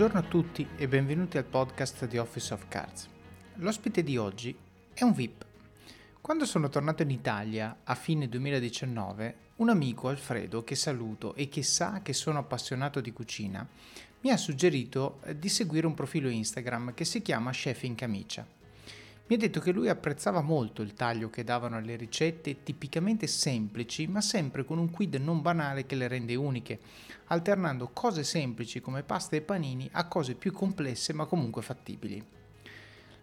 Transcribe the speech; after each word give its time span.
Buongiorno 0.00 0.26
a 0.26 0.30
tutti 0.30 0.66
e 0.78 0.88
benvenuti 0.88 1.36
al 1.36 1.44
podcast 1.44 2.06
di 2.06 2.16
Office 2.16 2.54
of 2.54 2.68
Cards. 2.68 3.06
L'ospite 3.56 4.02
di 4.02 4.16
oggi 4.16 4.56
è 4.94 5.02
un 5.04 5.12
VIP. 5.12 5.44
Quando 6.22 6.46
sono 6.46 6.70
tornato 6.70 7.02
in 7.02 7.10
Italia 7.10 7.80
a 7.84 7.94
fine 7.94 8.26
2019, 8.26 9.34
un 9.56 9.68
amico 9.68 10.08
Alfredo, 10.08 10.64
che 10.64 10.74
saluto 10.74 11.34
e 11.34 11.50
che 11.50 11.62
sa 11.62 12.00
che 12.00 12.14
sono 12.14 12.38
appassionato 12.38 13.02
di 13.02 13.12
cucina, 13.12 13.68
mi 14.20 14.30
ha 14.30 14.38
suggerito 14.38 15.20
di 15.36 15.50
seguire 15.50 15.86
un 15.86 15.92
profilo 15.92 16.30
Instagram 16.30 16.94
che 16.94 17.04
si 17.04 17.20
chiama 17.20 17.50
Chef 17.50 17.82
in 17.82 17.94
Camicia. 17.94 18.46
Mi 19.26 19.36
ha 19.36 19.38
detto 19.38 19.60
che 19.60 19.70
lui 19.70 19.90
apprezzava 19.90 20.40
molto 20.40 20.80
il 20.80 20.94
taglio 20.94 21.28
che 21.28 21.44
davano 21.44 21.76
alle 21.76 21.96
ricette 21.96 22.62
tipicamente 22.62 23.26
semplici, 23.26 24.06
ma 24.06 24.22
sempre 24.22 24.64
con 24.64 24.78
un 24.78 24.90
quid 24.90 25.16
non 25.16 25.42
banale 25.42 25.84
che 25.84 25.94
le 25.94 26.08
rende 26.08 26.36
uniche, 26.36 26.80
alternando 27.30 27.90
cose 27.92 28.22
semplici 28.22 28.80
come 28.80 29.02
pasta 29.02 29.36
e 29.36 29.40
panini 29.40 29.88
a 29.92 30.06
cose 30.06 30.34
più 30.34 30.52
complesse 30.52 31.12
ma 31.12 31.24
comunque 31.24 31.62
fattibili. 31.62 32.24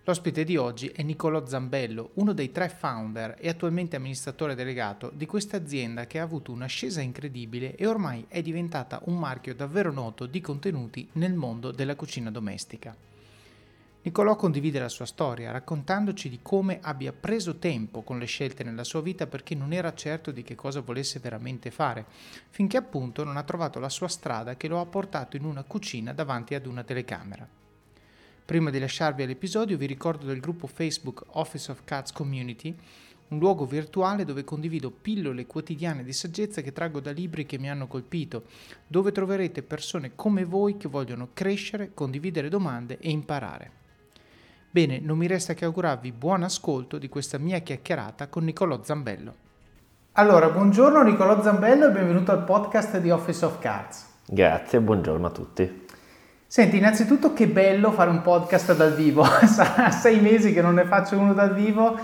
L'ospite 0.03 0.45
di 0.45 0.55
oggi 0.55 0.87
è 0.87 1.03
Nicolò 1.03 1.45
Zambello, 1.45 2.11
uno 2.13 2.31
dei 2.31 2.49
tre 2.53 2.69
founder 2.69 3.35
e 3.39 3.49
attualmente 3.49 3.97
amministratore 3.97 4.55
delegato 4.55 5.11
di 5.13 5.25
questa 5.25 5.57
azienda 5.57 6.07
che 6.07 6.19
ha 6.19 6.23
avuto 6.23 6.53
un'ascesa 6.53 7.01
incredibile 7.01 7.75
e 7.75 7.85
ormai 7.85 8.23
è 8.29 8.41
diventata 8.41 9.01
un 9.05 9.19
marchio 9.19 9.53
davvero 9.53 9.91
noto 9.91 10.25
di 10.25 10.39
contenuti 10.39 11.09
nel 11.13 11.33
mondo 11.33 11.71
della 11.71 11.97
cucina 11.97 12.31
domestica. 12.31 12.95
Niccolò 14.07 14.37
condivide 14.37 14.79
la 14.79 14.87
sua 14.87 15.05
storia 15.05 15.51
raccontandoci 15.51 16.29
di 16.29 16.39
come 16.41 16.79
abbia 16.81 17.11
preso 17.11 17.57
tempo 17.57 18.03
con 18.03 18.19
le 18.19 18.25
scelte 18.25 18.63
nella 18.63 18.85
sua 18.85 19.01
vita 19.01 19.27
perché 19.27 19.53
non 19.53 19.73
era 19.73 19.93
certo 19.93 20.31
di 20.31 20.43
che 20.43 20.55
cosa 20.55 20.79
volesse 20.79 21.19
veramente 21.19 21.71
fare, 21.71 22.05
finché 22.47 22.77
appunto 22.77 23.25
non 23.25 23.35
ha 23.35 23.43
trovato 23.43 23.79
la 23.79 23.89
sua 23.89 24.07
strada 24.07 24.55
che 24.55 24.69
lo 24.69 24.79
ha 24.79 24.85
portato 24.85 25.35
in 25.35 25.43
una 25.43 25.63
cucina 25.63 26.13
davanti 26.13 26.55
ad 26.55 26.67
una 26.67 26.85
telecamera. 26.85 27.45
Prima 28.45 28.69
di 28.69 28.79
lasciarvi 28.79 29.23
all'episodio 29.23 29.75
vi 29.75 29.87
ricordo 29.87 30.25
del 30.25 30.39
gruppo 30.39 30.67
Facebook 30.67 31.25
Office 31.31 31.69
of 31.69 31.81
Cats 31.83 32.13
Community, 32.13 32.73
un 33.27 33.39
luogo 33.39 33.65
virtuale 33.65 34.23
dove 34.23 34.45
condivido 34.45 34.89
pillole 34.89 35.45
quotidiane 35.45 36.05
di 36.05 36.13
saggezza 36.13 36.61
che 36.61 36.71
traggo 36.71 37.01
da 37.01 37.11
libri 37.11 37.45
che 37.45 37.59
mi 37.59 37.69
hanno 37.69 37.87
colpito, 37.87 38.45
dove 38.87 39.11
troverete 39.11 39.63
persone 39.63 40.15
come 40.15 40.45
voi 40.45 40.77
che 40.77 40.87
vogliono 40.87 41.31
crescere, 41.33 41.93
condividere 41.93 42.47
domande 42.47 42.99
e 42.99 43.09
imparare. 43.09 43.85
Bene, 44.77 44.99
non 45.01 45.17
mi 45.17 45.25
resta 45.25 45.55
che 45.55 45.65
augurarvi 45.65 46.11
buon 46.11 46.43
ascolto 46.43 46.99
di 46.99 47.09
questa 47.09 47.39
mia 47.39 47.57
chiacchierata 47.57 48.27
con 48.27 48.43
Nicolò 48.43 48.83
Zambello. 48.83 49.33
Allora, 50.11 50.49
buongiorno 50.49 51.01
Nicolò 51.01 51.41
Zambello 51.41 51.87
e 51.87 51.89
benvenuto 51.89 52.31
al 52.31 52.43
podcast 52.43 52.99
di 52.99 53.09
Office 53.09 53.43
of 53.43 53.57
Cards. 53.57 54.05
Grazie, 54.27 54.79
buongiorno 54.79 55.25
a 55.25 55.29
tutti. 55.31 55.85
Senti, 56.45 56.77
innanzitutto 56.77 57.33
che 57.33 57.47
bello 57.47 57.91
fare 57.91 58.11
un 58.11 58.21
podcast 58.21 58.75
dal 58.75 58.93
vivo, 58.93 59.23
sarà 59.49 59.89
sei 59.89 60.19
mesi 60.19 60.53
che 60.53 60.61
non 60.61 60.75
ne 60.75 60.85
faccio 60.85 61.17
uno 61.17 61.33
dal 61.33 61.55
vivo 61.55 61.97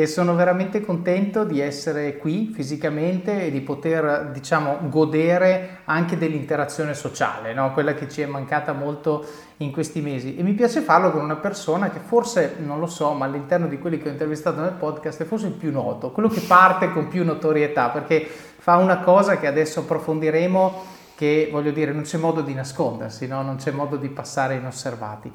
e 0.00 0.06
sono 0.06 0.36
veramente 0.36 0.80
contento 0.80 1.42
di 1.42 1.58
essere 1.60 2.18
qui 2.18 2.52
fisicamente 2.54 3.46
e 3.46 3.50
di 3.50 3.60
poter, 3.60 4.30
diciamo, 4.32 4.78
godere 4.82 5.80
anche 5.86 6.16
dell'interazione 6.16 6.94
sociale, 6.94 7.52
no? 7.52 7.72
quella 7.72 7.94
che 7.94 8.08
ci 8.08 8.20
è 8.20 8.26
mancata 8.26 8.72
molto 8.72 9.26
in 9.56 9.72
questi 9.72 10.00
mesi. 10.00 10.36
E 10.36 10.44
mi 10.44 10.52
piace 10.52 10.82
farlo 10.82 11.10
con 11.10 11.24
una 11.24 11.34
persona 11.34 11.90
che 11.90 11.98
forse, 11.98 12.58
non 12.58 12.78
lo 12.78 12.86
so, 12.86 13.12
ma 13.12 13.24
all'interno 13.24 13.66
di 13.66 13.80
quelli 13.80 13.98
che 13.98 14.08
ho 14.08 14.12
intervistato 14.12 14.60
nel 14.60 14.74
podcast 14.78 15.22
è 15.22 15.26
forse 15.26 15.48
il 15.48 15.54
più 15.54 15.72
noto, 15.72 16.12
quello 16.12 16.28
che 16.28 16.42
parte 16.42 16.92
con 16.92 17.08
più 17.08 17.24
notorietà, 17.24 17.88
perché 17.88 18.24
fa 18.24 18.76
una 18.76 19.00
cosa 19.00 19.36
che 19.38 19.48
adesso 19.48 19.80
approfondiremo, 19.80 20.82
che 21.16 21.48
voglio 21.50 21.72
dire, 21.72 21.90
non 21.90 22.02
c'è 22.02 22.18
modo 22.18 22.40
di 22.40 22.54
nascondersi, 22.54 23.26
no? 23.26 23.42
non 23.42 23.56
c'è 23.56 23.72
modo 23.72 23.96
di 23.96 24.10
passare 24.10 24.54
inosservati. 24.54 25.32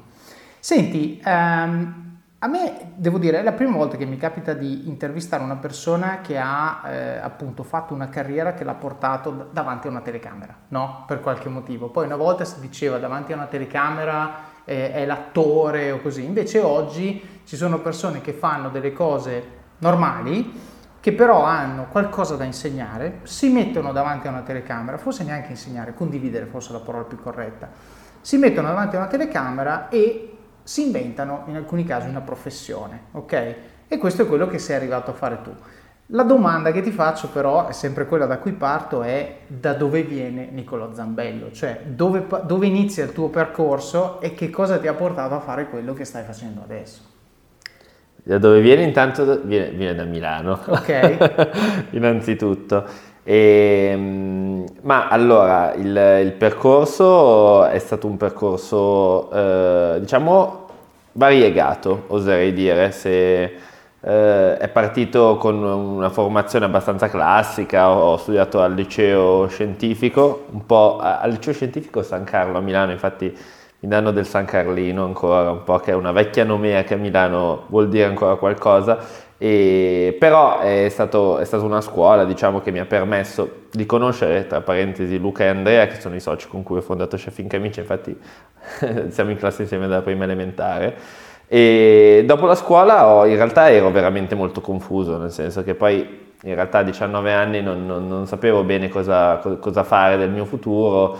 Senti, 0.58 1.20
um, 1.22 2.13
a 2.44 2.46
me, 2.46 2.92
devo 2.96 3.16
dire, 3.16 3.38
è 3.38 3.42
la 3.42 3.52
prima 3.52 3.74
volta 3.74 3.96
che 3.96 4.04
mi 4.04 4.18
capita 4.18 4.52
di 4.52 4.86
intervistare 4.86 5.42
una 5.42 5.56
persona 5.56 6.20
che 6.20 6.36
ha 6.36 6.82
eh, 6.84 7.16
appunto 7.16 7.62
fatto 7.62 7.94
una 7.94 8.10
carriera 8.10 8.52
che 8.52 8.64
l'ha 8.64 8.74
portato 8.74 9.48
davanti 9.50 9.86
a 9.86 9.90
una 9.90 10.02
telecamera, 10.02 10.54
no? 10.68 11.04
Per 11.06 11.20
qualche 11.20 11.48
motivo. 11.48 11.88
Poi 11.88 12.04
una 12.04 12.16
volta 12.16 12.44
si 12.44 12.60
diceva 12.60 12.98
davanti 12.98 13.32
a 13.32 13.36
una 13.36 13.46
telecamera 13.46 14.52
eh, 14.66 14.92
è 14.92 15.06
l'attore 15.06 15.90
o 15.90 16.02
così, 16.02 16.22
invece 16.22 16.60
oggi 16.60 17.40
ci 17.46 17.56
sono 17.56 17.78
persone 17.78 18.20
che 18.20 18.34
fanno 18.34 18.68
delle 18.68 18.92
cose 18.92 19.42
normali, 19.78 20.52
che 21.00 21.14
però 21.14 21.44
hanno 21.44 21.86
qualcosa 21.90 22.36
da 22.36 22.44
insegnare, 22.44 23.20
si 23.22 23.48
mettono 23.48 23.90
davanti 23.90 24.26
a 24.26 24.30
una 24.30 24.42
telecamera, 24.42 24.98
forse 24.98 25.24
neanche 25.24 25.48
insegnare, 25.52 25.94
condividere 25.94 26.44
forse 26.44 26.72
la 26.72 26.80
parola 26.80 27.04
più 27.04 27.18
corretta, 27.18 27.70
si 28.20 28.36
mettono 28.36 28.68
davanti 28.68 28.96
a 28.96 28.98
una 28.98 29.08
telecamera 29.08 29.88
e 29.88 30.33
si 30.64 30.82
inventano 30.82 31.44
in 31.46 31.56
alcuni 31.56 31.84
casi 31.84 32.08
una 32.08 32.22
professione, 32.22 33.02
ok? 33.12 33.54
E 33.86 33.98
questo 33.98 34.22
è 34.22 34.26
quello 34.26 34.46
che 34.46 34.58
sei 34.58 34.76
arrivato 34.76 35.10
a 35.10 35.14
fare 35.14 35.38
tu. 35.42 35.54
La 36.08 36.22
domanda 36.22 36.70
che 36.70 36.82
ti 36.82 36.90
faccio 36.90 37.28
però 37.28 37.66
è 37.66 37.72
sempre 37.72 38.06
quella 38.06 38.26
da 38.26 38.38
cui 38.38 38.52
parto, 38.52 39.02
è 39.02 39.38
da 39.46 39.72
dove 39.72 40.02
viene 40.02 40.48
Niccolò 40.50 40.92
Zambello, 40.92 41.50
cioè 41.52 41.80
dove, 41.86 42.26
dove 42.44 42.66
inizia 42.66 43.04
il 43.04 43.12
tuo 43.12 43.28
percorso 43.28 44.20
e 44.20 44.34
che 44.34 44.50
cosa 44.50 44.78
ti 44.78 44.86
ha 44.86 44.94
portato 44.94 45.34
a 45.34 45.40
fare 45.40 45.68
quello 45.68 45.94
che 45.94 46.04
stai 46.04 46.24
facendo 46.24 46.60
adesso. 46.62 47.12
Da 48.22 48.38
dove 48.38 48.60
viene 48.60 48.82
intanto? 48.82 49.42
Viene, 49.44 49.70
viene 49.70 49.94
da 49.94 50.04
Milano, 50.04 50.60
ok. 50.66 51.88
innanzitutto. 51.92 53.12
E, 53.24 53.88
ehm, 53.92 54.64
ma 54.82 55.08
allora 55.08 55.72
il, 55.74 56.20
il, 56.22 56.32
percorso 56.32 57.64
è 57.64 57.78
stato 57.78 58.06
un 58.06 58.18
percorso 58.18 59.30
eh, 59.32 59.96
diciamo 60.00 60.66
variegato, 61.12 62.04
oserei 62.08 62.52
dire. 62.52 62.90
Se, 62.92 63.42
eh, 64.06 64.58
è 64.58 64.68
partito 64.68 65.36
con 65.38 65.62
una 65.62 66.10
formazione 66.10 66.66
abbastanza 66.66 67.08
classica, 67.08 67.88
ho 67.90 68.16
studiato 68.18 68.60
al 68.60 68.74
liceo 68.74 69.46
scientifico, 69.48 70.44
un 70.50 70.66
po' 70.66 70.98
al 71.00 71.30
liceo 71.30 71.54
scientifico 71.54 72.02
San 72.02 72.24
Carlo 72.24 72.58
a 72.58 72.60
Milano, 72.60 72.92
infatti 72.92 73.34
mi 73.80 73.88
danno 73.88 74.10
del 74.12 74.26
San 74.26 74.44
Carlino 74.44 75.04
ancora, 75.04 75.50
un 75.50 75.62
po' 75.62 75.78
che 75.78 75.92
è 75.92 75.94
una 75.94 76.12
vecchia 76.12 76.44
nomea 76.44 76.84
che 76.84 76.94
a 76.94 76.96
Milano 76.98 77.64
vuol 77.68 77.88
dire 77.88 78.04
ancora 78.04 78.36
qualcosa 78.36 78.98
e, 79.36 80.16
però 80.18 80.60
è, 80.60 80.88
stato, 80.88 81.38
è, 81.38 81.44
stata 81.44 81.64
una 81.64 81.80
scuola 81.80 82.24
diciamo, 82.24 82.60
che 82.60 82.70
mi 82.70 82.78
ha 82.78 82.84
permesso 82.84 83.64
di 83.70 83.84
conoscere, 83.84 84.46
tra 84.46 84.60
parentesi, 84.60 85.18
Luca 85.18 85.44
e 85.44 85.48
Andrea, 85.48 85.86
che 85.86 86.00
sono 86.00 86.14
i 86.14 86.20
soci 86.20 86.46
con 86.48 86.62
cui 86.62 86.78
ho 86.78 86.82
fondato 86.82 87.16
Chef 87.16 87.36
in 87.38 87.48
Camicia, 87.48 87.80
infatti 87.80 88.16
siamo 89.08 89.30
in 89.30 89.36
classe 89.36 89.62
insieme 89.62 89.88
dalla 89.88 90.02
prima 90.02 90.24
elementare. 90.24 90.96
E 91.46 92.22
dopo 92.26 92.46
la 92.46 92.54
scuola 92.54 93.06
ho, 93.06 93.26
in 93.26 93.36
realtà 93.36 93.70
ero 93.70 93.90
veramente 93.90 94.34
molto 94.34 94.60
confuso, 94.60 95.18
nel 95.18 95.30
senso 95.30 95.62
che 95.62 95.74
poi 95.74 96.22
in 96.42 96.54
realtà 96.54 96.78
a 96.78 96.82
19 96.82 97.32
anni 97.32 97.62
non, 97.62 97.86
non, 97.86 98.06
non 98.06 98.26
sapevo 98.26 98.62
bene 98.64 98.88
cosa, 98.88 99.36
cosa, 99.60 99.82
fare 99.82 100.16
del 100.16 100.30
mio 100.30 100.44
futuro, 100.44 101.18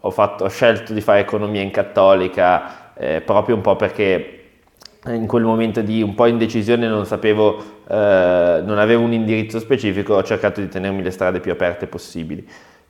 ho, 0.00 0.10
fatto, 0.10 0.44
ho, 0.44 0.48
scelto 0.48 0.92
di 0.92 1.00
fare 1.00 1.20
economia 1.20 1.62
in 1.62 1.70
cattolica 1.70 2.92
eh, 2.94 3.20
proprio 3.22 3.54
un 3.54 3.62
po' 3.62 3.76
perché 3.76 4.35
in 5.08 5.26
quel 5.26 5.44
momento 5.44 5.80
di 5.82 6.02
un 6.02 6.14
po' 6.14 6.26
indecisione 6.26 6.88
non 6.88 7.06
sapevo, 7.06 7.62
eh, 7.88 8.62
non 8.64 8.78
avevo 8.78 9.04
un 9.04 9.12
indirizzo 9.12 9.58
specifico, 9.58 10.14
ho 10.14 10.22
cercato 10.22 10.60
di 10.60 10.68
tenermi 10.68 11.02
le 11.02 11.10
strade 11.10 11.40
più 11.40 11.52
aperte 11.52 11.86
possibili. 11.86 12.46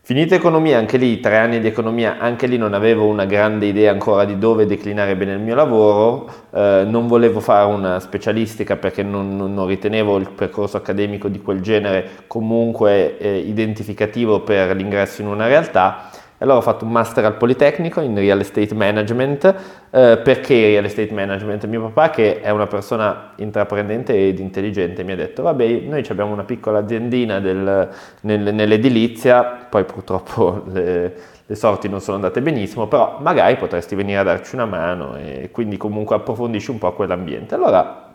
Finita 0.06 0.36
economia, 0.36 0.78
anche 0.78 0.98
lì, 0.98 1.18
tre 1.18 1.36
anni 1.36 1.58
di 1.58 1.66
economia, 1.66 2.18
anche 2.18 2.46
lì 2.46 2.56
non 2.56 2.74
avevo 2.74 3.06
una 3.06 3.24
grande 3.24 3.66
idea 3.66 3.90
ancora 3.90 4.24
di 4.24 4.38
dove 4.38 4.64
declinare 4.64 5.16
bene 5.16 5.32
il 5.32 5.40
mio 5.40 5.56
lavoro, 5.56 6.30
eh, 6.54 6.84
non 6.86 7.08
volevo 7.08 7.40
fare 7.40 7.72
una 7.72 7.98
specialistica 7.98 8.76
perché 8.76 9.02
non, 9.02 9.34
non, 9.34 9.66
ritenevo 9.66 10.16
il 10.18 10.30
percorso 10.30 10.76
accademico 10.76 11.26
di 11.26 11.40
quel 11.40 11.60
genere 11.60 12.08
comunque 12.28 13.18
eh, 13.18 13.38
identificativo 13.38 14.42
per 14.42 14.76
l'ingresso 14.76 15.22
in 15.22 15.26
una 15.26 15.48
realtà 15.48 16.08
allora 16.38 16.58
ho 16.58 16.62
fatto 16.62 16.84
un 16.84 16.90
master 16.90 17.24
al 17.24 17.36
Politecnico 17.36 18.00
in 18.00 18.14
Real 18.14 18.40
Estate 18.40 18.74
Management. 18.74 19.44
Eh, 19.90 20.20
perché 20.22 20.54
Real 20.54 20.84
Estate 20.84 21.12
Management? 21.12 21.66
Mio 21.66 21.82
papà, 21.90 22.10
che 22.10 22.40
è 22.40 22.50
una 22.50 22.66
persona 22.66 23.32
intraprendente 23.36 24.28
ed 24.28 24.38
intelligente, 24.38 25.02
mi 25.02 25.12
ha 25.12 25.16
detto, 25.16 25.42
vabbè, 25.42 25.66
noi 25.86 26.04
abbiamo 26.08 26.32
una 26.32 26.44
piccola 26.44 26.80
aziendina 26.80 27.40
del, 27.40 27.88
nel, 28.22 28.54
nell'edilizia, 28.54 29.66
poi 29.68 29.84
purtroppo 29.84 30.64
le, 30.72 31.14
le, 31.46 31.54
sorti 31.54 31.88
non 31.88 32.00
sono 32.00 32.16
andate 32.16 32.42
benissimo, 32.42 32.86
però 32.86 33.18
magari 33.20 33.56
potresti 33.56 33.94
venire 33.94 34.18
a 34.18 34.22
darci 34.22 34.54
una 34.54 34.66
mano 34.66 35.16
e 35.16 35.50
quindi 35.50 35.76
comunque 35.76 36.16
approfondisci 36.16 36.70
un 36.70 36.78
po' 36.78 36.92
quell'ambiente. 36.92 37.54
Allora 37.54 38.05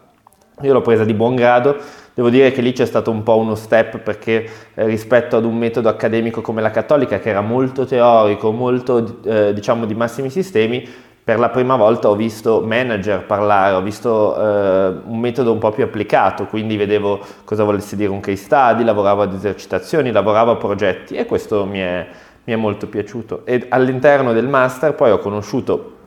io 0.61 0.73
l'ho 0.73 0.81
presa 0.81 1.03
di 1.03 1.13
buon 1.13 1.35
grado, 1.35 1.77
devo 2.13 2.29
dire 2.29 2.51
che 2.51 2.61
lì 2.61 2.73
c'è 2.73 2.85
stato 2.85 3.11
un 3.11 3.23
po' 3.23 3.37
uno 3.37 3.55
step 3.55 3.99
perché 3.99 4.47
eh, 4.73 4.85
rispetto 4.85 5.37
ad 5.37 5.45
un 5.45 5.57
metodo 5.57 5.89
accademico 5.89 6.41
come 6.41 6.61
la 6.61 6.71
cattolica 6.71 7.19
che 7.19 7.29
era 7.29 7.41
molto 7.41 7.85
teorico, 7.85 8.51
molto 8.51 9.19
eh, 9.23 9.53
diciamo 9.53 9.85
di 9.85 9.95
massimi 9.95 10.29
sistemi, 10.29 10.87
per 11.23 11.37
la 11.37 11.49
prima 11.49 11.75
volta 11.75 12.09
ho 12.09 12.15
visto 12.15 12.61
manager 12.61 13.25
parlare, 13.25 13.75
ho 13.75 13.81
visto 13.81 14.35
eh, 14.35 14.93
un 15.05 15.19
metodo 15.19 15.51
un 15.51 15.59
po' 15.59 15.69
più 15.71 15.83
applicato, 15.83 16.45
quindi 16.45 16.77
vedevo 16.77 17.19
cosa 17.45 17.63
volesse 17.63 17.95
dire 17.95 18.09
un 18.09 18.19
case 18.19 18.43
study, 18.43 18.83
lavoravo 18.83 19.21
ad 19.21 19.33
esercitazioni, 19.33 20.11
lavoravo 20.11 20.51
a 20.51 20.55
progetti 20.55 21.15
e 21.15 21.25
questo 21.25 21.65
mi 21.65 21.79
è, 21.79 22.07
mi 22.43 22.53
è 22.53 22.55
molto 22.55 22.87
piaciuto. 22.87 23.45
E 23.45 23.67
all'interno 23.69 24.33
del 24.33 24.47
master 24.47 24.95
poi 24.95 25.11
ho 25.11 25.19
conosciuto 25.19 25.99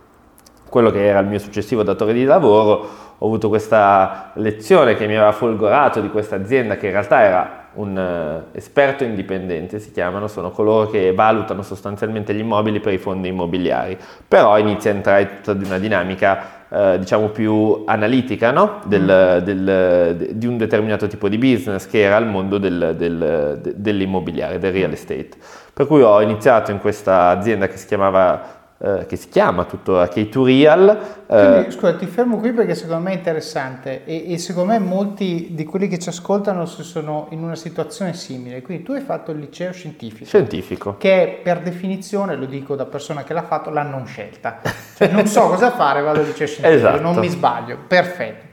quello 0.68 0.90
che 0.90 1.06
era 1.06 1.20
il 1.20 1.28
mio 1.28 1.38
successivo 1.38 1.84
datore 1.84 2.12
di 2.12 2.24
lavoro, 2.24 2.84
ho 3.18 3.26
avuto 3.26 3.48
questa 3.48 4.32
lezione 4.34 4.94
che 4.96 5.06
mi 5.06 5.16
aveva 5.16 5.32
folgorato 5.32 6.00
di 6.00 6.10
questa 6.10 6.36
azienda 6.36 6.76
che 6.76 6.86
in 6.86 6.92
realtà 6.92 7.20
era 7.20 7.62
un 7.74 7.96
uh, 7.96 8.56
esperto 8.56 9.04
indipendente, 9.04 9.78
si 9.78 9.90
chiamano, 9.90 10.28
sono 10.28 10.50
coloro 10.50 10.88
che 10.90 11.12
valutano 11.12 11.62
sostanzialmente 11.62 12.34
gli 12.34 12.40
immobili 12.40 12.80
per 12.80 12.92
i 12.92 12.98
fondi 12.98 13.28
immobiliari, 13.28 13.96
però 14.26 14.58
inizia 14.58 14.92
a 14.92 14.94
entrare 14.94 15.40
tutta 15.42 15.66
una 15.66 15.78
dinamica 15.78 16.66
uh, 16.68 16.98
diciamo 16.98 17.28
più 17.28 17.82
analitica 17.86 18.52
no? 18.52 18.80
del, 18.84 19.38
mm. 19.40 19.44
del, 19.44 20.16
de, 20.16 20.38
di 20.38 20.46
un 20.46 20.56
determinato 20.56 21.06
tipo 21.06 21.28
di 21.28 21.38
business 21.38 21.86
che 21.86 22.00
era 22.02 22.16
il 22.16 22.26
mondo 22.26 22.58
del, 22.58 22.94
del, 22.96 23.58
de, 23.60 23.72
dell'immobiliare, 23.76 24.58
del 24.58 24.72
real 24.72 24.92
estate. 24.92 25.30
Per 25.72 25.86
cui 25.86 26.02
ho 26.02 26.20
iniziato 26.20 26.70
in 26.70 26.78
questa 26.78 27.28
azienda 27.30 27.66
che 27.66 27.76
si 27.76 27.86
chiamava 27.86 28.53
eh, 28.78 29.06
che 29.06 29.14
si 29.16 29.28
chiama 29.28 29.64
tuttora 29.64 30.04
K2 30.04 30.44
Real. 30.44 30.98
Eh. 31.26 31.52
Quindi, 31.52 31.70
scusa, 31.70 31.94
ti 31.94 32.06
fermo 32.06 32.38
qui 32.38 32.52
perché 32.52 32.74
secondo 32.74 33.04
me 33.04 33.12
è 33.12 33.14
interessante 33.14 34.04
e, 34.04 34.32
e, 34.32 34.38
secondo 34.38 34.72
me 34.72 34.78
molti 34.80 35.50
di 35.52 35.64
quelli 35.64 35.86
che 35.86 35.98
ci 35.98 36.08
ascoltano 36.08 36.66
sono 36.66 37.28
in 37.30 37.42
una 37.42 37.54
situazione 37.54 38.14
simile. 38.14 38.62
Quindi 38.62 38.82
tu 38.82 38.92
hai 38.92 39.00
fatto 39.00 39.30
il 39.30 39.38
liceo 39.38 39.72
scientifico. 39.72 40.24
Scientifico. 40.24 40.96
Che 40.98 41.22
è 41.22 41.28
per 41.42 41.60
definizione, 41.60 42.34
lo 42.36 42.46
dico 42.46 42.74
da 42.74 42.84
persona 42.84 43.22
che 43.22 43.32
l'ha 43.32 43.44
fatto, 43.44 43.70
la 43.70 43.82
non 43.82 44.06
scelta. 44.06 44.60
Cioè 44.96 45.08
non 45.08 45.26
so 45.26 45.48
cosa 45.48 45.70
fare, 45.70 46.00
vado 46.02 46.20
al 46.20 46.26
liceo 46.26 46.46
scientifico, 46.46 46.88
esatto. 46.88 47.00
non 47.00 47.16
mi 47.16 47.28
sbaglio. 47.28 47.78
Perfetto. 47.86 48.52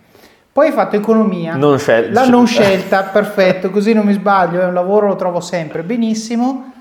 Poi 0.54 0.68
hai 0.68 0.74
fatto 0.74 0.98
economia, 0.98 1.56
non 1.56 1.80
scel- 1.80 2.12
la 2.12 2.28
non 2.28 2.46
scelta, 2.48 3.04
perfetto, 3.04 3.70
così 3.70 3.94
non 3.94 4.06
mi 4.06 4.14
sbaglio, 4.14 4.60
è 4.60 4.66
un 4.66 4.74
lavoro, 4.74 5.08
lo 5.08 5.16
trovo 5.16 5.40
sempre 5.40 5.82
benissimo. 5.82 6.74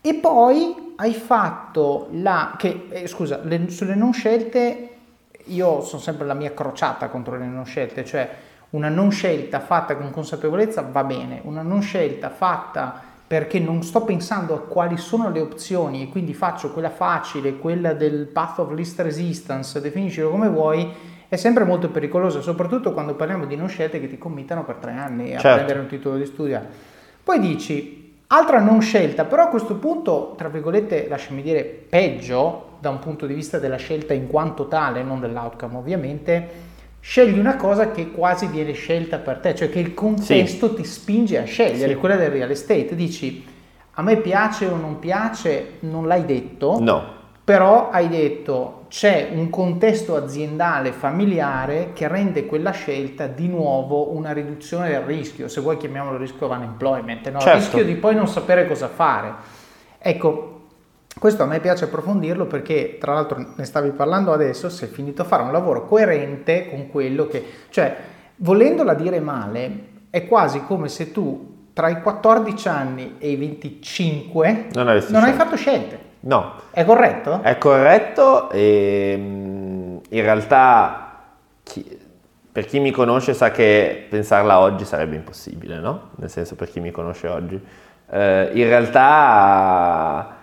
E 0.00 0.14
poi 0.14 0.94
hai 0.96 1.14
fatto 1.14 2.08
la... 2.12 2.54
che, 2.56 2.86
eh, 2.90 3.06
scusa, 3.06 3.40
le, 3.42 3.70
sulle 3.70 3.94
non 3.94 4.12
scelte 4.12 4.88
io 5.48 5.82
sono 5.82 6.00
sempre 6.00 6.26
la 6.26 6.34
mia 6.34 6.52
crociata 6.52 7.08
contro 7.08 7.36
le 7.36 7.46
non 7.46 7.64
scelte, 7.64 8.04
cioè 8.04 8.28
una 8.70 8.88
non 8.88 9.10
scelta 9.10 9.60
fatta 9.60 9.96
con 9.96 10.10
consapevolezza 10.10 10.82
va 10.82 11.04
bene, 11.04 11.40
una 11.44 11.62
non 11.62 11.80
scelta 11.80 12.28
fatta 12.28 13.06
perché 13.26 13.58
non 13.58 13.82
sto 13.82 14.02
pensando 14.02 14.54
a 14.54 14.60
quali 14.60 14.96
sono 14.96 15.30
le 15.30 15.40
opzioni 15.40 16.02
e 16.02 16.08
quindi 16.08 16.32
faccio 16.32 16.72
quella 16.72 16.90
facile, 16.90 17.58
quella 17.58 17.92
del 17.92 18.26
path 18.26 18.58
of 18.58 18.72
least 18.72 19.00
resistance, 19.00 19.80
definiscilo 19.80 20.30
come 20.30 20.48
vuoi, 20.48 20.90
è 21.28 21.36
sempre 21.36 21.64
molto 21.64 21.90
pericolosa, 21.90 22.40
soprattutto 22.40 22.92
quando 22.92 23.14
parliamo 23.14 23.44
di 23.44 23.54
non 23.54 23.68
scelte 23.68 24.00
che 24.00 24.08
ti 24.08 24.16
committano 24.16 24.64
per 24.64 24.76
tre 24.76 24.92
anni 24.92 25.34
a 25.34 25.38
certo. 25.38 25.56
prendere 25.56 25.80
un 25.80 25.86
titolo 25.86 26.16
di 26.16 26.24
studio. 26.24 26.60
Poi 27.22 27.38
dici, 27.38 27.97
Altra 28.28 28.60
non 28.60 28.80
scelta, 28.80 29.24
però 29.24 29.44
a 29.44 29.48
questo 29.48 29.76
punto, 29.76 30.34
tra 30.36 30.48
virgolette, 30.48 31.06
lasciami 31.08 31.42
dire, 31.42 31.64
peggio 31.64 32.76
da 32.78 32.90
un 32.90 32.98
punto 32.98 33.26
di 33.26 33.34
vista 33.34 33.58
della 33.58 33.76
scelta 33.76 34.12
in 34.12 34.26
quanto 34.26 34.68
tale, 34.68 35.02
non 35.02 35.18
dell'outcome 35.18 35.78
ovviamente, 35.78 36.48
scegli 37.00 37.38
una 37.38 37.56
cosa 37.56 37.90
che 37.90 38.10
quasi 38.10 38.46
viene 38.46 38.72
scelta 38.72 39.18
per 39.18 39.38
te, 39.38 39.54
cioè 39.54 39.70
che 39.70 39.78
il 39.78 39.94
contesto 39.94 40.68
sì. 40.68 40.74
ti 40.74 40.84
spinge 40.84 41.38
a 41.38 41.44
scegliere, 41.44 41.94
sì. 41.94 41.98
quella 41.98 42.16
del 42.16 42.30
real 42.30 42.50
estate. 42.50 42.94
Dici, 42.94 43.44
a 43.92 44.02
me 44.02 44.16
piace 44.18 44.66
o 44.66 44.76
non 44.76 44.98
piace, 44.98 45.76
non 45.80 46.06
l'hai 46.06 46.24
detto. 46.24 46.78
No 46.80 47.16
però 47.48 47.88
hai 47.88 48.10
detto 48.10 48.77
c'è 48.88 49.30
un 49.32 49.50
contesto 49.50 50.16
aziendale 50.16 50.92
familiare 50.92 51.90
che 51.92 52.08
rende 52.08 52.46
quella 52.46 52.70
scelta 52.70 53.26
di 53.26 53.46
nuovo 53.46 54.14
una 54.14 54.32
riduzione 54.32 54.88
del 54.88 55.02
rischio, 55.02 55.48
se 55.48 55.60
vuoi 55.60 55.76
chiamiamolo 55.76 56.16
rischio 56.16 56.46
of 56.46 56.56
unemployment, 56.56 57.30
no? 57.30 57.38
certo. 57.38 57.58
rischio 57.58 57.84
di 57.84 57.94
poi 57.94 58.14
non 58.14 58.26
sapere 58.26 58.66
cosa 58.66 58.88
fare. 58.88 59.32
Ecco, 59.98 60.60
questo 61.18 61.42
a 61.42 61.46
me 61.46 61.60
piace 61.60 61.84
approfondirlo 61.84 62.46
perché 62.46 62.96
tra 62.98 63.12
l'altro 63.12 63.52
ne 63.54 63.64
stavi 63.64 63.90
parlando 63.90 64.32
adesso, 64.32 64.68
sei 64.68 64.88
finito 64.88 65.22
a 65.22 65.24
fare 65.26 65.42
un 65.42 65.52
lavoro 65.52 65.84
coerente 65.84 66.68
con 66.70 66.88
quello 66.88 67.26
che, 67.26 67.44
cioè 67.70 67.96
volendola 68.36 68.94
dire 68.94 69.20
male, 69.20 69.86
è 70.10 70.26
quasi 70.26 70.62
come 70.62 70.88
se 70.88 71.12
tu 71.12 71.56
tra 71.72 71.88
i 71.88 72.00
14 72.00 72.68
anni 72.68 73.14
e 73.18 73.30
i 73.30 73.36
25 73.36 74.68
non, 74.72 75.04
non 75.10 75.22
hai 75.22 75.32
fatto 75.32 75.56
scelte. 75.56 76.06
No. 76.20 76.54
È 76.70 76.84
corretto? 76.84 77.42
È 77.42 77.58
corretto 77.58 78.50
e 78.50 79.14
mm, 79.18 79.96
in 80.10 80.22
realtà 80.22 81.12
chi, 81.62 81.98
per 82.50 82.64
chi 82.64 82.80
mi 82.80 82.90
conosce 82.90 83.34
sa 83.34 83.50
che 83.50 84.06
pensarla 84.08 84.58
oggi 84.58 84.84
sarebbe 84.84 85.16
impossibile, 85.16 85.78
no? 85.78 86.10
Nel 86.16 86.30
senso 86.30 86.56
per 86.56 86.68
chi 86.70 86.80
mi 86.80 86.90
conosce 86.90 87.28
oggi. 87.28 87.60
Eh, 88.10 88.50
in 88.54 88.64
realtà 88.64 90.36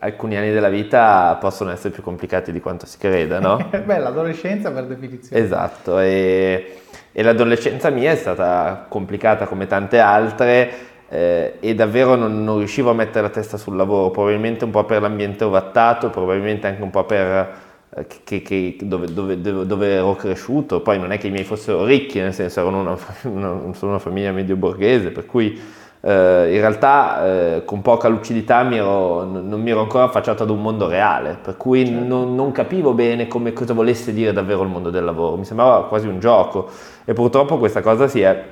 alcuni 0.00 0.36
anni 0.36 0.52
della 0.52 0.68
vita 0.68 1.36
possono 1.40 1.70
essere 1.70 1.92
più 1.92 2.02
complicati 2.02 2.52
di 2.52 2.60
quanto 2.60 2.86
si 2.86 2.98
creda, 2.98 3.40
no? 3.40 3.68
Beh, 3.84 3.98
l'adolescenza 3.98 4.70
per 4.70 4.84
definizione. 4.86 5.42
Esatto, 5.42 5.98
e, 5.98 6.80
e 7.12 7.22
l'adolescenza 7.22 7.90
mia 7.90 8.12
è 8.12 8.16
stata 8.16 8.86
complicata 8.88 9.46
come 9.46 9.66
tante 9.66 9.98
altre 9.98 10.70
eh, 11.08 11.54
e 11.60 11.74
davvero 11.74 12.14
non, 12.16 12.44
non, 12.44 12.58
riuscivo 12.58 12.90
a 12.90 12.94
mettere 12.94 13.22
la 13.22 13.30
testa 13.30 13.56
sul 13.56 13.76
lavoro, 13.76 14.10
probabilmente 14.10 14.64
un 14.64 14.70
po' 14.70 14.84
per 14.84 15.00
l'ambiente 15.00 15.44
ovattato, 15.44 16.10
probabilmente 16.10 16.66
anche 16.66 16.82
un 16.82 16.90
po' 16.90 17.04
per 17.04 17.56
eh, 17.90 18.06
che, 18.24 18.42
che, 18.42 18.76
dove, 18.82 19.12
dove, 19.12 19.40
dove, 19.40 19.88
ero 19.88 20.14
cresciuto, 20.14 20.80
poi 20.80 20.98
non 20.98 21.10
è 21.10 21.18
che 21.18 21.28
i 21.28 21.30
miei 21.30 21.44
fossero 21.44 21.84
ricchi, 21.84 22.20
nel 22.20 22.34
senso 22.34 22.60
erano 22.60 22.80
una, 22.80 22.98
una, 23.24 23.74
sono 23.74 23.92
una 23.92 24.00
famiglia 24.00 24.32
medio 24.32 24.56
borghese, 24.56 25.10
per 25.10 25.24
cui 25.24 25.58
eh, 26.00 26.48
in 26.52 26.60
realtà 26.60 27.24
eh, 27.24 27.64
con 27.64 27.80
poca 27.80 28.08
lucidità 28.08 28.62
mi 28.62 28.76
ero, 28.76 29.24
non 29.24 29.62
mi 29.62 29.70
ero 29.70 29.80
ancora 29.80 30.04
affacciato 30.04 30.42
ad 30.42 30.50
un 30.50 30.60
mondo 30.60 30.88
reale, 30.88 31.38
per 31.42 31.56
cui 31.56 31.86
certo. 31.86 32.04
non, 32.04 32.34
non, 32.34 32.52
capivo 32.52 32.92
bene 32.92 33.26
come, 33.26 33.54
cosa 33.54 33.72
volesse 33.72 34.12
dire 34.12 34.32
davvero 34.34 34.62
il 34.62 34.68
mondo 34.68 34.90
del 34.90 35.04
lavoro, 35.04 35.36
mi 35.36 35.46
sembrava 35.46 35.86
quasi 35.86 36.06
un 36.06 36.20
gioco. 36.20 36.68
E 37.06 37.14
purtroppo 37.14 37.56
questa 37.56 37.80
cosa 37.80 38.06
si 38.06 38.20
è 38.20 38.44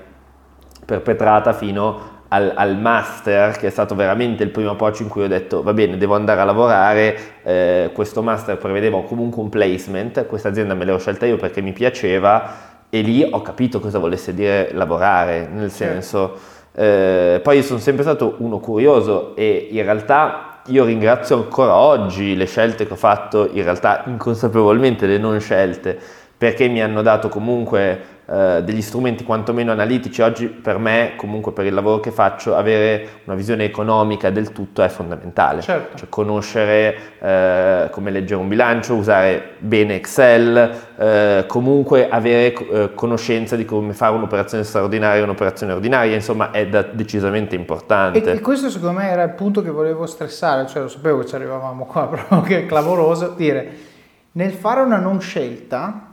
perpetrata 0.87 1.53
fino 1.53 2.15
al, 2.29 2.53
al, 2.55 2.77
master, 2.77 3.57
che 3.57 3.69
è 3.69 3.71
stato 3.71 3.95
veramente 3.95 4.43
il 4.43 4.51
primo 4.51 4.71
approccio 4.71 5.03
in 5.03 5.09
cui 5.09 5.23
ho 5.23 5.29
detto 5.29 5.63
va 5.63 5.73
bene, 5.73 5.97
devo 5.97 6.15
andare 6.15 6.41
a 6.41 6.45
lavorare, 6.45 7.19
eh, 7.43 7.91
questo 7.93 8.23
master 8.23 8.57
prevedeva 8.57 9.03
comunque 9.03 9.43
un 9.43 9.49
placement, 9.49 10.27
questa 10.27 10.49
azienda 10.49 10.75
me 10.75 10.85
l'ho 10.85 10.99
scelta 10.99 11.27
io 11.27 11.37
perché 11.37 11.61
mi 11.61 11.73
piaceva 11.73 12.75
e 12.91 13.01
lì 13.01 13.27
ho 13.29 13.43
capito 13.43 13.81
cosa 13.81 13.99
volesse 13.99 14.35
dire 14.35 14.71
lavorare, 14.73 15.49
nel 15.53 15.71
senso, 15.71 16.37
eh, 16.73 17.41
poi 17.43 17.63
sono 17.63 17.79
sempre 17.79 18.03
stato 18.03 18.37
uno 18.39 18.59
curioso 18.59 19.35
e 19.37 19.69
in 19.71 19.83
realtà 19.83 20.61
io 20.67 20.85
ringrazio 20.85 21.37
ancora 21.37 21.75
oggi 21.75 22.37
le 22.37 22.47
scelte 22.47 22.87
che 22.87 22.93
ho 22.93 22.97
fatto, 22.97 23.49
in 23.53 23.63
realtà 23.63 24.03
inconsapevolmente 24.07 25.07
le 25.07 25.19
non 25.19 25.39
scelte, 25.39 25.99
perché 26.37 26.69
mi 26.69 26.83
hanno 26.83 27.03
dato 27.03 27.29
comunque 27.29 28.16
eh, 28.29 28.63
degli 28.65 28.83
strumenti 28.83 29.23
quantomeno 29.23 29.71
analitici. 29.71 30.21
Oggi 30.21 30.47
per 30.49 30.79
me, 30.79 31.13
comunque 31.17 31.53
per 31.53 31.65
il 31.65 31.73
lavoro 31.73 32.01
che 32.01 32.11
faccio, 32.11 32.57
avere 32.57 33.21
una 33.25 33.37
visione 33.37 33.65
economica 33.65 34.31
del 34.31 34.51
tutto 34.53 34.83
è 34.83 34.89
fondamentale. 34.89 35.61
Certo. 35.61 35.97
Cioè, 35.97 36.09
conoscere 36.09 36.97
eh, 37.21 37.89
come 37.91 38.11
leggere 38.11 38.41
un 38.41 38.49
bilancio, 38.49 38.95
usare 38.95 39.55
bene 39.59 39.95
Excel, 39.95 40.77
eh, 40.97 41.45
comunque 41.47 42.09
avere 42.09 42.53
eh, 42.53 42.95
conoscenza 42.95 43.55
di 43.55 43.65
come 43.65 43.93
fare 43.93 44.15
un'operazione 44.17 44.65
straordinaria 44.65 45.21
e 45.21 45.23
un'operazione 45.23 45.73
ordinaria, 45.73 46.15
insomma 46.15 46.51
è 46.51 46.67
da, 46.67 46.83
decisamente 46.83 47.55
importante. 47.55 48.23
E, 48.23 48.37
e, 48.37 48.41
questo 48.41 48.71
secondo 48.71 48.99
me 48.99 49.09
era 49.09 49.23
il 49.23 49.35
punto 49.35 49.63
che 49.63 49.71
volevo 49.71 50.05
stressare, 50.07 50.67
cioè 50.67 50.83
lo 50.83 50.89
sapevo 50.89 51.21
che 51.21 51.27
ci 51.27 51.35
arrivavamo 51.37 51.85
qua, 51.85 52.09
però 52.11 52.41
che 52.41 52.59
è 52.61 52.67
clamoroso, 52.67 53.35
dire 53.37 53.95
nel 54.33 54.53
fare 54.53 54.81
una 54.81 54.99
non 54.99 55.21
scelta 55.21 56.06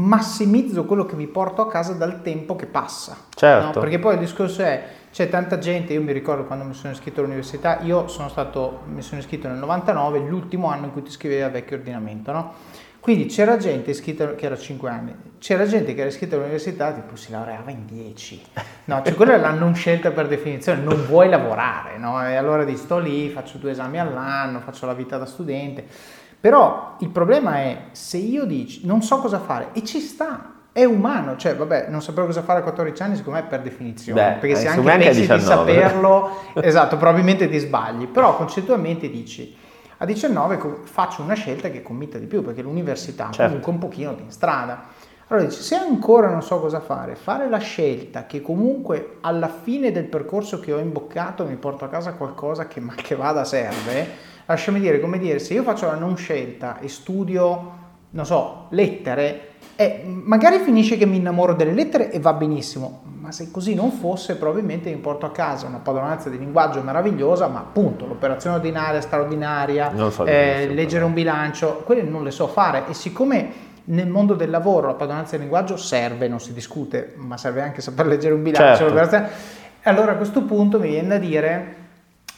massimizzo 0.00 0.84
quello 0.84 1.04
che 1.04 1.14
mi 1.14 1.26
porto 1.26 1.62
a 1.62 1.68
casa 1.68 1.92
dal 1.92 2.22
tempo 2.22 2.56
che 2.56 2.66
passa. 2.66 3.16
Certo. 3.34 3.66
No? 3.66 3.80
Perché 3.80 3.98
poi 3.98 4.14
il 4.14 4.20
discorso 4.20 4.62
è, 4.62 4.84
c'è 5.12 5.28
tanta 5.28 5.58
gente, 5.58 5.92
io 5.92 6.02
mi 6.02 6.12
ricordo 6.12 6.44
quando 6.44 6.64
mi 6.64 6.74
sono 6.74 6.92
iscritto 6.92 7.20
all'università, 7.20 7.80
io 7.80 8.08
sono 8.08 8.28
stato, 8.28 8.80
mi 8.86 9.02
sono 9.02 9.20
iscritto 9.20 9.48
nel 9.48 9.58
99, 9.58 10.20
l'ultimo 10.20 10.70
anno 10.70 10.86
in 10.86 10.92
cui 10.92 11.02
ti 11.02 11.08
iscrivevi 11.10 11.42
al 11.42 11.50
vecchio 11.50 11.76
ordinamento, 11.76 12.32
no? 12.32 12.52
Quindi 13.00 13.26
c'era 13.26 13.56
gente 13.56 13.90
iscritta, 13.90 14.34
che 14.34 14.44
era 14.44 14.58
5 14.58 14.90
anni, 14.90 15.14
c'era 15.38 15.64
gente 15.64 15.94
che 15.94 16.00
era 16.00 16.10
iscritta 16.10 16.34
all'università, 16.34 16.92
tipo 16.92 17.16
si 17.16 17.30
laureava 17.30 17.70
in 17.70 17.86
10. 17.86 18.42
No, 18.84 19.00
cioè 19.02 19.14
quella 19.14 19.34
è 19.34 19.38
la 19.38 19.52
non 19.52 19.74
scelta 19.74 20.10
per 20.10 20.28
definizione, 20.28 20.82
non 20.82 21.06
vuoi 21.06 21.30
lavorare, 21.30 21.96
no? 21.96 22.22
E 22.26 22.36
allora 22.36 22.62
dici 22.64 22.76
sto 22.76 22.98
lì, 22.98 23.30
faccio 23.30 23.56
due 23.56 23.70
esami 23.70 23.98
all'anno, 23.98 24.60
faccio 24.60 24.84
la 24.84 24.92
vita 24.92 25.16
da 25.16 25.24
studente 25.24 25.86
però 26.40 26.96
il 27.00 27.10
problema 27.10 27.56
è 27.58 27.82
se 27.92 28.16
io 28.16 28.44
dici 28.44 28.86
non 28.86 29.02
so 29.02 29.18
cosa 29.18 29.38
fare 29.38 29.68
e 29.72 29.84
ci 29.84 30.00
sta, 30.00 30.54
è 30.72 30.84
umano, 30.84 31.36
cioè 31.36 31.56
vabbè, 31.56 31.88
non 31.88 32.00
sapevo 32.00 32.26
cosa 32.26 32.42
fare 32.42 32.60
a 32.60 32.62
14 32.62 33.02
anni, 33.02 33.16
secondo 33.16 33.40
me 33.40 33.46
per 33.46 33.60
definizione, 33.60 34.20
Beh, 34.20 34.38
perché 34.38 34.56
se 34.56 34.64
eh, 34.64 34.68
anche 34.68 34.98
pensi 34.98 35.26
di 35.26 35.40
saperlo, 35.40 36.30
esatto, 36.62 36.96
probabilmente 36.96 37.48
ti 37.48 37.58
sbagli, 37.58 38.06
però 38.06 38.36
concettualmente 38.36 39.10
dici 39.10 39.56
a 40.02 40.06
19 40.06 40.78
faccio 40.84 41.20
una 41.20 41.34
scelta 41.34 41.68
che 41.68 41.82
commita 41.82 42.16
di 42.16 42.26
più, 42.26 42.42
perché 42.42 42.62
l'università 42.62 43.24
certo. 43.24 43.42
comunque 43.42 43.72
un 43.72 43.78
pochino 43.78 44.14
ti 44.14 44.24
strada. 44.28 44.84
Allora 45.30 45.46
dici, 45.46 45.62
se 45.62 45.76
ancora 45.76 46.28
non 46.28 46.42
so 46.42 46.58
cosa 46.58 46.80
fare, 46.80 47.14
fare 47.14 47.48
la 47.48 47.58
scelta 47.58 48.26
che 48.26 48.42
comunque 48.42 49.18
alla 49.20 49.46
fine 49.46 49.92
del 49.92 50.06
percorso 50.06 50.58
che 50.58 50.72
ho 50.72 50.78
imboccato 50.80 51.44
mi 51.44 51.54
porto 51.54 51.84
a 51.84 51.88
casa 51.88 52.14
qualcosa 52.14 52.66
che, 52.66 52.80
ma 52.80 52.94
che 52.96 53.14
vada 53.14 53.44
serve, 53.44 54.08
lasciami 54.44 54.80
dire, 54.80 54.98
come 54.98 55.20
dire, 55.20 55.38
se 55.38 55.54
io 55.54 55.62
faccio 55.62 55.86
la 55.86 55.94
non 55.94 56.16
scelta 56.16 56.80
e 56.80 56.88
studio 56.88 57.78
non 58.10 58.26
so, 58.26 58.66
lettere, 58.70 59.50
e 59.76 60.02
magari 60.04 60.58
finisce 60.58 60.96
che 60.96 61.06
mi 61.06 61.18
innamoro 61.18 61.54
delle 61.54 61.74
lettere 61.74 62.10
e 62.10 62.18
va 62.18 62.32
benissimo, 62.32 63.02
ma 63.20 63.30
se 63.30 63.52
così 63.52 63.72
non 63.72 63.92
fosse 63.92 64.34
probabilmente 64.34 64.90
mi 64.90 64.98
porto 64.98 65.26
a 65.26 65.30
casa 65.30 65.68
una 65.68 65.78
padronanza 65.78 66.28
di 66.28 66.38
linguaggio 66.38 66.82
meravigliosa, 66.82 67.46
ma 67.46 67.60
appunto 67.60 68.04
l'operazione 68.04 68.56
ordinaria, 68.56 69.00
straordinaria, 69.00 70.10
so 70.10 70.24
eh, 70.24 70.66
leggere 70.74 71.04
un 71.04 71.14
bilancio, 71.14 71.82
quelle 71.84 72.02
non 72.02 72.24
le 72.24 72.32
so 72.32 72.48
fare 72.48 72.88
e 72.88 72.94
siccome 72.94 73.68
nel 73.84 74.08
mondo 74.08 74.34
del 74.34 74.50
lavoro 74.50 74.88
la 74.88 74.94
padronanza 74.94 75.36
di 75.36 75.42
linguaggio 75.42 75.76
serve, 75.76 76.28
non 76.28 76.40
si 76.40 76.52
discute, 76.52 77.14
ma 77.16 77.36
serve 77.36 77.62
anche 77.62 77.80
saper 77.80 78.06
leggere 78.06 78.34
un 78.34 78.42
bilancio, 78.42 78.88
certo. 78.88 79.28
allora 79.82 80.12
a 80.12 80.16
questo 80.16 80.42
punto 80.42 80.78
mi 80.78 80.88
viene 80.88 81.08
da 81.08 81.18
dire 81.18 81.78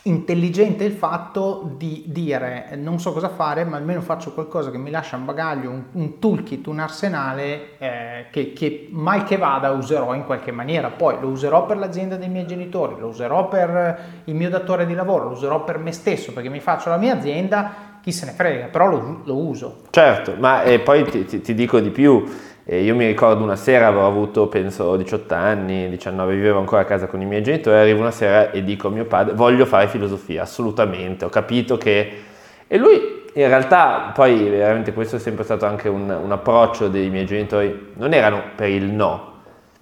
intelligente 0.04 0.82
il 0.82 0.92
fatto 0.92 1.74
di 1.76 2.04
dire 2.06 2.70
non 2.76 2.98
so 2.98 3.12
cosa 3.12 3.28
fare 3.28 3.64
ma 3.64 3.76
almeno 3.76 4.00
faccio 4.00 4.32
qualcosa 4.32 4.72
che 4.72 4.78
mi 4.78 4.90
lascia 4.90 5.16
un 5.16 5.24
bagaglio, 5.24 5.70
un, 5.70 5.84
un 5.92 6.18
toolkit, 6.18 6.66
un 6.66 6.80
arsenale 6.80 7.78
eh, 7.78 8.26
che, 8.32 8.52
che, 8.52 8.88
mai 8.90 9.22
che 9.22 9.36
vada 9.36 9.70
userò 9.70 10.14
in 10.14 10.24
qualche 10.24 10.50
maniera 10.50 10.88
poi 10.88 11.20
lo 11.20 11.28
userò 11.28 11.66
per 11.66 11.76
l'azienda 11.76 12.16
dei 12.16 12.28
miei 12.28 12.46
genitori 12.46 12.96
lo 12.98 13.08
userò 13.08 13.46
per 13.46 13.98
il 14.24 14.34
mio 14.34 14.50
datore 14.50 14.86
di 14.86 14.94
lavoro 14.94 15.24
lo 15.24 15.30
userò 15.30 15.62
per 15.62 15.78
me 15.78 15.92
stesso 15.92 16.32
perché 16.32 16.48
mi 16.48 16.60
faccio 16.60 16.88
la 16.88 16.96
mia 16.96 17.14
azienda 17.14 17.90
chi 18.02 18.12
se 18.12 18.26
ne 18.26 18.32
frega 18.32 18.66
però 18.66 18.88
lo, 18.88 19.20
lo 19.24 19.36
uso 19.36 19.82
certo 19.90 20.34
ma 20.38 20.62
eh, 20.62 20.80
poi 20.80 21.04
ti, 21.04 21.24
ti, 21.24 21.40
ti 21.40 21.54
dico 21.54 21.80
di 21.80 21.90
più 21.90 22.24
e 22.64 22.82
io 22.82 22.94
mi 22.94 23.06
ricordo 23.06 23.42
una 23.42 23.56
sera, 23.56 23.88
avevo 23.88 24.06
avuto 24.06 24.46
penso 24.46 24.94
18 24.94 25.34
anni, 25.34 25.88
19, 25.88 26.34
vivevo 26.34 26.60
ancora 26.60 26.82
a 26.82 26.84
casa 26.84 27.08
con 27.08 27.20
i 27.20 27.26
miei 27.26 27.42
genitori, 27.42 27.76
arrivo 27.76 27.98
una 27.98 28.12
sera 28.12 28.52
e 28.52 28.62
dico 28.62 28.86
a 28.86 28.90
mio 28.92 29.04
padre, 29.04 29.34
voglio 29.34 29.66
fare 29.66 29.88
filosofia, 29.88 30.42
assolutamente, 30.42 31.24
ho 31.24 31.28
capito 31.28 31.76
che... 31.76 32.22
E 32.68 32.78
lui 32.78 33.24
in 33.34 33.46
realtà 33.48 34.12
poi 34.14 34.48
veramente 34.48 34.92
questo 34.92 35.16
è 35.16 35.18
sempre 35.18 35.42
stato 35.42 35.66
anche 35.66 35.88
un, 35.88 36.08
un 36.08 36.30
approccio 36.30 36.86
dei 36.86 37.10
miei 37.10 37.26
genitori, 37.26 37.94
non 37.94 38.12
erano 38.12 38.42
per 38.54 38.68
il 38.68 38.84
no, 38.84 39.32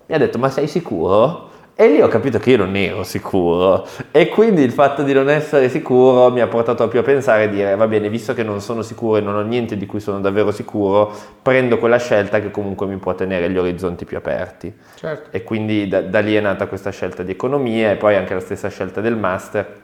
mi 0.06 0.14
ha 0.14 0.18
detto 0.18 0.38
ma 0.38 0.48
sei 0.48 0.66
sicuro? 0.66 1.49
E 1.80 1.88
lì 1.88 2.02
ho 2.02 2.08
capito 2.08 2.38
che 2.38 2.50
io 2.50 2.58
non 2.58 2.76
ero 2.76 3.02
sicuro 3.04 3.86
e 4.10 4.28
quindi 4.28 4.60
il 4.60 4.70
fatto 4.70 5.02
di 5.02 5.14
non 5.14 5.30
essere 5.30 5.70
sicuro 5.70 6.30
mi 6.30 6.42
ha 6.42 6.46
portato 6.46 6.86
più 6.88 6.98
a 6.98 7.02
pensare 7.02 7.44
e 7.44 7.48
dire 7.48 7.74
va 7.74 7.88
bene, 7.88 8.10
visto 8.10 8.34
che 8.34 8.42
non 8.42 8.60
sono 8.60 8.82
sicuro 8.82 9.16
e 9.16 9.22
non 9.22 9.34
ho 9.34 9.40
niente 9.40 9.78
di 9.78 9.86
cui 9.86 9.98
sono 9.98 10.20
davvero 10.20 10.50
sicuro, 10.50 11.10
prendo 11.40 11.78
quella 11.78 11.96
scelta 11.96 12.38
che 12.38 12.50
comunque 12.50 12.86
mi 12.86 12.98
può 12.98 13.14
tenere 13.14 13.48
gli 13.48 13.56
orizzonti 13.56 14.04
più 14.04 14.18
aperti. 14.18 14.70
Certo. 14.94 15.34
E 15.34 15.42
quindi 15.42 15.88
da, 15.88 16.02
da 16.02 16.20
lì 16.20 16.34
è 16.34 16.40
nata 16.40 16.66
questa 16.66 16.90
scelta 16.90 17.22
di 17.22 17.30
economia 17.30 17.92
e 17.92 17.96
poi 17.96 18.14
anche 18.14 18.34
la 18.34 18.40
stessa 18.40 18.68
scelta 18.68 19.00
del 19.00 19.16
master. 19.16 19.80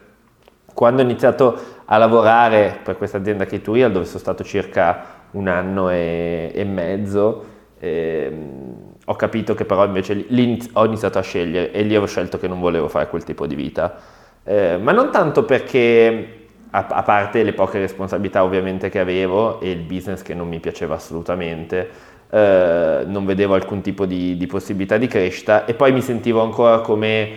Quando 0.71 1.01
ho 1.01 1.03
iniziato 1.03 1.59
a 1.85 1.97
lavorare 1.97 2.77
per 2.83 2.95
questa 2.97 3.17
azienda 3.17 3.45
K2Real, 3.45 3.89
dove 3.89 4.05
sono 4.05 4.19
stato 4.19 4.43
circa 4.43 5.03
un 5.31 5.47
anno 5.47 5.89
e, 5.89 6.51
e 6.53 6.63
mezzo, 6.63 7.45
ehm, 7.79 8.96
ho 9.09 9.15
capito 9.15 9.53
che 9.53 9.63
però 9.63 9.85
invece 9.85 10.25
lì 10.27 10.61
ho 10.73 10.85
iniziato 10.85 11.17
a 11.17 11.21
scegliere 11.21 11.71
e 11.71 11.83
lì 11.83 11.95
ho 11.95 12.05
scelto 12.05 12.37
che 12.37 12.47
non 12.49 12.59
volevo 12.59 12.89
fare 12.89 13.07
quel 13.07 13.23
tipo 13.23 13.47
di 13.47 13.55
vita. 13.55 13.95
Eh, 14.43 14.77
ma 14.77 14.91
non 14.91 15.11
tanto 15.11 15.45
perché, 15.45 16.47
a, 16.71 16.87
a, 16.89 17.03
parte 17.03 17.43
le 17.43 17.53
poche 17.53 17.79
responsabilità 17.79 18.43
ovviamente 18.43 18.89
che 18.89 18.99
avevo 18.99 19.61
e 19.61 19.71
il 19.71 19.81
business 19.81 20.21
che 20.23 20.33
non 20.33 20.49
mi 20.49 20.59
piaceva 20.59 20.95
assolutamente, 20.95 21.89
eh, 22.29 23.03
non 23.05 23.25
vedevo 23.25 23.53
alcun 23.53 23.79
tipo 23.79 24.05
di, 24.05 24.35
di, 24.35 24.45
possibilità 24.45 24.97
di 24.97 25.07
crescita 25.07 25.63
e 25.63 25.73
poi 25.73 25.93
mi 25.93 26.01
sentivo 26.01 26.41
ancora 26.41 26.79
come 26.79 27.29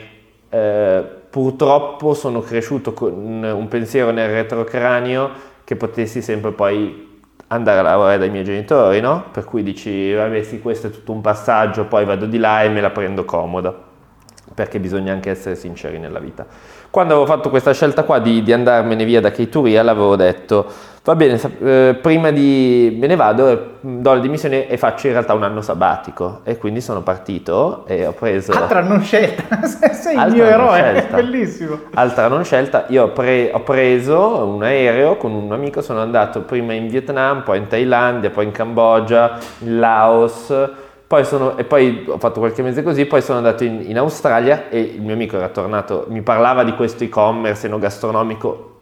eh, 0.50 1.04
purtroppo 1.30 2.14
sono 2.14 2.40
cresciuto 2.40 2.92
con 2.92 3.12
un 3.12 3.68
pensiero 3.68 4.10
nel 4.10 4.28
retrocranio 4.28 5.30
che 5.62 5.76
potessi 5.76 6.20
sempre 6.20 6.50
poi 6.50 7.09
andare 7.52 7.80
a 7.80 7.82
lavorare 7.82 8.18
dai 8.18 8.30
miei 8.30 8.44
genitori, 8.44 9.00
no? 9.00 9.24
Per 9.32 9.44
cui 9.44 9.62
dici, 9.62 10.12
vabbè 10.12 10.42
sì, 10.42 10.60
questo 10.60 10.86
è 10.88 10.90
tutto 10.90 11.12
un 11.12 11.20
passaggio, 11.20 11.86
poi 11.86 12.04
vado 12.04 12.26
di 12.26 12.38
là 12.38 12.62
e 12.62 12.68
me 12.68 12.80
la 12.80 12.90
prendo 12.90 13.24
comoda, 13.24 13.74
perché 14.60 14.78
bisogna 14.78 15.14
anche 15.14 15.30
essere 15.30 15.54
sinceri 15.54 15.98
nella 15.98 16.18
vita. 16.18 16.44
Quando 16.90 17.14
avevo 17.14 17.26
fatto 17.26 17.48
questa 17.48 17.72
scelta 17.72 18.02
qua 18.02 18.18
di, 18.18 18.42
di 18.42 18.52
andarmene 18.52 19.06
via 19.06 19.22
da 19.22 19.30
Keituria, 19.30 19.82
l'avevo 19.82 20.16
detto, 20.16 20.66
va 21.02 21.14
bene, 21.14 21.40
eh, 21.62 21.98
prima 21.98 22.30
di 22.30 22.94
me 23.00 23.06
ne 23.06 23.16
vado, 23.16 23.76
do 23.80 24.12
le 24.12 24.20
dimissioni 24.20 24.66
e 24.66 24.76
faccio 24.76 25.06
in 25.06 25.14
realtà 25.14 25.32
un 25.32 25.44
anno 25.44 25.62
sabbatico. 25.62 26.40
E 26.44 26.58
quindi 26.58 26.82
sono 26.82 27.00
partito 27.00 27.86
e 27.86 28.04
ho 28.04 28.12
preso... 28.12 28.52
Altra 28.52 28.82
non 28.82 29.02
scelta, 29.02 29.64
sei 29.66 30.18
il 30.18 30.32
mio 30.34 30.44
eroe, 30.44 31.06
bellissimo. 31.10 31.78
Altra 31.94 32.28
non 32.28 32.44
scelta, 32.44 32.84
io 32.88 33.04
ho, 33.04 33.08
pre- 33.12 33.50
ho, 33.54 33.60
preso 33.60 34.44
un 34.44 34.62
aereo 34.62 35.16
con 35.16 35.32
un 35.32 35.50
amico, 35.52 35.80
sono 35.80 36.02
andato 36.02 36.42
prima 36.42 36.74
in 36.74 36.88
Vietnam, 36.88 37.44
poi 37.44 37.56
in 37.56 37.66
Thailandia, 37.66 38.28
poi 38.28 38.44
in 38.44 38.50
Cambogia, 38.50 39.38
in 39.60 39.78
Laos 39.78 40.52
poi 41.10 41.24
sono, 41.24 41.58
e 41.58 41.64
poi 41.64 42.04
ho 42.06 42.18
fatto 42.18 42.38
qualche 42.38 42.62
mese 42.62 42.84
così, 42.84 43.04
poi 43.04 43.20
sono 43.20 43.38
andato 43.38 43.64
in, 43.64 43.82
in, 43.84 43.98
Australia 43.98 44.68
e 44.68 44.78
il 44.78 45.02
mio 45.02 45.14
amico 45.14 45.36
era 45.36 45.48
tornato, 45.48 46.06
mi 46.08 46.22
parlava 46.22 46.62
di 46.62 46.72
questo 46.76 47.02
e-commerce 47.02 47.66
enogastronomico, 47.66 48.80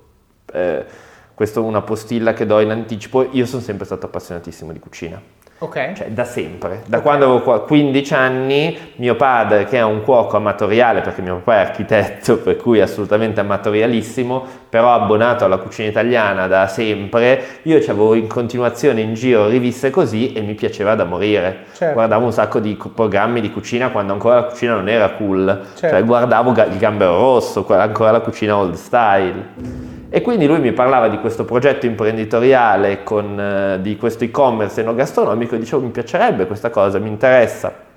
eh, 0.53 0.85
questa 1.33 1.61
è 1.61 1.63
una 1.63 1.81
postilla 1.81 2.35
che 2.35 2.45
do 2.45 2.61
in 2.61 2.69
anticipo, 2.69 3.27
io 3.31 3.47
sono 3.47 3.63
sempre 3.63 3.87
stato 3.87 4.05
appassionatissimo 4.05 4.73
di 4.73 4.79
cucina. 4.79 5.19
Ok. 5.61 5.93
Cioè, 5.95 6.11
da 6.11 6.25
sempre. 6.25 6.83
Da 6.87 6.99
okay. 6.99 7.01
quando 7.01 7.35
avevo 7.35 7.65
15 7.65 8.15
anni, 8.15 8.79
mio 8.97 9.17
padre, 9.17 9.65
che 9.65 9.79
è 9.79 9.83
un 9.83 10.03
cuoco 10.03 10.37
amatoriale, 10.37 11.01
perché 11.01 11.23
mio 11.23 11.37
papà 11.37 11.55
è 11.55 11.59
architetto, 11.61 12.37
per 12.39 12.57
cui 12.57 12.81
assolutamente 12.83 13.41
amatorialissimo, 13.41 14.47
però 14.69 14.93
abbonato 14.93 15.45
alla 15.45 15.59
cucina 15.59 15.89
italiana 15.89 16.47
da 16.47 16.67
sempre, 16.67 17.61
io 17.63 17.77
avevo 17.79 18.15
in 18.15 18.27
continuazione 18.27 19.01
in 19.01 19.15
giro 19.15 19.49
riviste 19.49 19.91
così 19.91 20.33
e 20.33 20.41
mi 20.41 20.55
piaceva 20.55 20.95
da 20.95 21.05
morire. 21.05 21.65
Certo. 21.73 21.95
Guardavo 21.95 22.25
un 22.25 22.33
sacco 22.33 22.59
di 22.59 22.79
programmi 22.95 23.41
di 23.41 23.51
cucina 23.51 23.91
quando 23.91 24.13
ancora 24.13 24.37
la 24.37 24.45
cucina 24.45 24.75
non 24.75 24.89
era 24.89 25.11
cool. 25.11 25.47
Certo. 25.75 25.97
Cioè, 25.97 26.05
guardavo 26.05 26.51
il 26.51 26.79
gambero 26.79 27.17
rosso, 27.17 27.67
ancora 27.69 28.11
la 28.11 28.21
cucina 28.21 28.57
old 28.57 28.75
style. 28.75 29.97
E 30.11 30.23
quindi 30.23 30.47
lui 30.47 30.61
mi 30.61 30.73
parlava 30.73 31.09
di 31.09 31.19
questo 31.19 31.45
progetto 31.45 31.85
imprenditoriale, 31.85 33.03
con, 33.03 33.39
eh, 33.39 33.79
di 33.81 33.97
questo 33.97 34.25
e-commerce 34.25 34.81
enogastronomico 34.81 35.55
e 35.55 35.59
dicevo 35.59 35.83
mi 35.83 35.91
piacerebbe 35.91 36.47
questa 36.47 36.71
cosa, 36.71 36.99
mi 36.99 37.09
interessa. 37.09 37.88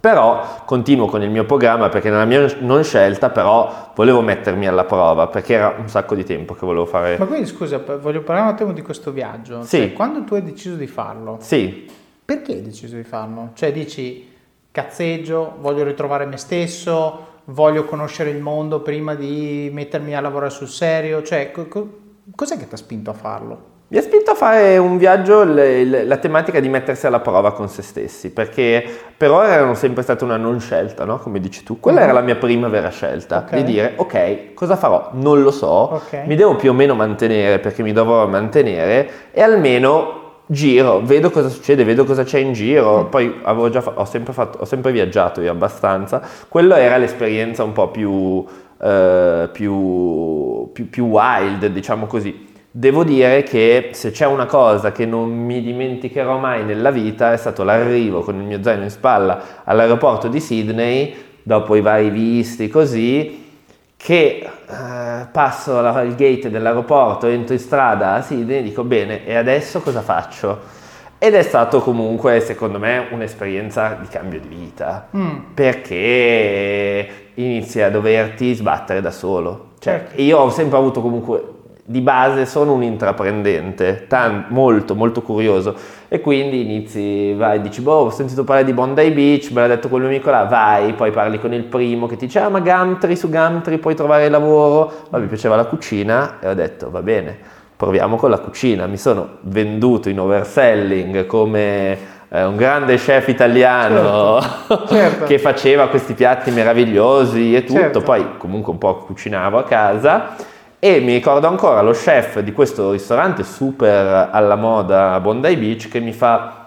Però 0.00 0.62
continuo 0.64 1.06
con 1.06 1.22
il 1.22 1.28
mio 1.28 1.44
programma 1.44 1.90
perché 1.90 2.08
nella 2.08 2.24
mia 2.24 2.50
non 2.60 2.82
scelta 2.82 3.28
però 3.28 3.92
volevo 3.94 4.22
mettermi 4.22 4.66
alla 4.66 4.84
prova 4.84 5.26
perché 5.26 5.52
era 5.52 5.74
un 5.76 5.90
sacco 5.90 6.14
di 6.14 6.24
tempo 6.24 6.54
che 6.54 6.64
volevo 6.64 6.86
fare. 6.86 7.18
Ma 7.18 7.26
quindi 7.26 7.46
scusa, 7.46 7.76
voglio 8.00 8.22
parlare 8.22 8.48
un 8.48 8.54
attimo 8.54 8.72
di 8.72 8.80
questo 8.80 9.12
viaggio. 9.12 9.62
Sì. 9.62 9.76
Cioè, 9.76 9.92
quando 9.92 10.24
tu 10.24 10.34
hai 10.34 10.42
deciso 10.42 10.76
di 10.76 10.86
farlo, 10.86 11.36
sì. 11.40 11.86
perché 12.24 12.52
hai 12.52 12.62
deciso 12.62 12.96
di 12.96 13.04
farlo? 13.04 13.50
Cioè 13.52 13.72
dici 13.72 14.26
cazzeggio, 14.70 15.56
voglio 15.60 15.84
ritrovare 15.84 16.24
me 16.24 16.38
stesso, 16.38 17.26
voglio 17.44 17.84
conoscere 17.84 18.30
il 18.30 18.40
mondo 18.40 18.80
prima 18.80 19.14
di 19.14 19.68
mettermi 19.70 20.16
a 20.16 20.20
lavorare 20.22 20.50
sul 20.50 20.68
serio? 20.68 21.22
Cioè, 21.22 21.50
co- 21.50 21.68
co- 21.68 21.98
cos'è 22.34 22.56
che 22.56 22.66
ti 22.66 22.72
ha 22.72 22.78
spinto 22.78 23.10
a 23.10 23.14
farlo? 23.14 23.69
Mi 23.92 23.98
ha 23.98 24.02
spinto 24.02 24.30
a 24.30 24.34
fare 24.36 24.78
un 24.78 24.98
viaggio, 24.98 25.42
le, 25.42 25.82
le, 25.82 26.04
la 26.04 26.16
tematica 26.18 26.60
di 26.60 26.68
mettersi 26.68 27.08
alla 27.08 27.18
prova 27.18 27.52
con 27.52 27.68
se 27.68 27.82
stessi, 27.82 28.30
perché 28.30 28.84
per 29.16 29.32
ora 29.32 29.48
erano 29.48 29.74
sempre 29.74 30.04
stata 30.04 30.24
una 30.24 30.36
non 30.36 30.60
scelta, 30.60 31.04
no? 31.04 31.18
come 31.18 31.40
dici 31.40 31.64
tu. 31.64 31.80
Quella 31.80 31.98
mm 31.98 32.02
era 32.04 32.12
la 32.12 32.20
mia 32.20 32.36
prima 32.36 32.68
vera 32.68 32.88
scelta, 32.90 33.38
okay. 33.38 33.64
di 33.64 33.72
dire 33.72 33.94
ok, 33.96 34.54
cosa 34.54 34.76
farò? 34.76 35.10
Non 35.14 35.42
lo 35.42 35.50
so, 35.50 35.94
okay. 35.94 36.24
mi 36.28 36.36
devo 36.36 36.54
più 36.54 36.70
o 36.70 36.72
meno 36.72 36.94
mantenere 36.94 37.58
perché 37.58 37.82
mi 37.82 37.92
dovrò 37.92 38.28
mantenere 38.28 39.10
e 39.32 39.42
almeno 39.42 40.34
giro, 40.46 41.00
vedo 41.00 41.30
cosa 41.30 41.48
succede, 41.48 41.82
vedo 41.82 42.04
cosa 42.04 42.22
c'è 42.22 42.38
in 42.38 42.52
giro, 42.52 43.02
mm. 43.02 43.08
poi 43.08 43.40
avevo 43.42 43.70
già 43.70 43.80
fa- 43.80 43.94
ho, 43.96 44.04
sempre 44.04 44.32
fatto, 44.32 44.58
ho 44.58 44.64
sempre 44.66 44.92
viaggiato 44.92 45.40
io 45.40 45.50
abbastanza, 45.50 46.22
quello 46.48 46.76
era 46.76 46.96
l'esperienza 46.96 47.64
un 47.64 47.72
po' 47.72 47.88
più, 47.88 48.44
eh, 48.80 49.48
più, 49.52 50.70
più, 50.72 50.88
più 50.88 51.06
wild, 51.06 51.66
diciamo 51.66 52.06
così. 52.06 52.46
Devo 52.72 53.02
dire 53.02 53.42
che 53.42 53.90
se 53.94 54.12
c'è 54.12 54.26
una 54.26 54.46
cosa 54.46 54.92
che 54.92 55.04
non 55.04 55.28
mi 55.28 55.60
dimenticherò 55.60 56.38
mai 56.38 56.64
nella 56.64 56.92
vita 56.92 57.32
è 57.32 57.36
stato 57.36 57.64
l'arrivo 57.64 58.20
con 58.20 58.36
il 58.36 58.44
mio 58.44 58.62
zaino 58.62 58.84
in 58.84 58.90
spalla 58.90 59.62
all'aeroporto 59.64 60.28
di 60.28 60.38
Sydney, 60.38 61.12
dopo 61.42 61.74
i 61.74 61.80
vari 61.80 62.10
visti 62.10 62.68
così, 62.68 63.48
che 63.96 64.48
eh, 64.68 65.26
passo 65.32 65.80
il 65.80 66.14
gate 66.14 66.48
dell'aeroporto, 66.48 67.26
entro 67.26 67.54
in 67.54 67.60
strada 67.60 68.14
a 68.14 68.22
Sydney 68.22 68.58
e 68.58 68.62
dico 68.62 68.84
bene, 68.84 69.26
e 69.26 69.34
adesso 69.34 69.80
cosa 69.80 70.00
faccio? 70.00 70.78
Ed 71.18 71.34
è 71.34 71.42
stato 71.42 71.80
comunque, 71.80 72.38
secondo 72.38 72.78
me, 72.78 73.08
un'esperienza 73.10 73.98
di 74.00 74.06
cambio 74.06 74.38
di 74.38 74.48
vita, 74.48 75.08
mm. 75.14 75.38
perché 75.54 77.08
inizi 77.34 77.82
a 77.82 77.90
doverti 77.90 78.54
sbattere 78.54 79.00
da 79.00 79.10
solo. 79.10 79.70
Cioè, 79.80 79.92
certo. 79.92 80.22
io 80.22 80.38
ho 80.38 80.50
sempre 80.50 80.78
avuto 80.78 81.00
comunque 81.00 81.58
di 81.90 82.00
base 82.02 82.46
sono 82.46 82.72
un 82.72 82.84
intraprendente, 82.84 84.04
tan- 84.06 84.44
molto 84.50 84.94
molto 84.94 85.22
curioso 85.22 85.74
e 86.06 86.20
quindi 86.20 86.60
inizi, 86.60 87.32
vai, 87.32 87.60
dici 87.60 87.80
boh 87.80 88.04
ho 88.04 88.10
sentito 88.10 88.44
parlare 88.44 88.64
di 88.64 88.72
Bondi 88.72 89.10
Beach, 89.10 89.50
me 89.50 89.62
l'ha 89.62 89.74
detto 89.74 89.88
quel 89.88 90.02
mio 90.02 90.10
amico 90.10 90.30
là, 90.30 90.44
vai, 90.44 90.92
poi 90.92 91.10
parli 91.10 91.40
con 91.40 91.52
il 91.52 91.64
primo 91.64 92.06
che 92.06 92.14
ti 92.14 92.26
dice 92.26 92.38
ah 92.38 92.48
ma 92.48 92.60
Gumtree, 92.60 93.16
su 93.16 93.28
Gumtree 93.28 93.78
puoi 93.78 93.96
trovare 93.96 94.28
lavoro, 94.28 95.08
ma 95.10 95.18
mi 95.18 95.26
piaceva 95.26 95.56
la 95.56 95.64
cucina 95.64 96.38
e 96.38 96.46
ho 96.46 96.54
detto 96.54 96.92
va 96.92 97.02
bene, 97.02 97.36
proviamo 97.74 98.14
con 98.14 98.30
la 98.30 98.38
cucina. 98.38 98.86
Mi 98.86 98.96
sono 98.96 99.38
venduto 99.40 100.08
in 100.08 100.20
overselling 100.20 101.26
come 101.26 101.98
eh, 102.28 102.44
un 102.44 102.54
grande 102.54 102.98
chef 102.98 103.26
italiano 103.26 104.40
certo, 104.40 104.86
certo. 104.94 105.24
che 105.24 105.40
faceva 105.40 105.88
questi 105.88 106.14
piatti 106.14 106.52
meravigliosi 106.52 107.56
e 107.56 107.64
tutto, 107.64 107.80
certo. 107.80 108.00
poi 108.02 108.36
comunque 108.36 108.70
un 108.70 108.78
po' 108.78 108.98
cucinavo 108.98 109.58
a 109.58 109.64
casa 109.64 110.36
e 110.80 111.00
mi 111.00 111.12
ricordo 111.12 111.46
ancora 111.46 111.82
lo 111.82 111.92
chef 111.92 112.40
di 112.40 112.52
questo 112.52 112.90
ristorante 112.90 113.44
super 113.44 114.30
alla 114.32 114.56
moda 114.56 115.12
a 115.12 115.20
Bondi 115.20 115.54
Beach 115.56 115.88
che 115.88 116.00
mi 116.00 116.12
fa 116.12 116.60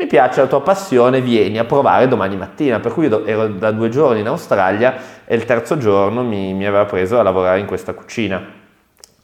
mi 0.00 0.06
piace 0.06 0.40
la 0.40 0.46
tua 0.46 0.62
passione, 0.62 1.20
vieni 1.20 1.58
a 1.58 1.64
provare 1.64 2.08
domani 2.08 2.34
mattina. 2.34 2.80
Per 2.80 2.92
cui 2.92 3.06
io 3.06 3.24
ero 3.26 3.48
da 3.48 3.70
due 3.70 3.90
giorni 3.90 4.20
in 4.20 4.28
Australia 4.28 4.96
e 5.26 5.34
il 5.34 5.44
terzo 5.44 5.76
giorno 5.76 6.22
mi, 6.22 6.54
mi 6.54 6.66
aveva 6.66 6.86
preso 6.86 7.18
a 7.18 7.22
lavorare 7.22 7.58
in 7.58 7.66
questa 7.66 7.92
cucina. 7.92 8.42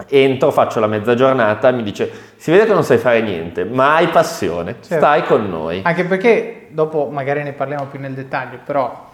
Entro, 0.07 0.51
faccio 0.51 0.79
la 0.79 0.87
mezza 0.87 1.15
giornata, 1.15 1.71
mi 1.71 1.83
dice, 1.83 2.11
si 2.37 2.51
vede 2.51 2.67
che 2.67 2.75
non 2.75 2.85
sai 2.85 2.99
fare 2.99 3.23
niente, 3.23 3.65
ma 3.65 3.95
hai 3.95 4.09
passione, 4.09 4.77
certo. 4.83 4.97
stai 4.97 5.23
con 5.23 5.49
noi. 5.49 5.81
Anche 5.83 6.05
perché, 6.05 6.67
dopo 6.69 7.09
magari 7.11 7.43
ne 7.43 7.55
parliamo 7.55 7.87
più 7.87 7.99
nel 7.99 8.13
dettaglio, 8.13 8.59
però 8.63 9.09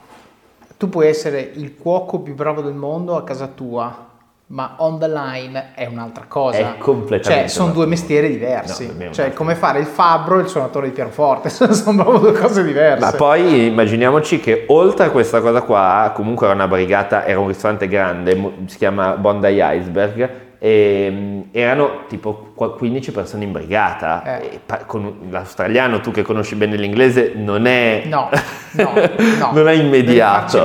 tu 0.76 0.88
puoi 0.88 1.06
essere 1.06 1.52
il 1.54 1.76
cuoco 1.76 2.18
più 2.18 2.34
bravo 2.34 2.60
del 2.60 2.74
mondo 2.74 3.16
a 3.16 3.22
casa 3.22 3.46
tua, 3.46 4.10
ma 4.52 4.74
on 4.78 4.98
the 4.98 5.08
line 5.08 5.70
è 5.74 5.86
un'altra 5.86 6.24
cosa. 6.28 6.58
È 6.58 6.78
completamente. 6.78 7.48
Cioè, 7.48 7.48
sono 7.48 7.72
due 7.72 7.86
mestieri 7.86 8.28
diversi. 8.28 8.94
No, 8.96 9.10
cioè, 9.10 9.32
come 9.32 9.54
fare 9.54 9.78
il 9.78 9.86
fabbro 9.86 10.38
e 10.38 10.42
il 10.42 10.48
suonatore 10.48 10.88
di 10.88 10.92
pianoforte, 10.92 11.48
sono 11.72 12.02
proprio 12.02 12.18
due 12.18 12.38
cose 12.38 12.62
diverse. 12.62 13.04
Ma 13.04 13.12
poi 13.12 13.66
immaginiamoci 13.66 14.40
che 14.40 14.64
oltre 14.68 15.06
a 15.06 15.10
questa 15.10 15.40
cosa 15.40 15.62
qua, 15.62 16.12
comunque 16.14 16.46
era 16.46 16.54
una 16.54 16.68
brigata, 16.68 17.24
era 17.24 17.40
un 17.40 17.48
ristorante 17.48 17.88
grande, 17.88 18.52
si 18.66 18.76
chiama 18.76 19.12
Bondi 19.12 19.58
Iceberg, 19.58 20.30
e 20.58 21.08
mm, 21.10 21.40
erano 21.50 22.04
tipo 22.06 22.52
15 22.54 23.10
persone 23.10 23.44
in 23.44 23.52
brigata. 23.52 24.38
Eh. 24.38 24.60
con 24.84 25.28
l'australiano, 25.30 26.00
tu 26.00 26.10
che 26.10 26.20
conosci 26.20 26.56
bene 26.56 26.76
l'inglese, 26.76 27.32
non 27.34 27.64
è. 27.64 28.02
No, 28.04 28.28
no, 28.72 28.92
no. 29.38 29.50
non 29.54 29.66
è 29.66 29.72
immediato. 29.72 30.58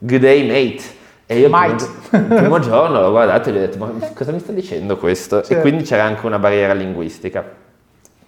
Good 0.00 0.20
day, 0.20 0.46
mate. 0.46 0.95
E 1.26 1.38
io 1.38 1.48
il 1.48 1.74
primo, 2.08 2.24
il 2.24 2.34
primo 2.38 2.58
giorno 2.60 3.00
l'ho 3.00 3.10
guardato 3.10 3.48
e 3.48 3.52
gli 3.52 3.56
ho 3.56 3.60
detto, 3.60 3.78
ma 3.78 3.90
cosa 4.14 4.30
mi 4.30 4.38
sta 4.38 4.52
dicendo 4.52 4.96
questo? 4.96 5.42
Certo. 5.42 5.54
E 5.54 5.60
quindi 5.60 5.82
c'era 5.82 6.04
anche 6.04 6.24
una 6.24 6.38
barriera 6.38 6.72
linguistica. 6.72 7.44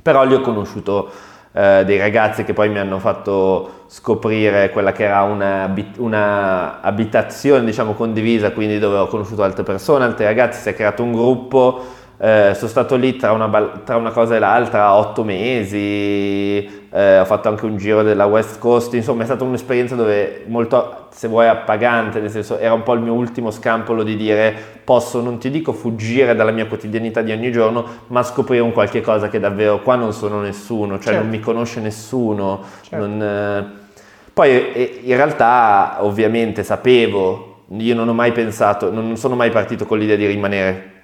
Però 0.02 0.25
lì 0.25 0.35
ho 0.35 0.40
conosciuto 0.40 1.09
eh, 1.52 1.85
dei 1.85 1.99
ragazzi 1.99 2.43
che 2.43 2.52
poi 2.52 2.69
mi 2.69 2.78
hanno 2.78 2.99
fatto 2.99 3.85
scoprire 3.87 4.71
quella 4.71 4.93
che 4.93 5.05
era 5.05 5.23
una, 5.23 5.73
una, 5.99 6.81
abitazione, 6.81 7.64
diciamo, 7.64 7.95
condivisa, 7.95 8.50
quindi 8.50 8.78
dove 8.81 8.97
ho 8.97 9.07
conosciuto 9.07 9.45
altre 9.45 9.62
persone, 9.62 10.05
altri 10.05 10.25
ragazzi, 10.25 10.61
si 10.61 10.69
è 10.69 10.75
creato 10.75 11.02
un 11.05 11.12
gruppo 11.12 11.97
eh, 12.21 12.52
sono 12.57 12.69
stato 12.69 12.97
lì 12.97 13.14
tra 13.17 13.31
una, 13.31 13.49
tra 13.85 13.97
una, 13.97 14.11
cosa 14.11 14.35
e 14.35 14.38
l'altra 14.40 14.93
otto 14.95 15.23
mesi, 15.23 16.77
eh, 16.90 17.18
ho 17.18 17.25
fatto 17.25 17.49
anche 17.49 17.64
un 17.66 17.76
giro 17.76 18.02
della 18.02 18.25
West 18.26 18.59
Coast, 18.59 18.95
insomma 18.95 19.23
è 19.23 19.25
stata 19.26 19.45
un'esperienza 19.45 19.95
dove 19.95 20.45
molto, 20.47 21.09
se 21.11 21.28
vuoi, 21.28 21.47
appagante, 21.47 22.21
nel 22.21 22.30
senso 22.30 22.59
era 22.59 22.73
un 22.73 22.83
po' 22.83 22.95
il 22.95 23.00
mio 23.00 23.12
ultimo 23.12 23.50
scampolo 23.50 24.02
di 24.02 24.16
dire 24.16 24.54
posso, 24.85 25.21
non 25.21 25.38
ti 25.38 25.50
dico 25.50 25.73
fuggire 25.73 26.35
dalla 26.35 26.50
mia 26.50 26.66
quotidianità 26.66 27.21
di 27.21 27.33
ogni 27.33 27.52
giorno, 27.52 27.85
ma 28.09 28.23
scoprire 28.23 28.62
un 28.62 28.73
qualche 28.73 29.00
cosa 29.00 29.28
che 29.28 29.38
davvero 29.38 29.83
qua 29.83 29.97
non 29.97 30.12
sono 30.12 30.40
nessuno, 30.40 30.95
cioè 30.95 31.12
certo. 31.12 31.21
non 31.21 31.28
mi 31.28 31.40
conosce 31.40 31.80
nessuno. 31.80 32.62
Certo. 32.83 33.07
Non, 33.07 33.23
eh... 33.23 33.87
Poi 34.33 35.00
in 35.02 35.16
realtà 35.16 35.97
ovviamente 36.00 36.62
sapevo, 36.62 37.64
io 37.76 37.95
non 37.95 38.09
ho 38.09 38.14
mai 38.14 38.33
pensato, 38.33 38.92
non 38.92 39.16
sono 39.16 39.35
mai 39.35 39.50
partito 39.50 39.85
con 39.85 39.99
l'idea 39.99 40.16
di 40.16 40.26
rimanere 40.26 40.97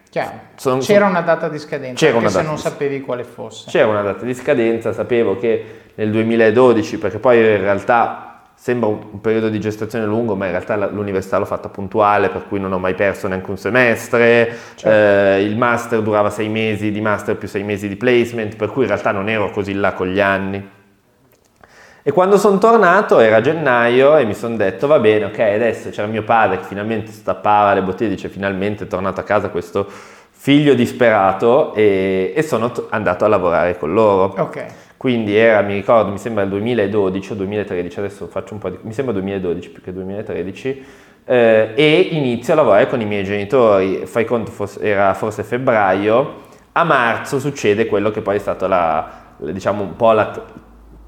sono, 0.57 0.79
c'era 0.81 1.07
una 1.07 1.23
data 1.23 1.49
di 1.49 1.59
scadenza, 1.59 2.07
anche 2.07 2.29
se 2.29 2.43
non 2.43 2.59
sapevi 2.59 3.01
quale 3.01 3.25
fosse. 3.25 3.71
C'era 3.71 3.89
una 3.89 4.03
data 4.03 4.25
di 4.25 4.35
scadenza, 4.35 4.93
sapevo 4.93 5.39
che 5.39 5.81
nel 5.95 6.11
2012, 6.11 6.99
perché 6.99 7.19
poi 7.19 7.39
in 7.39 7.61
realtà 7.61 8.35
sembra 8.55 8.89
un 8.89 9.21
periodo 9.21 9.49
di 9.49 9.61
gestazione 9.61 10.07
lungo, 10.07 10.37
ma 10.37 10.47
in 10.47 10.53
realtà 10.53 10.77
l'università 10.89 11.39
l'ho 11.39 11.45
fatta 11.45 11.69
puntuale, 11.69 12.29
per 12.31 12.47
cui 12.49 12.61
non 12.61 12.73
ho 12.73 12.79
mai 12.79 12.95
perso 12.95 13.29
neanche 13.29 13.51
un 13.51 13.59
semestre, 13.59 14.57
certo. 14.77 14.89
eh, 14.89 15.43
il 15.43 15.57
master 15.57 16.01
durava 16.01 16.31
sei 16.31 16.49
mesi 16.49 16.91
di 16.91 17.01
master 17.01 17.37
più 17.37 17.49
sei 17.49 17.63
mesi 17.63 17.89
di 17.89 17.97
placement, 17.97 18.57
per 18.57 18.71
cui 18.71 18.83
in 18.83 18.89
realtà 18.89 19.11
non 19.11 19.29
ero 19.29 19.51
così 19.51 19.75
là 19.75 19.93
con 19.93 20.09
gli 20.09 20.21
anni. 20.21 20.71
E 22.07 22.13
quando 22.13 22.37
sono 22.37 22.59
tornato 22.59 23.19
era 23.19 23.41
gennaio 23.41 24.19
e 24.19 24.27
mi 24.27 24.35
sono 24.35 24.57
detto 24.57 24.87
va 24.87 24.99
bene, 24.99 25.25
ok, 25.25 25.39
adesso 25.39 25.89
c'era 25.89 26.07
mio 26.07 26.23
padre 26.23 26.59
che 26.59 26.65
finalmente 26.65 27.11
stappava 27.11 27.73
le 27.73 27.81
bottiglie, 27.81 28.11
dice 28.11 28.29
finalmente 28.29 28.85
è 28.85 28.87
tornato 28.87 29.21
a 29.21 29.23
casa 29.23 29.49
questo 29.49 29.87
figlio 30.31 30.75
disperato 30.75 31.73
e, 31.73 32.35
e 32.37 32.43
sono 32.43 32.71
t- 32.71 32.89
andato 32.91 33.25
a 33.25 33.29
lavorare 33.29 33.79
con 33.79 33.95
loro. 33.95 34.35
Ok. 34.37 34.67
Quindi 34.99 35.35
era, 35.35 35.63
mi 35.63 35.73
ricordo, 35.73 36.11
mi 36.11 36.19
sembra 36.19 36.43
il 36.43 36.51
2012 36.51 37.33
o 37.33 37.35
2013, 37.37 37.99
adesso 37.99 38.27
faccio 38.27 38.53
un 38.53 38.61
po' 38.61 38.69
di... 38.69 38.79
mi 38.83 38.93
sembra 38.93 39.15
2012 39.15 39.71
più 39.71 39.83
che 39.83 39.91
2013, 39.95 40.85
eh, 41.25 41.73
e 41.75 42.01
inizio 42.11 42.53
a 42.53 42.57
lavorare 42.57 42.87
con 42.87 43.01
i 43.01 43.07
miei 43.07 43.25
genitori, 43.25 44.05
fai 44.05 44.27
conto, 44.27 44.51
fosse, 44.51 44.79
era 44.83 45.15
forse 45.15 45.43
febbraio, 45.43 46.43
a 46.73 46.85
marzo 46.85 47.39
succede 47.39 47.87
quello 47.87 48.11
che 48.11 48.21
poi 48.21 48.37
è 48.37 48.41
stato 48.41 48.67
la, 48.67 49.09
diciamo 49.39 49.83
un 49.83 49.97
po' 49.97 50.13
la 50.13 50.63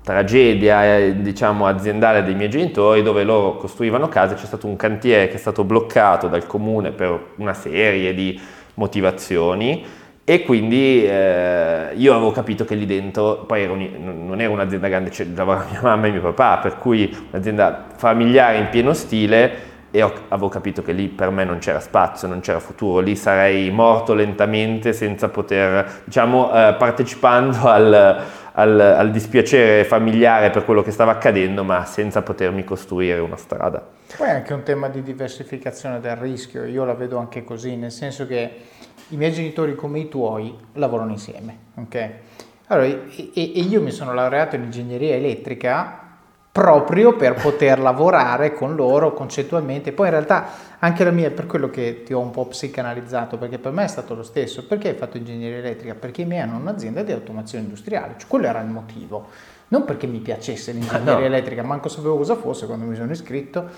tragedia 0.06 0.98
eh, 0.98 1.20
diciamo, 1.20 1.66
aziendale 1.66 2.22
dei 2.22 2.36
miei 2.36 2.48
genitori 2.48 3.02
dove 3.02 3.24
loro 3.24 3.56
costruivano 3.56 4.06
case, 4.06 4.36
c'è 4.36 4.44
stato 4.44 4.68
un 4.68 4.76
cantiere 4.76 5.26
che 5.26 5.34
è 5.34 5.38
stato 5.38 5.64
bloccato 5.64 6.28
dal 6.28 6.46
comune 6.46 6.92
per 6.92 7.32
una 7.38 7.54
serie 7.54 8.14
di 8.14 8.40
motivazioni 8.74 9.84
e 10.22 10.44
quindi 10.44 11.04
eh, 11.04 11.88
io 11.96 12.14
avevo 12.14 12.30
capito 12.30 12.64
che 12.64 12.76
lì 12.76 12.86
dentro, 12.86 13.44
poi 13.48 13.62
era 13.62 13.72
un, 13.72 14.24
non 14.28 14.40
era 14.40 14.52
un'azienda 14.52 14.86
grande, 14.86 15.10
cioè, 15.10 15.26
lavorava 15.34 15.66
mia 15.72 15.80
mamma 15.82 16.06
e 16.06 16.10
mio 16.12 16.20
papà, 16.20 16.58
per 16.58 16.78
cui 16.78 17.12
un'azienda 17.32 17.86
familiare 17.96 18.58
in 18.58 18.68
pieno 18.68 18.92
stile 18.92 19.74
e 19.90 20.02
ho, 20.02 20.12
avevo 20.28 20.48
capito 20.48 20.82
che 20.82 20.92
lì 20.92 21.08
per 21.08 21.30
me 21.30 21.42
non 21.44 21.58
c'era 21.58 21.80
spazio, 21.80 22.28
non 22.28 22.38
c'era 22.38 22.60
futuro, 22.60 23.00
lì 23.00 23.16
sarei 23.16 23.72
morto 23.72 24.14
lentamente 24.14 24.92
senza 24.92 25.28
poter, 25.30 26.02
diciamo, 26.04 26.52
eh, 26.52 26.74
partecipando 26.74 27.66
al, 27.66 28.22
al, 28.58 28.80
al, 28.80 29.10
dispiacere 29.10 29.84
familiare 29.84 30.50
per 30.50 30.64
quello 30.64 30.82
che 30.82 30.90
stava 30.90 31.12
accadendo, 31.12 31.62
ma 31.62 31.84
senza 31.84 32.22
potermi 32.22 32.64
costruire 32.64 33.20
una 33.20 33.36
strada. 33.36 33.86
Poi 34.16 34.28
è 34.28 34.30
anche 34.30 34.52
un 34.52 34.62
tema 34.62 34.88
di 34.88 35.02
diversificazione 35.02 36.00
del 36.00 36.16
rischio, 36.16 36.64
io 36.64 36.84
la 36.84 36.94
vedo 36.94 37.18
anche 37.18 37.44
così, 37.44 37.76
nel 37.76 37.92
senso 37.92 38.26
che 38.26 38.50
i 39.08 39.16
miei 39.16 39.32
genitori 39.32 39.74
come 39.74 39.98
i 39.98 40.08
tuoi 40.08 40.54
lavorano 40.74 41.10
insieme, 41.10 41.58
ok? 41.74 42.10
Allora, 42.68 42.86
e, 42.86 43.30
e 43.34 43.60
io 43.60 43.80
mi 43.80 43.90
sono 43.90 44.14
laureato 44.14 44.56
in 44.56 44.62
ingegneria 44.62 45.14
elettrica 45.14 46.05
proprio 46.56 47.14
per 47.16 47.34
poter 47.34 47.78
lavorare 47.78 48.54
con 48.54 48.74
loro 48.76 49.12
concettualmente. 49.12 49.92
Poi 49.92 50.06
in 50.06 50.12
realtà 50.12 50.46
anche 50.78 51.04
la 51.04 51.10
mia, 51.10 51.30
per 51.30 51.44
quello 51.44 51.68
che 51.68 52.02
ti 52.02 52.14
ho 52.14 52.18
un 52.18 52.30
po' 52.30 52.46
psicanalizzato, 52.46 53.36
perché 53.36 53.58
per 53.58 53.72
me 53.72 53.84
è 53.84 53.88
stato 53.88 54.14
lo 54.14 54.22
stesso. 54.22 54.64
Perché 54.64 54.88
hai 54.88 54.94
fatto 54.94 55.18
ingegneria 55.18 55.58
elettrica? 55.58 55.94
Perché 55.94 56.22
i 56.22 56.24
miei 56.24 56.40
hanno 56.40 56.56
un'azienda 56.56 57.02
di 57.02 57.12
automazione 57.12 57.64
industriale, 57.64 58.14
cioè 58.16 58.26
quello 58.26 58.46
era 58.46 58.62
il 58.62 58.68
motivo. 58.68 59.26
Non 59.68 59.84
perché 59.84 60.06
mi 60.06 60.20
piacesse 60.20 60.72
l'ingegneria 60.72 61.18
no. 61.20 61.24
elettrica, 61.26 61.62
manco 61.62 61.90
sapevo 61.90 62.16
cosa 62.16 62.36
fosse 62.36 62.64
quando 62.64 62.86
mi 62.86 62.96
sono 62.96 63.12
iscritto. 63.12 63.68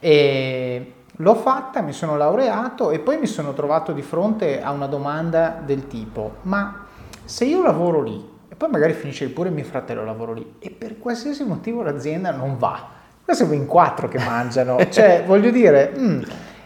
E 0.00 0.92
l'ho 1.14 1.34
fatta, 1.34 1.82
mi 1.82 1.92
sono 1.92 2.16
laureato 2.16 2.92
e 2.92 2.98
poi 3.00 3.18
mi 3.18 3.26
sono 3.26 3.52
trovato 3.52 3.92
di 3.92 4.00
fronte 4.00 4.62
a 4.62 4.70
una 4.70 4.86
domanda 4.86 5.60
del 5.62 5.86
tipo, 5.86 6.36
ma 6.42 6.86
se 7.26 7.44
io 7.44 7.62
lavoro 7.62 8.00
lì, 8.00 8.31
poi 8.62 8.70
magari 8.70 8.92
finisce 8.92 9.28
pure 9.28 9.50
mio 9.50 9.64
fratello 9.64 10.04
lavoro 10.04 10.34
lì 10.34 10.54
e 10.60 10.70
per 10.70 10.96
qualsiasi 10.96 11.42
motivo 11.42 11.82
l'azienda 11.82 12.30
non 12.30 12.56
va. 12.58 12.90
Qua 13.24 13.34
siamo 13.34 13.54
in 13.54 13.66
quattro 13.66 14.06
che 14.06 14.18
mangiano, 14.18 14.78
cioè 14.88 15.24
voglio 15.26 15.50
dire... 15.50 15.92
Mm. 15.98 16.22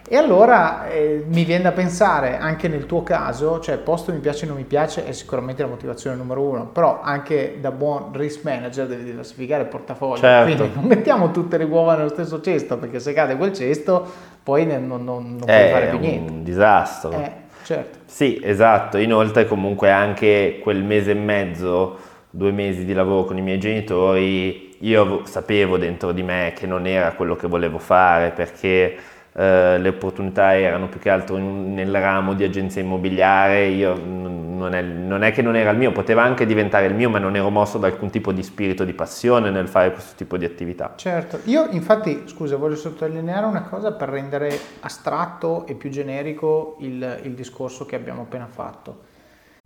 E 0.08 0.16
allora 0.16 0.86
eh, 0.86 1.24
mi 1.26 1.42
viene 1.42 1.64
da 1.64 1.72
pensare, 1.72 2.38
anche 2.38 2.68
nel 2.68 2.86
tuo 2.86 3.02
caso, 3.02 3.58
cioè 3.58 3.76
posto 3.78 4.12
mi 4.12 4.20
piace 4.20 4.44
o 4.44 4.48
non 4.48 4.56
mi 4.56 4.62
piace 4.62 5.04
è 5.04 5.10
sicuramente 5.10 5.62
la 5.62 5.68
motivazione 5.68 6.14
numero 6.14 6.42
uno, 6.42 6.66
però 6.66 7.00
anche 7.02 7.58
da 7.60 7.72
buon 7.72 8.12
risk 8.12 8.44
manager 8.44 8.86
devi 8.86 9.02
diversificare 9.02 9.64
il 9.64 9.68
portafoglio, 9.68 10.20
certo. 10.20 10.54
quindi 10.54 10.74
non 10.76 10.84
mettiamo 10.84 11.32
tutte 11.32 11.56
le 11.56 11.64
uova 11.64 11.96
nello 11.96 12.10
stesso 12.10 12.40
cesto, 12.40 12.78
perché 12.78 13.00
se 13.00 13.12
cade 13.14 13.36
quel 13.36 13.52
cesto 13.52 14.06
poi 14.44 14.64
non, 14.64 14.86
non, 14.86 15.02
non 15.04 15.38
puoi 15.38 15.70
fare 15.70 15.88
più 15.88 15.98
niente. 15.98 16.30
È 16.30 16.34
un 16.36 16.44
disastro. 16.44 17.10
Eh, 17.10 17.32
Certo. 17.66 17.98
Sì, 18.06 18.40
esatto. 18.40 18.96
Inoltre 18.96 19.44
comunque 19.44 19.90
anche 19.90 20.60
quel 20.62 20.84
mese 20.84 21.10
e 21.10 21.14
mezzo, 21.14 21.98
due 22.30 22.52
mesi 22.52 22.84
di 22.84 22.92
lavoro 22.92 23.24
con 23.24 23.38
i 23.38 23.42
miei 23.42 23.58
genitori, 23.58 24.76
io 24.82 25.24
sapevo 25.24 25.76
dentro 25.76 26.12
di 26.12 26.22
me 26.22 26.52
che 26.54 26.64
non 26.68 26.86
era 26.86 27.14
quello 27.14 27.34
che 27.34 27.48
volevo 27.48 27.78
fare 27.78 28.30
perché 28.30 28.96
eh, 29.38 29.78
le 29.78 29.88
opportunità 29.88 30.56
erano 30.56 30.88
più 30.88 30.98
che 30.98 31.10
altro 31.10 31.36
in, 31.36 31.74
nel 31.74 31.92
ramo 31.92 32.32
di 32.32 32.42
agenzia 32.42 32.80
immobiliare, 32.80 33.66
io 33.66 33.94
non 33.94 34.72
è, 34.72 34.80
non 34.80 35.22
è, 35.22 35.30
che 35.30 35.42
non 35.42 35.56
era 35.56 35.70
il 35.70 35.76
mio, 35.76 35.92
poteva 35.92 36.22
anche 36.22 36.46
diventare 36.46 36.86
il 36.86 36.94
mio, 36.94 37.10
ma 37.10 37.18
non 37.18 37.36
ero 37.36 37.50
mosso 37.50 37.76
da 37.76 37.86
alcun 37.86 38.08
tipo 38.08 38.32
di 38.32 38.42
spirito 38.42 38.84
di 38.84 38.94
passione 38.94 39.50
nel 39.50 39.68
fare 39.68 39.92
questo 39.92 40.14
tipo 40.16 40.38
di 40.38 40.46
attività. 40.46 40.94
Certo, 40.96 41.40
io 41.44 41.68
infatti, 41.70 42.22
scusa, 42.24 42.56
voglio 42.56 42.76
sottolineare 42.76 43.44
una 43.44 43.64
cosa 43.64 43.92
per 43.92 44.08
rendere 44.08 44.58
astratto 44.80 45.66
e 45.66 45.74
più 45.74 45.90
generico 45.90 46.78
il, 46.80 47.20
il 47.24 47.34
discorso 47.34 47.84
che 47.84 47.94
abbiamo 47.94 48.22
appena 48.22 48.46
fatto. 48.46 49.14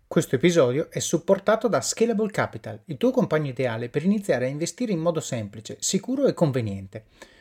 Questo 0.05 0.35
episodio 0.35 0.87
è 0.89 0.99
supportato 0.99 1.69
da 1.69 1.79
Scalable 1.79 2.29
Capital, 2.29 2.81
il 2.87 2.97
tuo 2.97 3.11
compagno 3.11 3.47
ideale 3.47 3.87
per 3.87 4.03
iniziare 4.03 4.47
a 4.47 4.49
investire 4.49 4.91
in 4.91 4.99
modo 4.99 5.21
semplice, 5.21 5.77
sicuro 5.79 6.25
e 6.25 6.33
conveniente. 6.33 7.05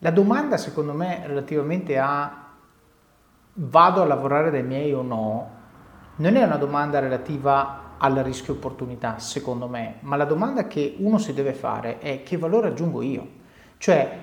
La 0.00 0.10
domanda 0.10 0.56
secondo 0.56 0.92
me 0.92 1.22
relativamente 1.26 1.98
a 1.98 2.44
vado 3.58 4.02
a 4.02 4.04
lavorare 4.04 4.50
dai 4.50 4.62
miei 4.62 4.92
o 4.92 5.02
no, 5.02 5.50
non 6.16 6.36
è 6.36 6.42
una 6.42 6.56
domanda 6.56 6.98
relativa 6.98 7.94
al 7.98 8.14
rischio 8.16 8.54
opportunità, 8.54 9.18
secondo 9.18 9.68
me, 9.68 9.96
ma 10.00 10.16
la 10.16 10.26
domanda 10.26 10.66
che 10.66 10.96
uno 10.98 11.16
si 11.18 11.32
deve 11.32 11.54
fare 11.54 11.98
è 11.98 12.22
che 12.22 12.36
valore 12.36 12.68
aggiungo 12.68 13.00
io? 13.00 13.26
Cioè, 13.78 14.18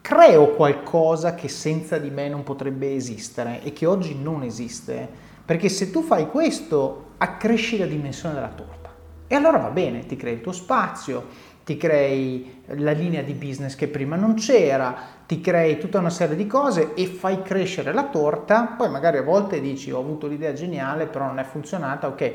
creo 0.00 0.54
qualcosa 0.54 1.34
che 1.34 1.48
senza 1.48 1.96
di 1.96 2.10
me 2.10 2.28
non 2.28 2.42
potrebbe 2.42 2.94
esistere 2.94 3.62
e 3.62 3.72
che 3.72 3.86
oggi 3.86 4.20
non 4.20 4.42
esiste, 4.42 5.08
perché 5.44 5.68
se 5.68 5.90
tu 5.90 6.02
fai 6.02 6.28
questo 6.28 7.12
accresci 7.18 7.78
la 7.78 7.86
dimensione 7.86 8.34
della 8.34 8.48
torta. 8.48 8.92
E 9.26 9.34
allora 9.34 9.58
va 9.58 9.70
bene, 9.70 10.04
ti 10.04 10.16
crei 10.16 10.34
il 10.34 10.40
tuo 10.40 10.52
spazio, 10.52 11.52
ti 11.64 11.76
crei 11.76 12.62
la 12.66 12.92
linea 12.92 13.22
di 13.22 13.32
business 13.32 13.74
che 13.74 13.88
prima 13.88 14.16
non 14.16 14.34
c'era, 14.34 14.94
ti 15.26 15.40
crei 15.40 15.78
tutta 15.78 15.98
una 15.98 16.10
serie 16.10 16.36
di 16.36 16.46
cose 16.46 16.94
e 16.94 17.06
fai 17.06 17.42
crescere 17.42 17.92
la 17.92 18.04
torta, 18.04 18.74
poi 18.76 18.90
magari 18.90 19.18
a 19.18 19.22
volte 19.22 19.60
dici 19.60 19.90
ho 19.90 19.98
avuto 19.98 20.26
l'idea 20.26 20.52
geniale 20.52 21.06
però 21.06 21.26
non 21.26 21.38
è 21.38 21.44
funzionata, 21.44 22.06
ok, 22.08 22.32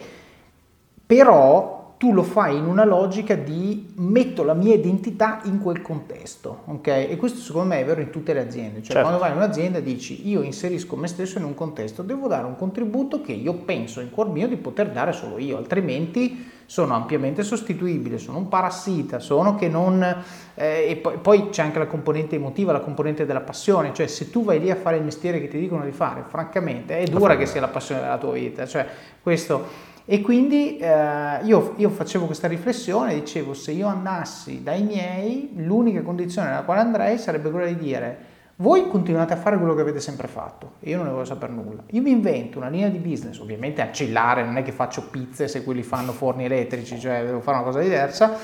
però 1.06 1.78
tu 2.00 2.14
lo 2.14 2.24
fai 2.24 2.56
in 2.56 2.66
una 2.66 2.86
logica 2.86 3.36
di 3.36 3.92
metto 3.98 4.44
la 4.44 4.54
mia 4.54 4.74
identità 4.74 5.42
in 5.44 5.60
quel 5.60 5.82
contesto, 5.82 6.62
ok? 6.66 6.88
E 6.88 7.18
questo 7.18 7.40
secondo 7.40 7.68
me 7.68 7.82
è 7.82 7.86
vero 7.86 8.00
in 8.00 8.10
tutte 8.10 8.32
le 8.34 8.40
aziende, 8.40 8.82
cioè 8.82 8.94
certo. 8.94 9.02
quando 9.02 9.20
vai 9.20 9.32
in 9.32 9.36
un'azienda 9.38 9.82
dici 9.82 10.28
io 10.28 10.42
inserisco 10.42 10.96
me 10.96 11.08
stesso 11.08 11.40
in 11.40 11.44
un 11.44 11.54
contesto, 11.54 12.02
devo 12.02 12.28
dare 12.28 12.46
un 12.46 12.56
contributo 12.56 13.22
che 13.22 13.34
io 13.34 13.54
penso 13.54 14.00
in 14.00 14.12
cuor 14.12 14.30
mio 14.30 14.48
di 14.48 14.56
poter 14.56 14.92
dare 14.92 15.12
solo 15.12 15.38
io, 15.40 15.58
altrimenti 15.58 16.58
sono 16.70 16.94
ampiamente 16.94 17.42
sostituibili, 17.42 18.20
sono 18.20 18.38
un 18.38 18.48
parassita, 18.48 19.18
sono 19.18 19.56
che 19.56 19.68
non... 19.68 20.04
Eh, 20.54 20.92
e 20.92 20.96
poi, 20.98 21.18
poi, 21.18 21.50
c'è 21.50 21.64
anche 21.64 21.80
la 21.80 21.88
componente 21.88 22.36
emotiva, 22.36 22.72
la 22.72 22.82
componente 22.82 23.26
della 23.26 23.42
passione, 23.42 23.92
cioè 23.92 24.06
se 24.06 24.30
tu 24.30 24.44
vai 24.44 24.60
lì 24.60 24.70
a 24.70 24.76
fare 24.76 24.98
il 24.98 25.04
mestiere 25.04 25.42
che 25.42 25.48
ti 25.48 25.58
dicono 25.58 25.84
di 25.84 25.92
fare, 25.92 26.24
francamente 26.28 27.00
è 27.00 27.06
dura 27.06 27.36
che 27.38 27.48
sia 27.48 27.60
la 27.60 27.70
passione 27.70 28.02
della 28.02 28.20
tua 28.20 28.34
vita, 28.34 28.68
cioè 28.68 28.86
questo... 29.24 29.88
E 30.06 30.22
quindi 30.22 30.78
eh, 30.78 31.40
io, 31.44 31.74
io, 31.78 31.90
facevo 31.90 32.28
questa 32.28 32.48
riflessione, 32.48 33.16
dicevo 33.16 33.56
se 33.56 33.72
io 33.72 33.88
andassi 33.88 34.62
dai 34.62 34.84
miei, 34.84 35.52
l'unica 35.56 36.04
condizione 36.04 36.50
nella 36.50 36.62
quale 36.62 36.82
andrei 36.82 37.18
sarebbe 37.18 37.50
quella 37.50 37.68
di 37.68 37.78
dire 37.78 38.29
voi 38.62 38.88
continuate 38.88 39.34
a 39.34 39.38
fare 39.38 39.58
quello 39.58 39.74
che 39.74 39.82
avete 39.82 40.02
sempre 40.02 40.28
fatto 40.28 40.74
e 40.82 40.90
io 40.90 40.98
non 40.98 41.06
ne 41.06 41.12
voglio 41.12 41.26
sapere 41.26 41.54
nulla. 41.54 41.84
Io 41.92 42.02
mi 42.02 42.12
invento 42.12 42.58
una 42.58 42.68
linea 42.68 42.90
di 42.90 42.98
business, 42.98 43.40
ovviamente 43.40 43.82
accillare, 43.82 44.44
non 44.44 44.58
è 44.58 44.64
che 44.64 44.74
faccio 44.74 45.08
pizze 45.10 45.48
se 45.48 45.64
quelli 45.64 45.82
fanno 45.82 46.12
forni 46.12 46.44
elettrici, 46.44 47.00
cioè 47.00 47.24
devo 47.24 47.40
fare 47.40 47.58
una 47.58 47.66
cosa 47.66 47.80
diversa, 47.80 48.38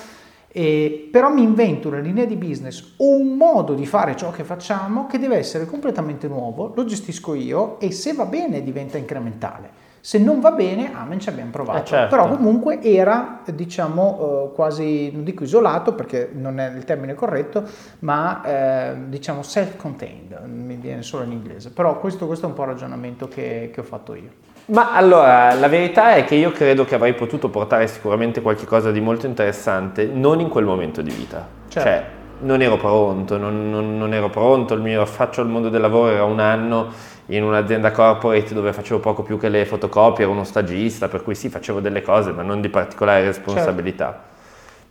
eh, 0.47 1.10
però 1.12 1.30
mi 1.34 1.43
invento 1.43 1.89
una 1.89 1.99
linea 1.99 2.23
di 2.23 2.38
business 2.38 2.93
o 2.97 3.17
un 3.17 3.36
modo 3.36 3.73
di 3.73 3.86
fare 3.86 4.15
ciò 4.15 4.32
che 4.32 4.45
facciamo 4.45 5.06
che 5.06 5.19
deve 5.19 5.36
essere 5.36 5.65
completamente 5.65 6.30
nuovo, 6.30 6.71
lo 6.73 6.86
gestisco 6.86 7.34
io 7.34 7.78
e 7.82 7.91
se 7.91 8.13
va 8.13 8.25
bene 8.25 8.63
diventa 8.63 8.97
incrementale. 8.97 9.84
Se 10.05 10.19
non 10.19 10.39
va 10.39 10.51
bene, 10.51 10.91
amen, 10.93 11.19
ci 11.19 11.29
abbiamo 11.29 11.49
provato. 11.49 11.79
Eh 11.79 11.83
certo. 11.83 12.15
Però 12.15 12.29
comunque 12.29 12.79
era, 12.79 13.39
diciamo, 13.51 14.49
eh, 14.51 14.53
quasi, 14.53 15.09
non 15.11 15.23
dico 15.23 15.43
isolato 15.43 15.95
perché 15.95 16.29
non 16.31 16.59
è 16.59 16.69
il 16.75 16.83
termine 16.83 17.15
corretto, 17.15 17.63
ma 18.01 18.43
eh, 18.43 18.95
diciamo 19.07 19.41
self-contained, 19.41 20.43
mi 20.45 20.75
viene 20.75 21.01
solo 21.01 21.23
in 21.23 21.31
inglese. 21.31 21.71
Però 21.71 21.97
questo, 21.97 22.27
questo 22.27 22.45
è 22.45 22.49
un 22.49 22.53
po' 22.53 22.61
il 22.61 22.67
ragionamento 22.67 23.27
che, 23.27 23.71
che 23.73 23.79
ho 23.79 23.83
fatto 23.83 24.13
io. 24.13 24.29
Ma 24.65 24.93
allora, 24.93 25.55
la 25.55 25.67
verità 25.67 26.13
è 26.13 26.23
che 26.23 26.35
io 26.35 26.51
credo 26.51 26.85
che 26.85 26.93
avrei 26.93 27.15
potuto 27.15 27.49
portare 27.49 27.87
sicuramente 27.87 28.41
qualcosa 28.41 28.91
di 28.91 29.01
molto 29.01 29.25
interessante, 29.25 30.05
non 30.05 30.39
in 30.39 30.49
quel 30.49 30.65
momento 30.65 31.01
di 31.01 31.09
vita. 31.09 31.47
Certo. 31.67 31.89
Cioè, 31.89 32.05
non 32.41 32.61
ero 32.61 32.77
pronto, 32.77 33.37
non, 33.37 33.71
non, 33.71 33.97
non 33.97 34.13
ero 34.13 34.29
pronto, 34.29 34.75
il 34.75 34.81
mio 34.81 35.01
affaccio 35.01 35.41
al 35.41 35.47
mondo 35.47 35.69
del 35.69 35.81
lavoro 35.81 36.11
era 36.11 36.25
un 36.25 36.39
anno 36.39 37.13
in 37.27 37.43
un'azienda 37.43 37.91
corporate 37.91 38.53
dove 38.53 38.73
facevo 38.73 38.99
poco 38.99 39.23
più 39.23 39.39
che 39.39 39.49
le 39.49 39.65
fotocopie, 39.65 40.23
ero 40.23 40.33
uno 40.33 40.43
stagista, 40.43 41.07
per 41.07 41.23
cui 41.23 41.35
sì, 41.35 41.49
facevo 41.49 41.79
delle 41.79 42.01
cose, 42.01 42.31
ma 42.31 42.41
non 42.41 42.61
di 42.61 42.69
particolare 42.69 43.25
responsabilità. 43.25 44.05
Certo. 44.05 44.33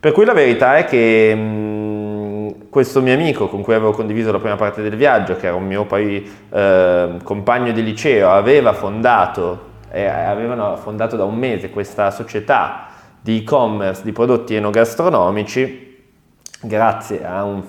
Per 0.00 0.12
cui 0.12 0.24
la 0.24 0.34
verità 0.34 0.76
è 0.76 0.84
che 0.84 1.34
mh, 1.34 2.68
questo 2.68 3.00
mio 3.00 3.14
amico 3.14 3.48
con 3.48 3.62
cui 3.62 3.74
avevo 3.74 3.92
condiviso 3.92 4.32
la 4.32 4.38
prima 4.38 4.56
parte 4.56 4.82
del 4.82 4.96
viaggio, 4.96 5.36
che 5.36 5.46
era 5.46 5.56
un 5.56 5.66
mio 5.66 5.84
poi 5.84 6.30
eh, 6.50 7.08
compagno 7.22 7.72
di 7.72 7.82
liceo, 7.82 8.30
aveva 8.30 8.72
fondato, 8.72 9.72
eh, 9.90 10.04
avevano 10.04 10.76
fondato 10.76 11.16
da 11.16 11.24
un 11.24 11.36
mese 11.36 11.70
questa 11.70 12.10
società 12.10 12.88
di 13.20 13.38
e-commerce 13.38 14.02
di 14.02 14.12
prodotti 14.12 14.54
enogastronomici 14.54 15.93
grazie 16.66 17.24
a 17.24 17.44
un 17.44 17.62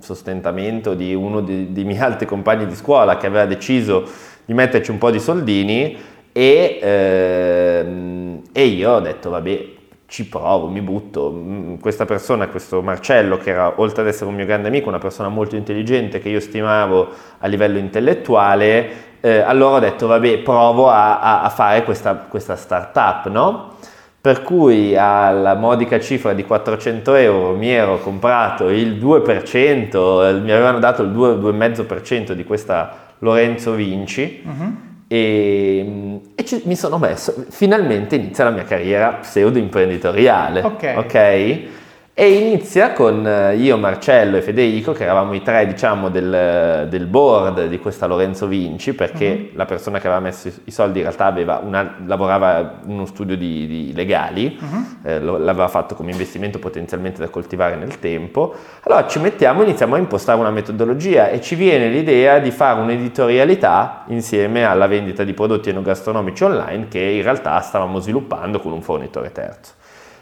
sostentamento 0.00 0.94
di 0.94 1.14
uno 1.14 1.40
dei, 1.40 1.72
dei 1.72 1.84
miei 1.84 2.00
altri 2.00 2.26
compagni 2.26 2.66
di 2.66 2.74
scuola 2.74 3.16
che 3.16 3.26
aveva 3.26 3.46
deciso 3.46 4.04
di 4.44 4.54
metterci 4.54 4.90
un 4.90 4.98
po' 4.98 5.10
di 5.10 5.20
soldini 5.20 5.96
e, 6.32 6.78
ehm, 6.80 8.42
e 8.52 8.64
io 8.64 8.92
ho 8.92 9.00
detto 9.00 9.30
vabbè 9.30 9.78
ci 10.10 10.26
provo, 10.26 10.66
mi 10.66 10.80
butto. 10.80 11.30
Mm, 11.32 11.76
questa 11.76 12.04
persona, 12.04 12.48
questo 12.48 12.82
Marcello, 12.82 13.36
che 13.36 13.50
era 13.50 13.74
oltre 13.76 14.02
ad 14.02 14.08
essere 14.08 14.28
un 14.28 14.34
mio 14.34 14.44
grande 14.44 14.66
amico, 14.66 14.88
una 14.88 14.98
persona 14.98 15.28
molto 15.28 15.54
intelligente 15.54 16.18
che 16.18 16.28
io 16.28 16.40
stimavo 16.40 17.08
a 17.38 17.46
livello 17.46 17.78
intellettuale, 17.78 19.08
eh, 19.20 19.38
allora 19.38 19.76
ho 19.76 19.78
detto 19.78 20.08
vabbè 20.08 20.38
provo 20.38 20.88
a, 20.88 21.20
a, 21.20 21.42
a 21.42 21.48
fare 21.48 21.84
questa, 21.84 22.16
questa 22.16 22.56
startup, 22.56 23.28
no? 23.30 23.74
Per 24.22 24.42
cui 24.42 24.94
alla 24.96 25.54
modica 25.54 25.98
cifra 25.98 26.34
di 26.34 26.44
400 26.44 27.14
euro 27.14 27.56
mi 27.56 27.70
ero 27.70 27.98
comprato 28.00 28.68
il 28.68 28.96
2%, 28.96 30.42
mi 30.42 30.52
avevano 30.52 30.78
dato 30.78 31.02
il 31.02 31.10
2,5% 31.10 32.32
di 32.32 32.44
questa 32.44 33.14
Lorenzo 33.20 33.72
Vinci 33.72 34.42
uh-huh. 34.44 34.76
e, 35.08 36.20
e 36.34 36.44
ci, 36.44 36.60
mi 36.64 36.76
sono 36.76 36.98
messo, 36.98 37.46
finalmente 37.48 38.16
inizia 38.16 38.44
la 38.44 38.50
mia 38.50 38.64
carriera 38.64 39.08
pseudo 39.20 39.58
imprenditoriale. 39.58 40.60
Ok. 40.60 40.94
okay? 40.96 41.68
E 42.12 42.32
inizia 42.32 42.92
con 42.92 43.26
eh, 43.26 43.56
io, 43.56 43.78
Marcello 43.78 44.36
e 44.36 44.42
Federico, 44.42 44.92
che 44.92 45.04
eravamo 45.04 45.32
i 45.32 45.42
tre, 45.42 45.66
diciamo, 45.66 46.10
del, 46.10 46.86
del 46.90 47.06
board 47.06 47.66
di 47.66 47.78
questa 47.78 48.06
Lorenzo 48.06 48.46
Vinci, 48.46 48.94
perché 48.94 49.48
uh-huh. 49.50 49.56
la 49.56 49.64
persona 49.64 49.98
che 50.00 50.06
aveva 50.06 50.20
messo 50.20 50.50
i 50.64 50.70
soldi 50.70 50.98
in 50.98 51.04
realtà 51.04 51.32
una, 51.62 51.96
lavorava 52.04 52.80
in 52.84 52.92
uno 52.92 53.06
studio 53.06 53.38
di, 53.38 53.66
di 53.66 53.92
legali, 53.94 54.58
uh-huh. 54.60 55.08
eh, 55.08 55.20
l'aveva 55.20 55.68
fatto 55.68 55.94
come 55.94 56.10
investimento 56.10 56.58
potenzialmente 56.58 57.20
da 57.20 57.28
coltivare 57.28 57.76
nel 57.76 57.98
tempo. 58.00 58.54
Allora 58.82 59.06
ci 59.06 59.18
mettiamo, 59.18 59.62
iniziamo 59.62 59.94
a 59.94 59.98
impostare 59.98 60.38
una 60.38 60.50
metodologia 60.50 61.30
e 61.30 61.40
ci 61.40 61.54
viene 61.54 61.88
l'idea 61.88 62.38
di 62.38 62.50
fare 62.50 62.80
un'editorialità 62.80 64.04
insieme 64.08 64.64
alla 64.64 64.88
vendita 64.88 65.24
di 65.24 65.32
prodotti 65.32 65.70
enogastronomici 65.70 66.44
online 66.44 66.88
che 66.88 67.00
in 67.00 67.22
realtà 67.22 67.58
stavamo 67.60 67.98
sviluppando 67.98 68.60
con 68.60 68.72
un 68.72 68.82
fornitore 68.82 69.32
terzo. 69.32 69.78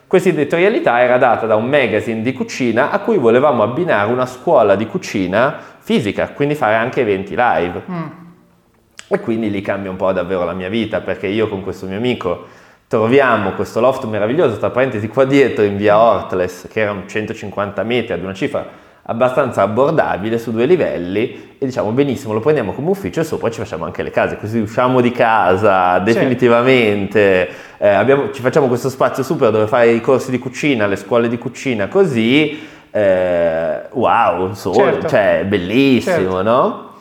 Questa 0.08 0.30
editorialità 0.30 1.02
era 1.02 1.18
data 1.18 1.44
da 1.44 1.54
un 1.54 1.68
magazine 1.68 2.22
di 2.22 2.32
cucina 2.32 2.90
a 2.90 3.00
cui 3.00 3.18
volevamo 3.18 3.62
abbinare 3.62 4.10
una 4.10 4.24
scuola 4.24 4.74
di 4.74 4.86
cucina 4.86 5.60
fisica, 5.80 6.30
quindi 6.30 6.54
fare 6.54 6.76
anche 6.76 7.02
eventi 7.02 7.34
live. 7.36 7.82
Mm. 7.90 8.06
E 9.06 9.20
quindi 9.20 9.50
lì 9.50 9.60
cambia 9.60 9.90
un 9.90 9.96
po' 9.96 10.10
davvero 10.12 10.44
la 10.44 10.54
mia 10.54 10.70
vita, 10.70 11.02
perché 11.02 11.26
io 11.26 11.46
con 11.50 11.62
questo 11.62 11.84
mio 11.84 11.98
amico 11.98 12.46
troviamo 12.88 13.52
questo 13.52 13.80
loft 13.80 14.04
meraviglioso, 14.04 14.56
tra 14.56 14.70
parentesi 14.70 15.08
qua 15.08 15.26
dietro 15.26 15.62
in 15.62 15.76
via 15.76 15.98
Ortles, 15.98 16.68
che 16.72 16.80
erano 16.80 17.02
150 17.04 17.82
metri 17.82 18.14
ad 18.14 18.22
una 18.22 18.32
cifra 18.32 18.66
abbastanza 19.10 19.60
abbordabile 19.60 20.38
su 20.38 20.52
due 20.52 20.64
livelli 20.64 21.56
e 21.58 21.66
diciamo 21.66 21.90
benissimo 21.92 22.34
lo 22.34 22.40
prendiamo 22.40 22.72
come 22.72 22.90
ufficio 22.90 23.20
e 23.20 23.24
sopra 23.24 23.50
ci 23.50 23.58
facciamo 23.58 23.86
anche 23.86 24.02
le 24.02 24.10
case 24.10 24.36
così 24.36 24.58
usciamo 24.58 25.00
di 25.00 25.10
casa 25.12 25.98
definitivamente 26.00 27.48
eh, 27.78 27.88
abbiamo, 27.88 28.30
ci 28.32 28.42
facciamo 28.42 28.66
questo 28.66 28.90
spazio 28.90 29.22
super 29.22 29.50
dove 29.50 29.66
fare 29.66 29.90
i 29.90 30.00
corsi 30.00 30.30
di 30.30 30.38
cucina 30.38 30.86
le 30.86 30.96
scuole 30.96 31.28
di 31.28 31.38
cucina 31.38 31.88
così 31.88 32.68
eh, 32.90 33.82
wow 33.92 34.52
sole, 34.54 34.76
certo. 34.76 35.08
cioè 35.08 35.44
bellissimo 35.46 36.16
certo. 36.16 36.42
no? 36.42 36.92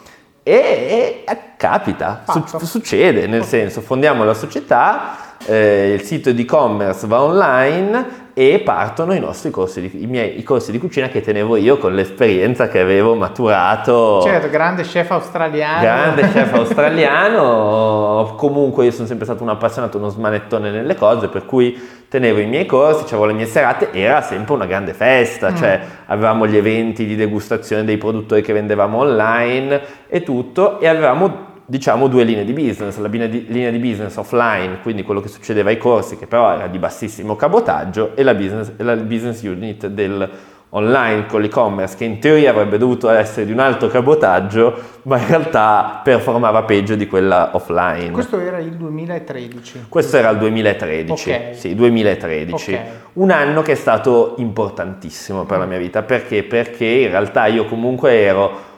E, 0.43 1.23
e 1.27 1.37
capita, 1.57 2.23
su, 2.27 2.65
succede, 2.65 3.27
nel 3.27 3.43
senso 3.43 3.81
fondiamo 3.81 4.23
la 4.23 4.33
società, 4.33 5.35
eh, 5.45 5.93
il 5.93 6.01
sito 6.03 6.31
di 6.31 6.43
e-commerce 6.43 7.05
va 7.05 7.21
online 7.21 8.26
e 8.39 8.59
partono 8.59 9.15
i 9.15 9.19
nostri 9.19 9.49
corsi 9.49 9.81
di, 9.81 10.03
i 10.03 10.05
miei, 10.05 10.37
i 10.37 10.43
corsi 10.43 10.71
di 10.71 10.77
cucina 10.77 11.07
che 11.07 11.21
tenevo 11.21 11.55
io 11.55 11.79
con 11.79 11.95
l'esperienza 11.95 12.67
che 12.67 12.79
avevo 12.79 13.15
maturato. 13.15 14.21
Certo, 14.21 14.47
grande 14.51 14.83
chef 14.83 15.09
australiano. 15.09 15.81
Grande 15.81 16.21
chef 16.29 16.53
australiano, 16.53 18.35
comunque 18.37 18.85
io 18.85 18.91
sono 18.91 19.07
sempre 19.07 19.25
stato 19.25 19.41
un 19.41 19.49
appassionato, 19.49 19.97
uno 19.97 20.09
smanettone 20.09 20.69
nelle 20.69 20.93
cose, 20.93 21.29
per 21.29 21.47
cui 21.47 21.81
tenevo 22.07 22.39
i 22.39 22.45
miei 22.45 22.67
corsi, 22.67 23.05
avevo 23.05 23.25
le 23.25 23.33
mie 23.33 23.47
serate, 23.47 23.89
era 23.91 24.21
sempre 24.21 24.53
una 24.53 24.67
grande 24.67 24.93
festa, 24.93 25.49
mm. 25.49 25.55
cioè 25.55 25.81
avevamo 26.05 26.45
gli 26.45 26.57
eventi 26.57 27.07
di 27.07 27.15
degustazione 27.15 27.83
dei 27.85 27.97
produttori 27.97 28.43
che 28.43 28.53
vendevamo 28.53 28.99
online 28.99 29.81
e 30.07 30.21
tutto 30.21 30.79
e 30.79 30.87
avevamo 30.87 31.55
diciamo 31.67 32.07
due 32.07 32.23
linee 32.23 32.45
di 32.45 32.53
business, 32.53 32.97
la 32.97 33.07
linea 33.07 33.27
di, 33.27 33.77
business 33.79 34.15
offline, 34.15 34.79
quindi 34.81 35.03
quello 35.03 35.19
che 35.19 35.27
succedeva 35.27 35.69
ai 35.69 35.77
corsi 35.77 36.17
che 36.17 36.25
però 36.25 36.53
era 36.53 36.67
di 36.67 36.79
bassissimo 36.79 37.35
cabotaggio 37.35 38.15
e 38.15 38.23
la 38.23 38.33
business, 38.33 38.71
la 38.77 38.95
business 38.95 39.43
unit 39.43 39.87
del 39.87 40.29
online 40.69 41.27
con 41.27 41.41
l'e-commerce 41.41 41.95
che 41.95 42.03
in 42.03 42.19
teoria 42.19 42.49
avrebbe 42.49 42.77
dovuto 42.77 43.09
essere 43.09 43.45
di 43.45 43.53
un 43.53 43.59
alto 43.59 43.87
cabotaggio 43.87 44.95
ma 45.03 45.17
in 45.17 45.27
realtà 45.27 46.01
performava 46.03 46.63
peggio 46.63 46.95
di 46.95 47.07
quella 47.07 47.51
offline. 47.53 48.11
Questo 48.11 48.39
era 48.39 48.57
il 48.57 48.71
2013? 48.71 49.85
Questo 49.87 50.17
era 50.17 50.29
il 50.29 50.37
2013, 50.37 51.29
okay. 51.29 51.55
sì, 51.55 51.75
2013. 51.75 52.73
Okay. 52.73 52.85
Un 53.13 53.31
anno 53.31 53.61
che 53.61 53.71
è 53.73 53.75
stato 53.75 54.35
importantissimo 54.37 55.45
per 55.45 55.59
la 55.59 55.65
mia 55.65 55.77
vita, 55.77 56.03
perché? 56.03 56.43
Perché 56.43 56.85
in 56.85 57.09
realtà 57.09 57.45
io 57.45 57.65
comunque 57.65 58.19
ero 58.19 58.75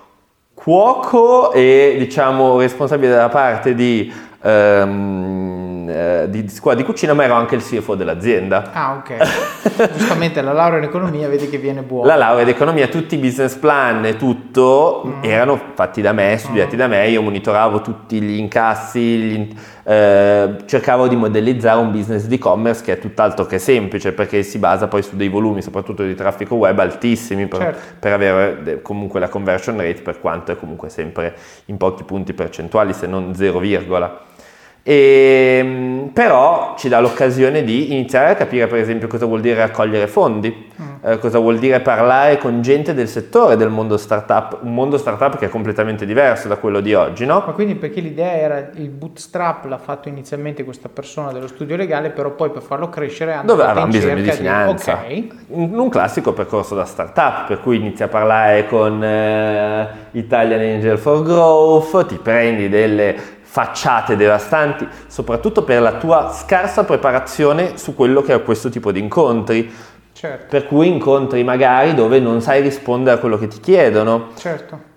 cuoco 0.62 1.54
e 1.54 1.95
diciamo 1.98 2.60
responsabile 2.60 3.12
della 3.12 3.30
parte 3.30 3.74
di, 3.74 4.12
um, 4.41 5.79
eh, 5.89 6.30
di, 6.30 6.47
squadra 6.49 6.82
di 6.82 6.88
cucina, 6.88 7.13
ma 7.13 7.23
ero 7.23 7.34
anche 7.34 7.56
il 7.56 7.63
CFO 7.63 7.95
dell'azienda. 7.95 8.71
Ah, 8.71 8.93
ok. 8.93 9.91
Giustamente 9.97 10.41
la 10.41 10.54
laurea 10.54 10.78
in 10.78 10.86
economia 10.86 11.28
vedi 11.28 11.49
che 11.49 11.58
viene 11.58 11.82
buona. 11.82 12.08
La 12.08 12.15
laurea 12.15 12.43
in 12.43 12.49
economia, 12.49 12.88
tutti 12.88 13.15
i 13.15 13.17
business 13.17 13.56
plan 13.56 14.06
e 14.06 14.15
tutto 14.15 15.04
mm. 15.06 15.23
erano 15.23 15.60
fatti 15.73 16.02
da 16.02 16.12
me, 16.12 16.38
studiati 16.38 16.75
mm. 16.75 16.80
da 16.80 16.88
me, 16.88 17.08
io 17.10 17.21
monitoravo 17.21 17.82
tutti 17.82 18.21
gli 18.21 18.38
incassi, 18.38 18.99
gli, 18.99 19.56
eh, 19.84 20.56
cercavo 20.65 21.08
di 21.08 21.15
modellizzare 21.15 21.80
un 21.80 21.91
business 21.91 22.25
di 22.25 22.36
e-commerce 22.36 22.84
che 22.84 22.93
è 22.93 22.99
tutt'altro 22.99 23.45
che 23.45 23.58
semplice 23.58 24.12
perché 24.12 24.43
si 24.43 24.60
basa 24.60 24.88
poi 24.88 25.02
su 25.02 25.15
dei 25.15 25.30
volumi, 25.30 25.62
soprattutto 25.63 26.04
di 26.04 26.13
traffico 26.13 26.56
web, 26.56 26.78
altissimi 26.78 27.47
per, 27.47 27.60
certo. 27.60 27.80
per 27.99 28.13
avere 28.13 28.82
comunque 28.84 29.19
la 29.19 29.30
conversion 29.30 29.78
rate 29.78 30.02
per 30.02 30.19
quanto 30.19 30.52
è 30.52 30.58
comunque 30.58 30.89
sempre 30.89 31.36
in 31.65 31.78
pochi 31.78 32.04
punti 32.04 32.34
percentuali 32.34 32.93
se 32.93 33.08
non 33.08 33.34
0, 33.34 33.60
e, 34.84 35.58
ehm, 35.60 36.10
però 36.13 36.76
ci 36.78 36.89
dà 36.89 37.00
l'occasione 37.00 37.63
di 37.63 37.94
iniziare 37.94 38.32
a 38.32 38.36
capire 38.36 38.68
per 38.68 38.80
esempio 38.80 39.08
cosa 39.08 39.26
vuol 39.26 39.42
dire 39.42 39.56
raccogliere 39.56 40.08
fondi, 40.08 40.70
mm. 40.82 40.86
eh, 41.04 41.20
cosa 41.20 41.39
vuol 41.39 41.60
dire 41.60 41.80
parlare 41.82 42.38
con 42.38 42.62
gente 42.62 42.94
del 42.94 43.08
settore 43.08 43.56
del 43.56 43.70
mondo 43.70 43.98
startup, 43.98 44.60
un 44.62 44.74
mondo 44.74 44.98
startup 44.98 45.38
che 45.38 45.46
è 45.46 45.50
completamente 45.50 46.06
diverso 46.06 46.48
da 46.48 46.56
quello 46.58 46.80
di 46.80 46.94
oggi, 46.94 47.26
no? 47.26 47.44
Ma 47.46 47.52
quindi 47.54 47.76
perché 47.76 48.00
l'idea 48.00 48.34
era 48.34 48.70
il 48.76 48.89
bootstrap 48.89 49.65
l'ha 49.65 49.78
fatto 49.78 50.08
inizialmente 50.10 50.63
questa 50.63 50.89
persona 50.89 51.32
dello 51.32 51.48
studio 51.48 51.76
legale, 51.76 52.10
però 52.10 52.32
poi 52.32 52.50
per 52.50 52.62
farlo 52.62 52.89
crescere 52.89 53.34
hanno 53.34 53.48
Dove 53.48 53.63
avevano 53.63 53.92
bisogno 53.92 54.22
di 54.22 54.32
finanza. 54.32 55.04
Di... 55.08 55.30
Okay. 55.30 55.74
Un 55.76 55.89
classico 55.89 56.34
percorso 56.34 56.76
da 56.76 56.86
startup, 56.86 57.48
per 57.48 57.62
cui 57.62 57.78
inizi 57.78 58.04
a 58.04 58.08
parlare 58.08 58.65
con 58.68 59.04
eh, 59.04 59.88
Italian 60.12 60.60
Angel 60.60 60.98
for 60.98 61.24
Growth, 61.24 62.06
ti 62.08 62.15
prendi 62.15 62.70
delle 62.70 63.38
facciate 63.51 64.15
devastanti, 64.15 64.88
soprattutto 65.07 65.63
per 65.63 65.81
la 65.81 65.93
tua 65.93 66.31
scarsa 66.31 66.83
preparazione 66.83 67.77
su 67.77 67.95
quello 67.95 68.21
che 68.21 68.35
è 68.35 68.43
questo 68.43 68.69
tipo 68.69 68.91
di 68.91 68.99
incontri. 68.99 69.73
Certo. 70.13 70.45
Per 70.49 70.67
cui 70.67 70.88
incontri 70.88 71.43
magari 71.43 71.95
dove 71.95 72.19
non 72.19 72.41
sai 72.41 72.62
rispondere 72.62 73.15
a 73.17 73.19
quello 73.19 73.39
che 73.39 73.47
ti 73.47 73.59
chiedono. 73.59 74.27
Certo. 74.38 74.88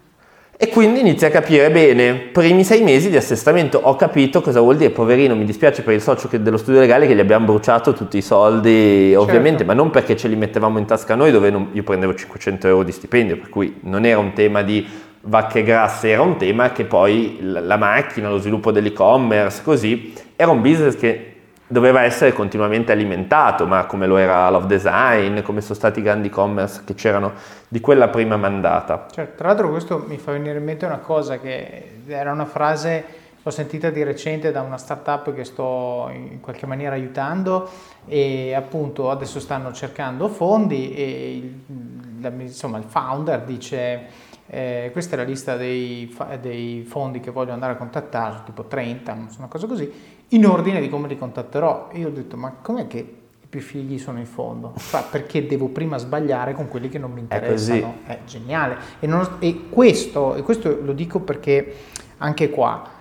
E 0.58 0.68
quindi 0.68 1.00
inizi 1.00 1.24
a 1.24 1.30
capire 1.30 1.70
bene, 1.70 2.14
primi 2.14 2.62
sei 2.62 2.82
mesi 2.82 3.08
di 3.08 3.16
assestamento, 3.16 3.80
ho 3.82 3.96
capito 3.96 4.42
cosa 4.42 4.60
vuol 4.60 4.76
dire, 4.76 4.90
poverino, 4.90 5.34
mi 5.34 5.44
dispiace 5.44 5.82
per 5.82 5.94
il 5.94 6.02
socio 6.02 6.28
dello 6.30 6.58
studio 6.58 6.78
legale 6.78 7.06
che 7.06 7.16
gli 7.16 7.20
abbiamo 7.20 7.46
bruciato 7.46 7.94
tutti 7.94 8.18
i 8.18 8.22
soldi, 8.22 9.14
ovviamente, 9.16 9.60
certo. 9.60 9.72
ma 9.72 9.72
non 9.72 9.90
perché 9.90 10.14
ce 10.14 10.28
li 10.28 10.36
mettevamo 10.36 10.78
in 10.78 10.84
tasca 10.84 11.14
noi 11.14 11.32
dove 11.32 11.50
non, 11.50 11.70
io 11.72 11.82
prendevo 11.82 12.14
500 12.14 12.68
euro 12.68 12.84
di 12.84 12.92
stipendio, 12.92 13.38
per 13.38 13.48
cui 13.48 13.78
non 13.80 14.04
era 14.04 14.20
un 14.20 14.34
tema 14.34 14.62
di 14.62 14.86
vacche 15.22 15.62
grasse 15.62 16.08
era 16.08 16.22
un 16.22 16.36
tema 16.36 16.72
che 16.72 16.84
poi 16.84 17.38
la 17.40 17.76
macchina, 17.76 18.28
lo 18.28 18.38
sviluppo 18.38 18.72
dell'e-commerce, 18.72 19.62
così, 19.62 20.14
era 20.36 20.50
un 20.50 20.60
business 20.60 20.96
che 20.96 21.28
doveva 21.66 22.02
essere 22.02 22.32
continuamente 22.32 22.92
alimentato, 22.92 23.66
ma 23.66 23.86
come 23.86 24.06
lo 24.06 24.18
era 24.18 24.48
Love 24.50 24.66
Design, 24.66 25.40
come 25.40 25.62
sono 25.62 25.74
stati 25.74 26.00
i 26.00 26.02
grandi 26.02 26.28
e-commerce 26.28 26.82
che 26.84 26.94
c'erano 26.94 27.32
di 27.66 27.80
quella 27.80 28.08
prima 28.08 28.36
mandata. 28.36 29.06
Cioè, 29.10 29.34
tra 29.34 29.48
l'altro 29.48 29.70
questo 29.70 30.04
mi 30.06 30.18
fa 30.18 30.32
venire 30.32 30.58
in 30.58 30.64
mente 30.64 30.84
una 30.84 30.98
cosa 30.98 31.38
che 31.38 32.00
era 32.06 32.30
una 32.30 32.44
frase 32.44 33.20
l'ho 33.44 33.50
sentita 33.50 33.90
di 33.90 34.04
recente 34.04 34.52
da 34.52 34.60
una 34.60 34.76
startup 34.76 35.34
che 35.34 35.42
sto 35.44 36.08
in 36.12 36.40
qualche 36.40 36.66
maniera 36.66 36.94
aiutando 36.94 37.68
e 38.06 38.54
appunto 38.54 39.10
adesso 39.10 39.40
stanno 39.40 39.72
cercando 39.72 40.28
fondi 40.28 40.94
e 40.94 41.36
il, 41.36 42.32
insomma, 42.38 42.78
il 42.78 42.84
founder 42.84 43.40
dice 43.40 44.06
eh, 44.46 44.90
questa 44.92 45.14
è 45.14 45.18
la 45.18 45.24
lista 45.24 45.56
dei, 45.56 46.14
dei, 46.40 46.84
fondi 46.86 47.20
che 47.20 47.30
voglio 47.30 47.52
andare 47.52 47.72
a 47.72 47.76
contattare, 47.76 48.42
tipo 48.44 48.64
30, 48.64 49.12
una 49.38 49.46
cosa 49.48 49.66
così, 49.66 49.90
in 50.28 50.46
ordine 50.46 50.80
di 50.80 50.88
come 50.88 51.08
li 51.08 51.16
contatterò. 51.16 51.88
E 51.92 51.98
io 51.98 52.08
ho 52.08 52.10
detto, 52.10 52.36
ma 52.36 52.50
com'è 52.60 52.86
che 52.86 52.98
i 52.98 53.46
più 53.48 53.60
figli 53.60 53.98
sono 53.98 54.18
in 54.18 54.26
fondo? 54.26 54.74
perché 55.10 55.46
devo 55.46 55.68
prima 55.68 55.98
sbagliare 55.98 56.54
con 56.54 56.68
quelli 56.68 56.88
che 56.88 56.98
non 56.98 57.12
mi 57.12 57.20
interessano? 57.20 57.98
È, 58.04 58.10
è 58.10 58.18
geniale. 58.26 58.76
E, 59.00 59.06
non, 59.06 59.36
e, 59.38 59.68
questo, 59.68 60.34
e 60.34 60.42
questo 60.42 60.78
lo 60.82 60.92
dico 60.92 61.20
perché 61.20 61.74
anche 62.18 62.50
qua 62.50 63.00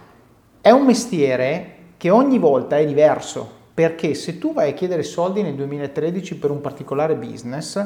è 0.62 0.70
un 0.70 0.86
mestiere 0.86 1.76
che 1.98 2.10
ogni 2.10 2.38
volta 2.38 2.78
è 2.78 2.86
diverso. 2.86 3.60
Perché 3.74 4.14
se 4.14 4.38
tu 4.38 4.54
vai 4.54 4.72
a 4.72 4.74
chiedere 4.74 5.02
soldi 5.02 5.42
nel 5.42 5.56
2013 5.56 6.38
per 6.38 6.52
un 6.52 6.62
particolare 6.62 7.16
business, 7.16 7.84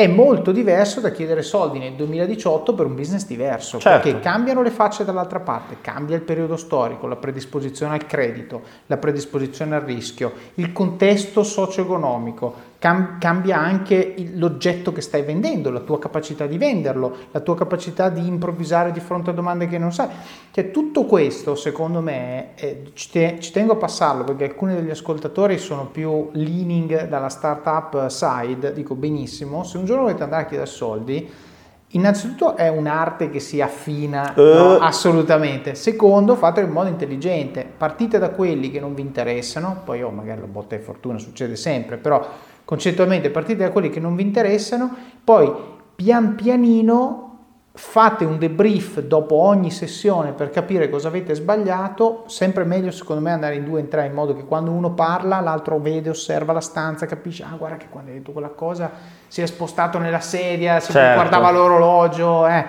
è 0.00 0.06
molto 0.06 0.50
diverso 0.52 1.00
da 1.00 1.10
chiedere 1.10 1.42
soldi 1.42 1.78
nel 1.78 1.92
2018 1.92 2.74
per 2.74 2.86
un 2.86 2.94
business 2.94 3.26
diverso, 3.26 3.78
certo. 3.78 4.08
perché 4.08 4.20
cambiano 4.20 4.62
le 4.62 4.70
facce 4.70 5.04
dall'altra 5.04 5.40
parte, 5.40 5.76
cambia 5.80 6.16
il 6.16 6.22
periodo 6.22 6.56
storico, 6.56 7.06
la 7.06 7.16
predisposizione 7.16 7.94
al 7.94 8.06
credito, 8.06 8.62
la 8.86 8.96
predisposizione 8.96 9.76
al 9.76 9.82
rischio, 9.82 10.32
il 10.54 10.72
contesto 10.72 11.42
socio-economico, 11.42 12.68
Cam- 12.80 13.18
cambia 13.18 13.58
anche 13.58 13.94
il, 13.94 14.38
l'oggetto 14.38 14.90
che 14.90 15.02
stai 15.02 15.20
vendendo, 15.20 15.70
la 15.70 15.80
tua 15.80 15.98
capacità 15.98 16.46
di 16.46 16.56
venderlo, 16.56 17.14
la 17.30 17.40
tua 17.40 17.54
capacità 17.54 18.08
di 18.08 18.26
improvvisare 18.26 18.90
di 18.90 19.00
fronte 19.00 19.28
a 19.28 19.32
domande 19.34 19.68
che 19.68 19.76
non 19.76 19.92
sai. 19.92 20.08
Cioè, 20.50 20.70
tutto 20.70 21.04
questo, 21.04 21.56
secondo 21.56 22.00
me, 22.00 22.54
eh, 22.54 22.90
ci, 22.94 23.10
te- 23.10 23.36
ci, 23.38 23.52
tengo 23.52 23.74
a 23.74 23.76
passarlo 23.76 24.24
perché 24.24 24.44
alcuni 24.44 24.74
degli 24.74 24.88
ascoltatori 24.88 25.58
sono 25.58 25.88
più 25.88 26.30
leaning 26.32 27.06
dalla 27.06 27.28
startup 27.28 28.06
side, 28.06 28.72
dico 28.72 28.94
benissimo, 28.94 29.62
se 29.62 29.76
un 29.76 29.84
giorno 29.84 30.04
volete 30.04 30.22
andare 30.22 30.44
a 30.44 30.46
chiedere 30.46 30.70
soldi, 30.70 31.30
Innanzitutto 31.92 32.54
è 32.56 32.68
un'arte 32.68 33.30
che 33.30 33.40
si 33.40 33.60
affina 33.60 34.32
uh. 34.36 34.40
no, 34.40 34.78
assolutamente. 34.78 35.74
Secondo, 35.74 36.36
fatelo 36.36 36.68
in 36.68 36.72
modo 36.72 36.88
intelligente. 36.88 37.66
Partite 37.76 38.20
da 38.20 38.30
quelli 38.30 38.70
che 38.70 38.78
non 38.78 38.94
vi 38.94 39.00
interessano, 39.00 39.80
poi 39.84 40.00
oh, 40.02 40.10
magari 40.10 40.40
la 40.40 40.46
botta 40.46 40.76
di 40.76 40.82
fortuna 40.82 41.18
succede 41.18 41.56
sempre, 41.56 41.96
però 41.96 42.24
concettualmente 42.70 43.30
partite 43.30 43.64
da 43.64 43.72
quelli 43.72 43.90
che 43.90 43.98
non 43.98 44.14
vi 44.14 44.22
interessano, 44.22 44.94
poi 45.24 45.52
pian 45.96 46.36
pianino 46.36 47.38
fate 47.72 48.24
un 48.24 48.38
debrief 48.38 49.00
dopo 49.00 49.34
ogni 49.34 49.72
sessione 49.72 50.30
per 50.30 50.50
capire 50.50 50.88
cosa 50.88 51.08
avete 51.08 51.34
sbagliato, 51.34 52.22
sempre 52.26 52.62
meglio 52.62 52.92
secondo 52.92 53.22
me 53.22 53.32
andare 53.32 53.56
in 53.56 53.64
due 53.64 53.80
in 53.80 53.88
tre 53.88 54.06
in 54.06 54.12
modo 54.12 54.36
che 54.36 54.44
quando 54.44 54.70
uno 54.70 54.92
parla 54.92 55.40
l'altro 55.40 55.80
vede, 55.80 56.10
osserva 56.10 56.52
la 56.52 56.60
stanza, 56.60 57.06
capisce, 57.06 57.42
ah 57.42 57.56
guarda 57.56 57.76
che 57.76 57.86
quando 57.90 58.12
hai 58.12 58.18
detto 58.18 58.30
quella 58.30 58.50
cosa 58.50 58.88
si 59.26 59.42
è 59.42 59.46
spostato 59.46 59.98
nella 59.98 60.20
sedia, 60.20 60.78
si 60.78 60.92
certo. 60.92 61.14
guardava 61.14 61.50
l'orologio, 61.50 62.46
eh. 62.46 62.66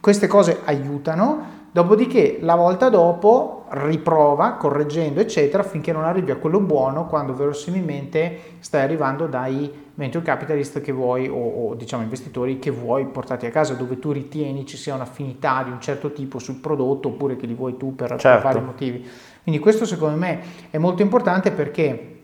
queste 0.00 0.28
cose 0.28 0.60
aiutano, 0.64 1.66
dopodiché 1.72 2.38
la 2.40 2.54
volta 2.54 2.88
dopo 2.88 3.61
riprova 3.72 4.52
correggendo 4.52 5.20
eccetera 5.20 5.62
finché 5.62 5.92
non 5.92 6.04
arrivi 6.04 6.30
a 6.30 6.36
quello 6.36 6.60
buono 6.60 7.06
quando 7.06 7.34
verosimilmente 7.34 8.56
stai 8.58 8.82
arrivando 8.82 9.26
dai 9.26 9.90
venture 9.94 10.24
capitalist 10.24 10.80
che 10.80 10.92
vuoi 10.92 11.28
o, 11.28 11.34
o, 11.68 11.74
diciamo 11.74 12.02
investitori 12.02 12.58
che 12.58 12.70
vuoi 12.70 13.06
portati 13.06 13.46
a 13.46 13.50
casa 13.50 13.74
dove 13.74 13.98
tu 13.98 14.12
ritieni 14.12 14.66
ci 14.66 14.76
sia 14.76 14.94
un'affinità 14.94 15.62
di 15.64 15.70
un 15.70 15.80
certo 15.80 16.12
tipo 16.12 16.38
sul 16.38 16.56
prodotto 16.56 17.08
oppure 17.08 17.36
che 17.36 17.46
li 17.46 17.54
vuoi 17.54 17.76
tu 17.76 17.94
per, 17.94 18.10
certo. 18.10 18.28
per 18.28 18.42
vari 18.42 18.60
motivi. 18.60 19.10
Quindi 19.42 19.60
questo 19.60 19.86
secondo 19.86 20.18
me 20.18 20.40
è 20.70 20.78
molto 20.78 21.02
importante 21.02 21.50
perché 21.50 22.20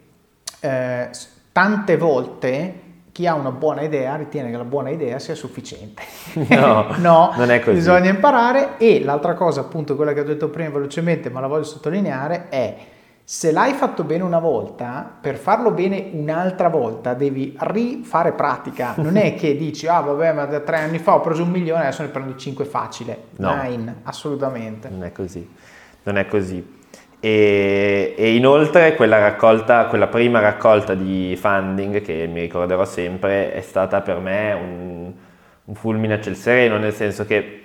eh, 0.60 1.10
tante 1.52 1.96
volte 1.96 2.86
chi 3.18 3.26
ha 3.26 3.34
una 3.34 3.50
buona 3.50 3.80
idea 3.80 4.14
ritiene 4.14 4.48
che 4.48 4.56
la 4.56 4.62
buona 4.62 4.90
idea 4.90 5.18
sia 5.18 5.34
sufficiente. 5.34 6.02
No, 6.48 6.94
no 6.98 7.32
non 7.34 7.50
è 7.50 7.58
così. 7.58 7.74
Bisogna 7.74 8.10
imparare 8.10 8.78
e 8.78 9.02
l'altra 9.02 9.34
cosa 9.34 9.62
appunto 9.62 9.96
quella 9.96 10.12
che 10.12 10.20
ho 10.20 10.24
detto 10.24 10.50
prima 10.50 10.70
velocemente 10.70 11.28
ma 11.28 11.40
la 11.40 11.48
voglio 11.48 11.64
sottolineare 11.64 12.46
è 12.48 12.76
se 13.24 13.50
l'hai 13.50 13.72
fatto 13.72 14.04
bene 14.04 14.22
una 14.22 14.38
volta, 14.38 15.10
per 15.20 15.34
farlo 15.34 15.72
bene 15.72 16.10
un'altra 16.12 16.68
volta 16.68 17.14
devi 17.14 17.56
rifare 17.58 18.30
pratica. 18.32 18.94
Non 18.98 19.16
è 19.16 19.34
che 19.34 19.56
dici, 19.58 19.88
ah 19.88 19.98
vabbè, 19.98 20.32
ma 20.32 20.44
da 20.44 20.60
tre 20.60 20.76
anni 20.76 21.00
fa 21.00 21.14
ho 21.14 21.20
preso 21.20 21.42
un 21.42 21.50
milione, 21.50 21.82
adesso 21.82 22.02
ne 22.02 22.08
prendo 22.08 22.36
cinque 22.36 22.66
facile. 22.66 23.24
No, 23.38 23.60
Nine, 23.60 23.96
assolutamente. 24.04 24.88
Non 24.88 25.02
è 25.02 25.10
così. 25.10 25.46
Non 26.04 26.18
è 26.18 26.28
così. 26.28 26.77
E, 27.20 28.14
e, 28.16 28.34
inoltre 28.34 28.94
quella 28.94 29.18
raccolta, 29.18 29.86
quella 29.86 30.06
prima 30.06 30.38
raccolta 30.38 30.94
di 30.94 31.36
funding 31.36 32.00
che 32.00 32.28
mi 32.30 32.40
ricorderò 32.42 32.84
sempre 32.84 33.52
è 33.52 33.60
stata 33.60 34.00
per 34.02 34.18
me 34.18 34.52
un, 34.52 35.12
un 35.64 35.74
fulmine 35.74 36.14
a 36.14 36.20
ciel 36.20 36.36
sereno, 36.36 36.78
nel 36.78 36.92
senso 36.92 37.26
che 37.26 37.62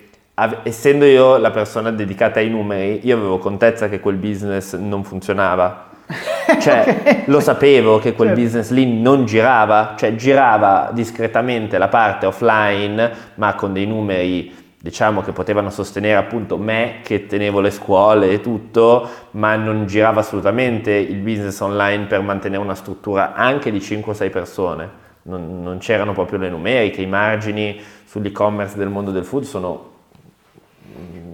essendo 0.64 1.06
io 1.06 1.38
la 1.38 1.52
persona 1.52 1.92
dedicata 1.92 2.40
ai 2.40 2.50
numeri, 2.50 3.02
io 3.04 3.16
avevo 3.16 3.38
contezza 3.38 3.88
che 3.90 4.00
quel 4.00 4.16
business 4.16 4.76
non 4.76 5.04
funzionava. 5.04 5.92
Cioè, 6.60 6.98
okay. 7.00 7.24
lo 7.28 7.40
sapevo 7.40 8.00
che 8.00 8.14
quel 8.14 8.30
certo. 8.30 8.44
business 8.44 8.70
lì 8.72 9.02
non 9.02 9.26
girava, 9.26 9.96
cioè 9.98 10.14
girava 10.16 10.92
discretamente 10.94 11.78
la 11.78 11.88
parte 11.88 12.26
offline, 12.26 13.12
ma 13.36 13.56
con 13.56 13.74
dei 13.74 13.88
numeri 13.88 14.63
diciamo 14.84 15.22
che 15.22 15.32
potevano 15.32 15.70
sostenere 15.70 16.18
appunto 16.18 16.58
me 16.58 17.00
che 17.04 17.26
tenevo 17.26 17.62
le 17.62 17.72
scuole 17.72 18.32
e 18.32 18.42
tutto, 18.42 19.08
ma 19.32 19.56
non 19.56 19.86
girava 19.86 20.20
assolutamente 20.20 20.92
il 20.92 21.20
business 21.20 21.58
online 21.62 22.04
per 22.04 22.20
mantenere 22.20 22.62
una 22.62 22.76
struttura 22.76 23.34
anche 23.34 23.72
di 23.72 23.78
5-6 23.78 24.30
persone. 24.30 24.90
Non, 25.22 25.64
non 25.64 25.78
c'erano 25.78 26.12
proprio 26.12 26.38
le 26.38 26.50
numeriche, 26.50 27.02
i 27.02 27.06
margini 27.06 27.80
sull'e-commerce 28.04 28.76
del 28.76 28.90
mondo 28.90 29.12
del 29.12 29.24
food 29.24 29.44
sono 29.44 29.92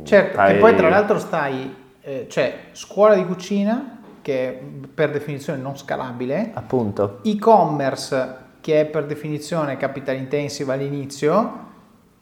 Certo, 0.04 0.34
stai... 0.34 0.56
e 0.56 0.60
poi 0.60 0.76
tra 0.76 0.90
l'altro 0.90 1.18
stai, 1.18 1.76
eh, 2.02 2.28
cioè 2.30 2.56
scuola 2.74 3.16
di 3.16 3.26
cucina, 3.26 3.98
che 4.22 4.48
è 4.48 4.62
per 4.94 5.10
definizione 5.10 5.60
non 5.60 5.76
scalabile, 5.76 6.52
appunto, 6.54 7.18
e-commerce, 7.24 8.36
che 8.62 8.82
è 8.82 8.86
per 8.86 9.08
definizione 9.08 9.76
capital 9.76 10.18
intensive 10.18 10.72
all'inizio, 10.72 11.69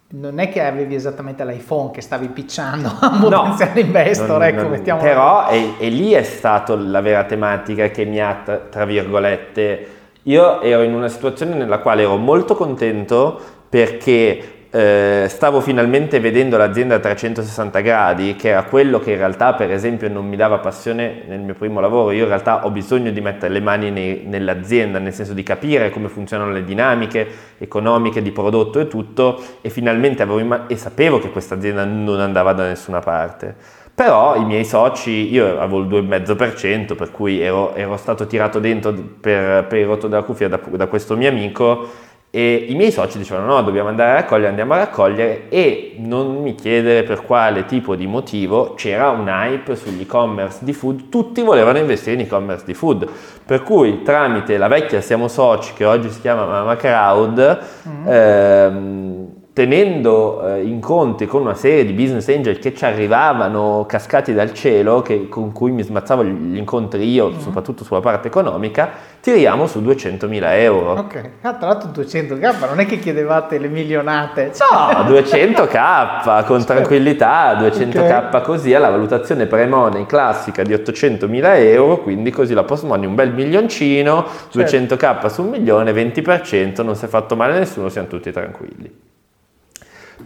non 0.10 0.40
è 0.40 0.48
che 0.50 0.62
avevi 0.62 0.96
esattamente 0.96 1.44
l'iPhone 1.44 1.92
che 1.92 2.02
stavi 2.02 2.30
picciando 2.30 2.88
a 3.00 3.10
un 3.22 3.30
no, 3.30 3.42
potenziale 3.42 3.82
investor, 3.82 4.28
non, 4.30 4.44
ecco, 4.44 4.62
non, 4.62 4.72
mettiamo 4.72 5.02
Però 5.02 5.50
e, 5.50 5.74
e 5.78 5.90
lì 5.90 6.12
è 6.12 6.24
stata 6.24 6.76
la 6.76 7.02
vera 7.02 7.26
tematica 7.26 7.90
che 7.90 8.06
mi 8.06 8.20
ha, 8.22 8.42
tra, 8.44 8.58
tra 8.58 8.86
virgolette, 8.86 9.88
io 10.24 10.62
ero 10.62 10.84
in 10.84 10.94
una 10.94 11.10
situazione 11.10 11.56
nella 11.56 11.80
quale 11.80 12.04
ero 12.04 12.16
molto 12.16 12.56
contento 12.56 13.40
perché 13.70 14.57
eh, 14.78 15.26
stavo 15.28 15.60
finalmente 15.60 16.20
vedendo 16.20 16.56
l'azienda 16.56 16.96
a 16.96 17.00
360 17.00 17.80
gradi, 17.80 18.36
che 18.36 18.50
era 18.50 18.62
quello 18.62 19.00
che 19.00 19.14
in 19.14 19.18
realtà 19.18 19.56
per 19.56 19.72
esempio 19.72 20.08
non 20.08 20.28
mi 20.28 20.36
dava 20.36 20.60
passione 20.60 21.24
nel 21.28 21.40
mio 21.40 21.56
primo 21.56 21.80
lavoro. 21.80 22.12
Io 22.12 22.22
in 22.22 22.28
realtà 22.28 22.64
ho 22.64 22.70
bisogno 22.70 23.10
di 23.10 23.20
mettere 23.20 23.52
le 23.52 23.60
mani 23.60 23.90
nei, 23.90 24.22
nell'azienda, 24.28 25.00
nel 25.00 25.14
senso 25.14 25.34
di 25.34 25.42
capire 25.42 25.90
come 25.90 26.10
funzionano 26.10 26.52
le 26.52 26.64
dinamiche 26.64 27.28
economiche 27.58 28.22
di 28.22 28.32
prodotto 28.32 28.80
e 28.80 28.88
tutto, 28.88 29.42
e 29.62 29.72
finalmente 29.72 30.22
avevo 30.22 30.38
in 30.38 30.66
e 30.68 30.78
sapevo 30.78 31.18
che 31.18 31.32
questa 31.32 31.56
azienda 31.56 31.84
non 31.84 32.20
andava 32.20 32.54
da 32.54 32.68
nessuna 32.68 33.00
parte. 33.00 33.56
Però 33.96 34.36
i 34.36 34.46
miei 34.46 34.64
soci, 34.64 35.34
io 35.34 35.60
avevo 35.60 35.80
il 35.80 35.88
2,5%, 35.88 36.96
per 36.96 37.10
cui 37.10 37.42
ero, 37.42 37.74
ero 37.74 37.98
stato 37.98 38.28
tirato 38.28 38.60
dentro 38.60 38.94
per, 38.94 39.66
per 39.66 39.80
il 39.80 39.88
rotto 39.88 40.08
della 40.08 40.22
cuffia 40.22 40.48
da, 40.48 40.60
da 40.70 40.86
questo 40.86 41.18
mio 41.18 41.30
amico 41.30 42.06
e 42.30 42.66
i 42.68 42.76
miei 42.76 42.92
soci 42.92 43.18
dicevano 43.18 43.46
no, 43.46 43.62
dobbiamo 43.62 43.88
andare 43.88 44.12
a 44.12 44.14
raccogliere, 44.16 44.50
andiamo 44.50 44.74
a 44.74 44.78
raccogliere 44.78 45.48
e 45.50 45.96
non 46.00 46.42
mi 46.42 46.56
chiedere 46.56 47.04
per 47.04 47.22
quale 47.22 47.66
tipo 47.66 47.96
di 47.96 48.06
motivo 48.06 48.74
c'era 48.74 49.10
un 49.10 49.28
hype 49.28 49.76
sugli 49.76 50.02
e-commerce 50.02 50.60
di 50.62 50.74
food, 50.74 51.10
tutti 51.10 51.42
volevano 51.42 51.78
investire 51.78 52.16
in 52.16 52.22
e-commerce 52.22 52.66
di 52.66 52.74
food, 52.74 53.10
per 53.46 53.64
cui 53.64 54.04
tramite 54.04 54.58
la 54.58 54.68
vecchia 54.68 55.00
Siamo 55.00 55.30
Soci 55.30 55.74
che 55.74 55.86
oggi 55.86 56.10
si 56.10 56.20
chiama 56.20 56.46
Mama 56.46 56.76
Crowd, 56.76 57.64
mm-hmm. 57.88 58.08
ehm, 58.08 59.28
tenendo 59.58 60.48
eh, 60.48 60.62
in 60.62 60.80
conti 60.80 61.26
con 61.26 61.42
una 61.42 61.56
serie 61.56 61.84
di 61.84 61.94
business 61.94 62.28
angel 62.28 62.60
che 62.60 62.76
ci 62.76 62.86
arrivavano 62.86 63.86
cascati 63.88 64.32
dal 64.32 64.54
cielo, 64.54 65.02
che, 65.02 65.28
con 65.30 65.52
cui 65.52 65.72
mi 65.72 65.82
smazzavo 65.82 66.24
gli 66.24 66.58
incontri 66.58 67.10
io, 67.10 67.32
mm. 67.32 67.40
soprattutto 67.40 67.84
sulla 67.84 68.00
parte 68.00 68.28
economica, 68.28 68.88
tiriamo 69.20 69.66
su 69.66 69.82
200.000 69.82 70.44
euro. 70.60 70.92
Ok, 70.92 71.30
ah, 71.42 71.56
tra 71.56 71.70
l'altro 71.70 71.90
200k, 71.90 72.68
non 72.68 72.80
è 72.82 72.86
che 72.86 73.00
chiedevate 73.00 73.58
le 73.58 73.68
milionate. 73.68 74.52
No, 74.72 75.10
200k 75.10 76.46
con 76.46 76.60
certo. 76.60 76.74
tranquillità, 76.74 77.60
200k 77.60 78.28
okay. 78.28 78.42
così 78.44 78.76
alla 78.76 78.90
valutazione 78.90 79.48
pre-money 79.48 80.06
classica 80.06 80.62
di 80.62 80.74
800.000 80.76 81.56
euro, 81.72 81.98
quindi 81.98 82.30
così 82.30 82.54
la 82.54 82.64
post-money 82.64 83.08
un 83.08 83.16
bel 83.16 83.34
milioncino, 83.34 84.24
certo. 84.52 84.78
200k 84.78 85.26
su 85.30 85.42
un 85.42 85.50
milione, 85.50 85.94
20%, 85.94 86.84
non 86.84 86.96
si 86.96 87.06
è 87.06 87.08
fatto 87.08 87.36
male 87.36 87.56
a 87.56 87.58
nessuno, 87.58 87.90
siamo 87.90 88.08
tutti 88.08 88.32
tranquilli 88.32 89.06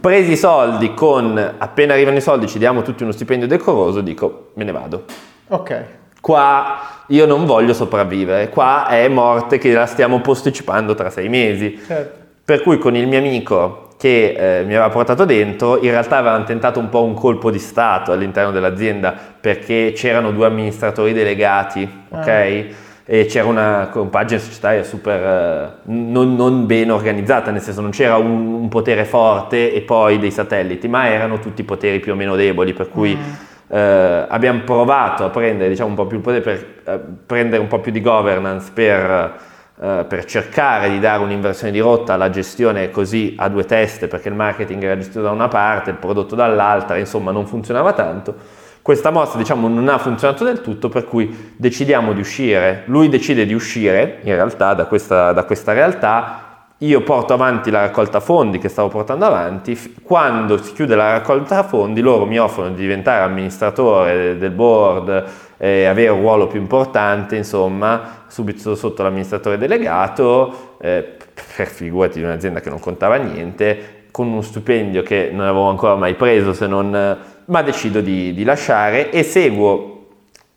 presi 0.00 0.32
i 0.32 0.36
soldi 0.36 0.94
con 0.94 1.54
appena 1.58 1.94
arrivano 1.94 2.16
i 2.16 2.20
soldi 2.20 2.46
ci 2.46 2.58
diamo 2.58 2.82
tutti 2.82 3.02
uno 3.02 3.12
stipendio 3.12 3.46
decoroso, 3.46 4.00
dico 4.00 4.50
me 4.54 4.64
ne 4.64 4.72
vado. 4.72 5.04
Ok. 5.48 5.84
Qua 6.20 7.04
io 7.08 7.26
non 7.26 7.46
voglio 7.46 7.74
sopravvivere, 7.74 8.48
qua 8.48 8.86
è 8.88 9.08
morte 9.08 9.58
che 9.58 9.72
la 9.72 9.86
stiamo 9.86 10.20
posticipando 10.20 10.94
tra 10.94 11.10
sei 11.10 11.28
mesi. 11.28 11.80
Certo. 11.84 12.20
Per 12.44 12.62
cui 12.62 12.78
con 12.78 12.96
il 12.96 13.06
mio 13.06 13.18
amico 13.18 13.88
che 13.98 14.34
eh, 14.36 14.64
mi 14.64 14.74
aveva 14.74 14.88
portato 14.88 15.24
dentro, 15.24 15.78
in 15.80 15.90
realtà 15.90 16.16
avevano 16.16 16.44
tentato 16.44 16.80
un 16.80 16.88
po' 16.88 17.04
un 17.04 17.14
colpo 17.14 17.50
di 17.50 17.60
Stato 17.60 18.10
all'interno 18.12 18.50
dell'azienda 18.50 19.14
perché 19.40 19.92
c'erano 19.94 20.32
due 20.32 20.46
amministratori 20.46 21.12
delegati, 21.12 21.88
ok? 22.08 22.26
Ah 22.26 22.90
e 23.12 23.26
c'era 23.26 23.46
una 23.46 23.88
compagine 23.90 24.40
societaria 24.40 24.82
super 24.84 25.20
eh, 25.20 25.72
non, 25.92 26.34
non, 26.34 26.64
ben 26.64 26.90
organizzata, 26.90 27.50
nel 27.50 27.60
senso 27.60 27.82
non 27.82 27.90
c'era 27.90 28.16
un, 28.16 28.54
un, 28.54 28.68
potere 28.70 29.04
forte 29.04 29.74
e 29.74 29.82
poi 29.82 30.18
dei 30.18 30.30
satelliti, 30.30 30.88
ma 30.88 31.10
erano 31.10 31.38
tutti 31.38 31.62
poteri 31.62 32.00
più 32.00 32.12
o 32.12 32.14
meno 32.14 32.36
deboli, 32.36 32.72
per 32.72 32.88
cui 32.88 33.14
mm. 33.14 33.20
eh, 33.68 34.26
abbiamo 34.26 34.60
provato 34.60 35.26
a 35.26 35.28
prendere 35.28 35.68
diciamo, 35.68 35.90
un 35.90 35.94
po' 35.94 36.06
più 36.06 36.16
il 36.16 36.22
potere 36.22 36.40
per 36.40 36.66
eh, 36.86 37.00
prendere 37.26 37.60
un 37.60 37.68
po' 37.68 37.80
più 37.80 37.92
di 37.92 38.00
governance 38.00 38.70
per, 38.72 39.36
eh, 39.78 40.06
per 40.08 40.24
cercare 40.24 40.88
di 40.88 40.98
dare 40.98 41.22
un'inversione 41.22 41.70
di 41.70 41.80
rotta 41.80 42.14
alla 42.14 42.30
gestione 42.30 42.90
così 42.90 43.34
a 43.36 43.50
due 43.50 43.66
teste, 43.66 44.08
perché 44.08 44.30
il 44.30 44.34
marketing 44.36 44.82
era 44.84 44.96
gestito 44.96 45.20
da 45.20 45.32
una 45.32 45.48
parte, 45.48 45.90
il 45.90 45.96
prodotto 45.96 46.34
dall'altra, 46.34 46.96
insomma 46.96 47.30
non 47.30 47.46
funzionava 47.46 47.92
tanto 47.92 48.61
questa 48.82 49.10
mossa 49.10 49.38
diciamo 49.38 49.68
non 49.68 49.88
ha 49.88 49.96
funzionato 49.98 50.42
del 50.42 50.60
tutto 50.60 50.88
per 50.88 51.06
cui 51.06 51.54
decidiamo 51.56 52.12
di 52.12 52.20
uscire, 52.20 52.82
lui 52.86 53.08
decide 53.08 53.46
di 53.46 53.54
uscire 53.54 54.18
in 54.22 54.34
realtà 54.34 54.74
da 54.74 54.86
questa, 54.86 55.32
da 55.32 55.44
questa 55.44 55.72
realtà, 55.72 56.66
io 56.78 57.00
porto 57.02 57.32
avanti 57.32 57.70
la 57.70 57.82
raccolta 57.82 58.18
fondi 58.18 58.58
che 58.58 58.68
stavo 58.68 58.88
portando 58.88 59.24
avanti, 59.24 59.94
quando 60.02 60.60
si 60.60 60.72
chiude 60.72 60.96
la 60.96 61.12
raccolta 61.12 61.62
fondi 61.62 62.00
loro 62.00 62.26
mi 62.26 62.38
offrono 62.38 62.70
di 62.70 62.80
diventare 62.80 63.22
amministratore 63.22 64.36
del 64.36 64.50
board 64.50 65.24
e 65.58 65.84
avere 65.84 66.08
un 66.08 66.20
ruolo 66.20 66.48
più 66.48 66.58
importante, 66.58 67.36
insomma, 67.36 68.24
subito 68.26 68.74
sotto 68.74 69.04
l'amministratore 69.04 69.58
delegato, 69.58 70.76
eh, 70.80 71.18
per 71.56 71.68
figurati 71.68 72.18
di 72.18 72.24
un'azienda 72.24 72.58
che 72.58 72.68
non 72.68 72.80
contava 72.80 73.14
niente, 73.14 74.06
con 74.10 74.26
uno 74.26 74.42
stipendio 74.42 75.04
che 75.04 75.30
non 75.32 75.46
avevo 75.46 75.68
ancora 75.68 75.94
mai 75.94 76.14
preso 76.14 76.52
se 76.52 76.66
non 76.66 77.16
ma 77.46 77.62
decido 77.62 78.00
di, 78.00 78.32
di 78.34 78.44
lasciare 78.44 79.10
e 79.10 79.22
seguo 79.22 79.92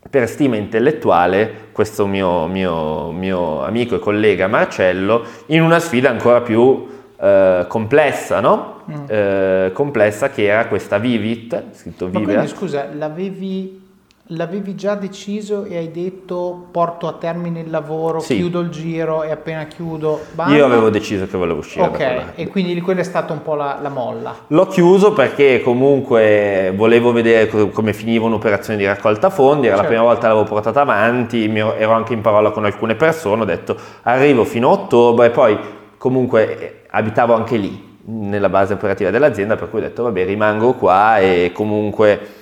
per 0.08 0.28
stima 0.28 0.56
intellettuale 0.56 1.68
questo 1.72 2.06
mio, 2.06 2.46
mio, 2.46 3.10
mio, 3.10 3.62
amico 3.64 3.96
e 3.96 3.98
collega 3.98 4.46
Marcello 4.46 5.24
in 5.46 5.62
una 5.62 5.78
sfida 5.78 6.10
ancora 6.10 6.40
più 6.40 6.86
eh, 7.20 7.64
complessa, 7.68 8.40
no? 8.40 8.82
Mm. 8.90 9.04
Eh, 9.08 9.70
complessa 9.72 10.30
che 10.30 10.44
era 10.44 10.66
questa 10.68 10.98
Vivit, 10.98 11.72
scritto 11.72 12.06
Vivit. 12.06 12.26
Ma 12.26 12.32
quindi 12.32 12.48
scusa, 12.48 12.88
l'avevi 12.94 13.85
L'avevi 14.30 14.74
già 14.74 14.96
deciso 14.96 15.64
e 15.66 15.76
hai 15.76 15.92
detto 15.92 16.66
porto 16.72 17.06
a 17.06 17.12
termine 17.12 17.60
il 17.60 17.70
lavoro, 17.70 18.18
sì. 18.18 18.34
chiudo 18.34 18.58
il 18.58 18.70
giro 18.70 19.22
e 19.22 19.30
appena 19.30 19.66
chiudo 19.66 20.20
banda? 20.32 20.52
Io 20.56 20.64
avevo 20.64 20.90
deciso 20.90 21.28
che 21.28 21.36
volevo 21.36 21.60
uscire. 21.60 21.84
Ok, 21.84 22.22
e 22.34 22.48
quindi 22.48 22.80
quella 22.80 23.02
è 23.02 23.04
stata 23.04 23.32
un 23.32 23.42
po' 23.42 23.54
la, 23.54 23.78
la, 23.80 23.88
molla. 23.88 24.34
L'ho 24.48 24.66
chiuso 24.66 25.12
perché 25.12 25.60
comunque 25.62 26.72
volevo 26.74 27.12
vedere 27.12 27.70
come 27.70 27.92
finiva 27.92 28.24
un'operazione 28.26 28.76
di 28.76 28.84
raccolta 28.84 29.30
fondi, 29.30 29.68
era 29.68 29.76
certo. 29.76 29.82
la 29.82 29.88
prima 29.88 30.02
volta 30.02 30.22
che 30.22 30.34
l'avevo 30.34 30.48
portata 30.48 30.80
avanti, 30.80 31.44
ero 31.56 31.92
anche 31.92 32.12
in 32.12 32.20
parola 32.20 32.50
con 32.50 32.64
alcune 32.64 32.96
persone, 32.96 33.42
ho 33.42 33.46
detto 33.46 33.76
arrivo 34.02 34.42
fino 34.42 34.70
a 34.70 34.72
ottobre, 34.72 35.30
poi 35.30 35.56
comunque 35.98 36.58
eh, 36.58 36.74
abitavo 36.90 37.32
anche 37.32 37.56
lì 37.56 37.94
nella 38.06 38.48
base 38.48 38.72
operativa 38.72 39.10
dell'azienda, 39.10 39.54
per 39.54 39.70
cui 39.70 39.78
ho 39.78 39.82
detto 39.82 40.02
vabbè 40.02 40.24
rimango 40.24 40.72
qua 40.72 41.18
e 41.20 41.52
comunque 41.54 42.35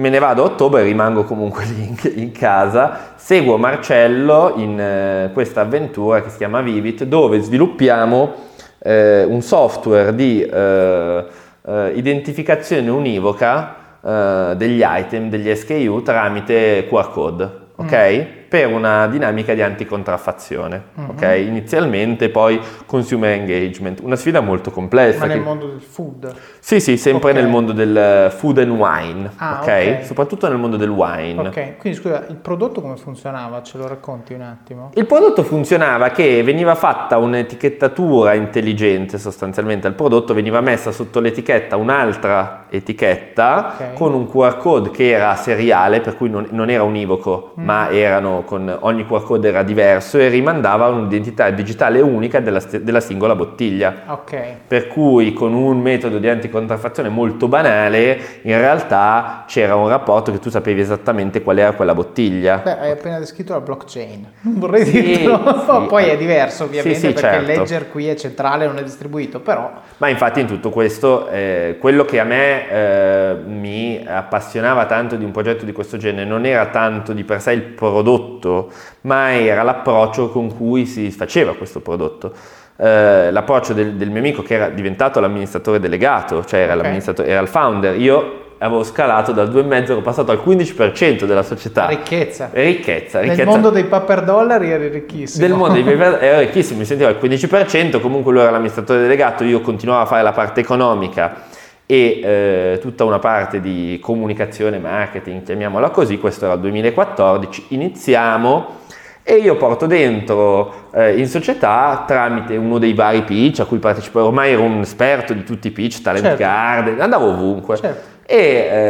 me 0.00 0.08
ne 0.08 0.18
vado 0.18 0.42
a 0.42 0.46
ottobre 0.46 0.82
rimango 0.82 1.24
comunque 1.24 1.64
lì 1.76 1.86
in, 1.86 1.96
in 2.16 2.32
casa, 2.32 3.12
seguo 3.16 3.58
Marcello 3.58 4.54
in 4.56 4.80
eh, 4.80 5.30
questa 5.32 5.60
avventura 5.60 6.22
che 6.22 6.30
si 6.30 6.38
chiama 6.38 6.62
Vivit 6.62 7.04
dove 7.04 7.38
sviluppiamo 7.40 8.32
eh, 8.78 9.24
un 9.24 9.42
software 9.42 10.14
di 10.14 10.42
eh, 10.42 11.24
eh 11.62 11.92
identificazione 11.94 12.88
univoca 12.88 13.74
eh, 14.02 14.54
degli 14.56 14.82
item, 14.82 15.28
degli 15.28 15.54
SKU 15.54 16.02
tramite 16.02 16.86
QR 16.88 17.10
code, 17.10 17.50
ok? 17.76 18.26
Mm 18.34 18.38
per 18.50 18.66
una 18.66 19.06
dinamica 19.06 19.54
di 19.54 19.62
anticontraffazione, 19.62 20.82
uh-huh. 20.96 21.10
ok? 21.10 21.36
Inizialmente, 21.38 22.30
poi 22.30 22.60
consumer 22.84 23.30
engagement, 23.30 24.00
una 24.02 24.16
sfida 24.16 24.40
molto 24.40 24.72
complessa. 24.72 25.20
Ma 25.20 25.26
nel 25.26 25.36
che... 25.38 25.42
mondo 25.44 25.66
del 25.68 25.80
food? 25.80 26.34
Sì, 26.58 26.80
sì, 26.80 26.96
sempre 26.96 27.30
okay. 27.30 27.40
nel 27.40 27.48
mondo 27.48 27.70
del 27.70 28.28
food 28.36 28.58
and 28.58 28.72
wine, 28.72 29.30
ah, 29.36 29.60
okay? 29.62 29.98
ok? 29.98 30.04
Soprattutto 30.04 30.48
nel 30.48 30.58
mondo 30.58 30.76
del 30.76 30.88
wine. 30.88 31.40
Ok, 31.46 31.76
quindi 31.76 31.96
scusa, 31.96 32.26
il 32.28 32.34
prodotto 32.34 32.80
come 32.80 32.96
funzionava? 32.96 33.62
Ce 33.62 33.78
lo 33.78 33.86
racconti 33.86 34.34
un 34.34 34.40
attimo? 34.40 34.90
Il 34.94 35.06
prodotto 35.06 35.44
funzionava 35.44 36.08
che 36.08 36.42
veniva 36.42 36.74
fatta 36.74 37.18
un'etichettatura 37.18 38.34
intelligente 38.34 39.16
sostanzialmente 39.18 39.86
al 39.86 39.94
prodotto, 39.94 40.34
veniva 40.34 40.60
messa 40.60 40.90
sotto 40.90 41.20
l'etichetta 41.20 41.76
un'altra 41.76 42.66
etichetta 42.68 43.74
okay. 43.74 43.94
con 43.94 44.12
un 44.12 44.28
QR 44.28 44.56
code 44.56 44.90
che 44.90 45.10
era 45.10 45.34
seriale, 45.36 46.00
per 46.00 46.16
cui 46.16 46.28
non, 46.28 46.48
non 46.50 46.68
era 46.68 46.82
univoco, 46.82 47.52
mm. 47.58 47.64
ma 47.64 47.90
erano 47.90 48.39
con 48.44 48.76
ogni 48.80 49.06
QR 49.06 49.22
code 49.22 49.48
era 49.48 49.62
diverso 49.62 50.18
e 50.18 50.28
rimandava 50.28 50.86
un'identità 50.88 51.50
digitale 51.50 52.00
unica 52.00 52.40
della, 52.40 52.60
della 52.80 53.00
singola 53.00 53.34
bottiglia. 53.34 54.02
Okay. 54.06 54.56
Per 54.66 54.88
cui 54.88 55.32
con 55.32 55.54
un 55.54 55.80
metodo 55.80 56.18
di 56.18 56.28
anticontraffazione 56.28 57.08
molto 57.08 57.48
banale, 57.48 58.18
in 58.42 58.58
realtà 58.58 59.44
c'era 59.46 59.74
un 59.74 59.88
rapporto 59.88 60.32
che 60.32 60.38
tu 60.38 60.50
sapevi 60.50 60.80
esattamente 60.80 61.42
qual 61.42 61.58
era 61.58 61.72
quella 61.72 61.94
bottiglia. 61.94 62.58
Beh, 62.58 62.78
hai 62.78 62.90
appena 62.90 63.18
descritto 63.18 63.52
la 63.52 63.60
blockchain, 63.60 64.26
non 64.42 64.58
vorrei 64.58 64.84
sì, 64.84 65.00
dirlo, 65.00 65.42
sì. 65.66 65.86
poi 65.88 66.06
è 66.06 66.16
diverso 66.16 66.64
ovviamente 66.64 66.98
sì, 66.98 67.06
sì, 67.06 67.12
perché 67.12 67.20
certo. 67.36 67.50
il 67.50 67.58
ledger 67.58 67.90
qui 67.90 68.08
è 68.08 68.14
centrale, 68.14 68.66
non 68.66 68.78
è 68.78 68.82
distribuito, 68.82 69.40
però... 69.40 69.70
Ma 69.98 70.08
infatti 70.08 70.40
in 70.40 70.46
tutto 70.46 70.70
questo, 70.70 71.28
eh, 71.28 71.76
quello 71.78 72.04
che 72.04 72.20
a 72.20 72.24
me 72.24 72.68
eh, 72.70 73.36
mi 73.46 74.04
appassionava 74.06 74.86
tanto 74.86 75.16
di 75.16 75.24
un 75.24 75.30
progetto 75.30 75.64
di 75.64 75.72
questo 75.72 75.96
genere 75.96 76.28
non 76.28 76.44
era 76.46 76.66
tanto 76.66 77.12
di 77.12 77.24
per 77.24 77.40
sé 77.40 77.52
il 77.52 77.62
prodotto, 77.62 78.29
prodotto, 78.30 78.70
ma 79.02 79.32
era 79.32 79.62
l'approccio 79.62 80.30
con 80.30 80.54
cui 80.56 80.86
si 80.86 81.10
faceva 81.10 81.54
questo 81.54 81.80
prodotto. 81.80 82.32
Eh, 82.76 83.30
l'approccio 83.30 83.74
del, 83.74 83.94
del, 83.94 84.10
mio 84.10 84.20
amico 84.20 84.42
che 84.42 84.54
era 84.54 84.68
diventato 84.68 85.20
l'amministratore 85.20 85.80
delegato, 85.80 86.44
cioè 86.44 86.60
era, 86.60 86.74
okay. 86.76 87.26
era 87.26 87.40
il 87.40 87.48
founder, 87.48 87.98
io 87.98 88.38
avevo 88.58 88.82
scalato 88.84 89.32
dal 89.32 89.50
2,5 89.50 89.82
ero 89.84 90.00
passato 90.02 90.30
al 90.32 90.42
15% 90.44 91.24
della 91.24 91.42
società. 91.42 91.86
Ricchezza. 91.86 92.50
Ricchezza, 92.52 93.20
ricchezza. 93.20 93.42
Nel 93.42 93.46
mondo 93.46 93.70
dei 93.70 93.84
paper 93.84 94.22
dollari 94.22 94.70
eri 94.70 94.88
ricchissimo. 94.88 95.46
Nel 95.46 95.56
mondo 95.56 95.74
dei 95.74 95.82
paper 95.96 96.22
ero 96.22 96.40
ricchissimo, 96.40 96.78
mi 96.78 96.84
sentivo 96.84 97.08
al 97.08 97.18
15%, 97.20 98.00
comunque 98.00 98.32
lui 98.32 98.42
era 98.42 98.50
l'amministratore 98.50 99.00
delegato, 99.00 99.44
io 99.44 99.60
continuavo 99.60 100.02
a 100.02 100.06
fare 100.06 100.22
la 100.22 100.32
parte 100.32 100.60
economica 100.60 101.58
e 101.90 102.20
eh, 102.22 102.78
tutta 102.80 103.02
una 103.02 103.18
parte 103.18 103.60
di 103.60 103.98
comunicazione, 104.00 104.78
marketing, 104.78 105.42
chiamiamola 105.42 105.90
così, 105.90 106.18
questo 106.18 106.44
era 106.44 106.54
il 106.54 106.60
2014, 106.60 107.64
iniziamo 107.70 108.78
e 109.24 109.34
io 109.34 109.56
porto 109.56 109.86
dentro 109.86 110.72
eh, 110.94 111.18
in 111.18 111.26
società 111.26 112.04
tramite 112.06 112.54
uno 112.54 112.78
dei 112.78 112.94
vari 112.94 113.22
pitch 113.22 113.58
a 113.58 113.64
cui 113.64 113.78
partecipo, 113.78 114.22
ormai 114.22 114.52
ero 114.52 114.62
un 114.62 114.82
esperto 114.82 115.32
di 115.34 115.42
tutti 115.42 115.66
i 115.66 115.70
pitch, 115.72 116.00
Talent 116.00 116.24
certo. 116.26 116.38
Garden, 116.40 117.00
andavo 117.00 117.26
ovunque. 117.30 117.76
Certo. 117.76 118.18
E 118.24 118.36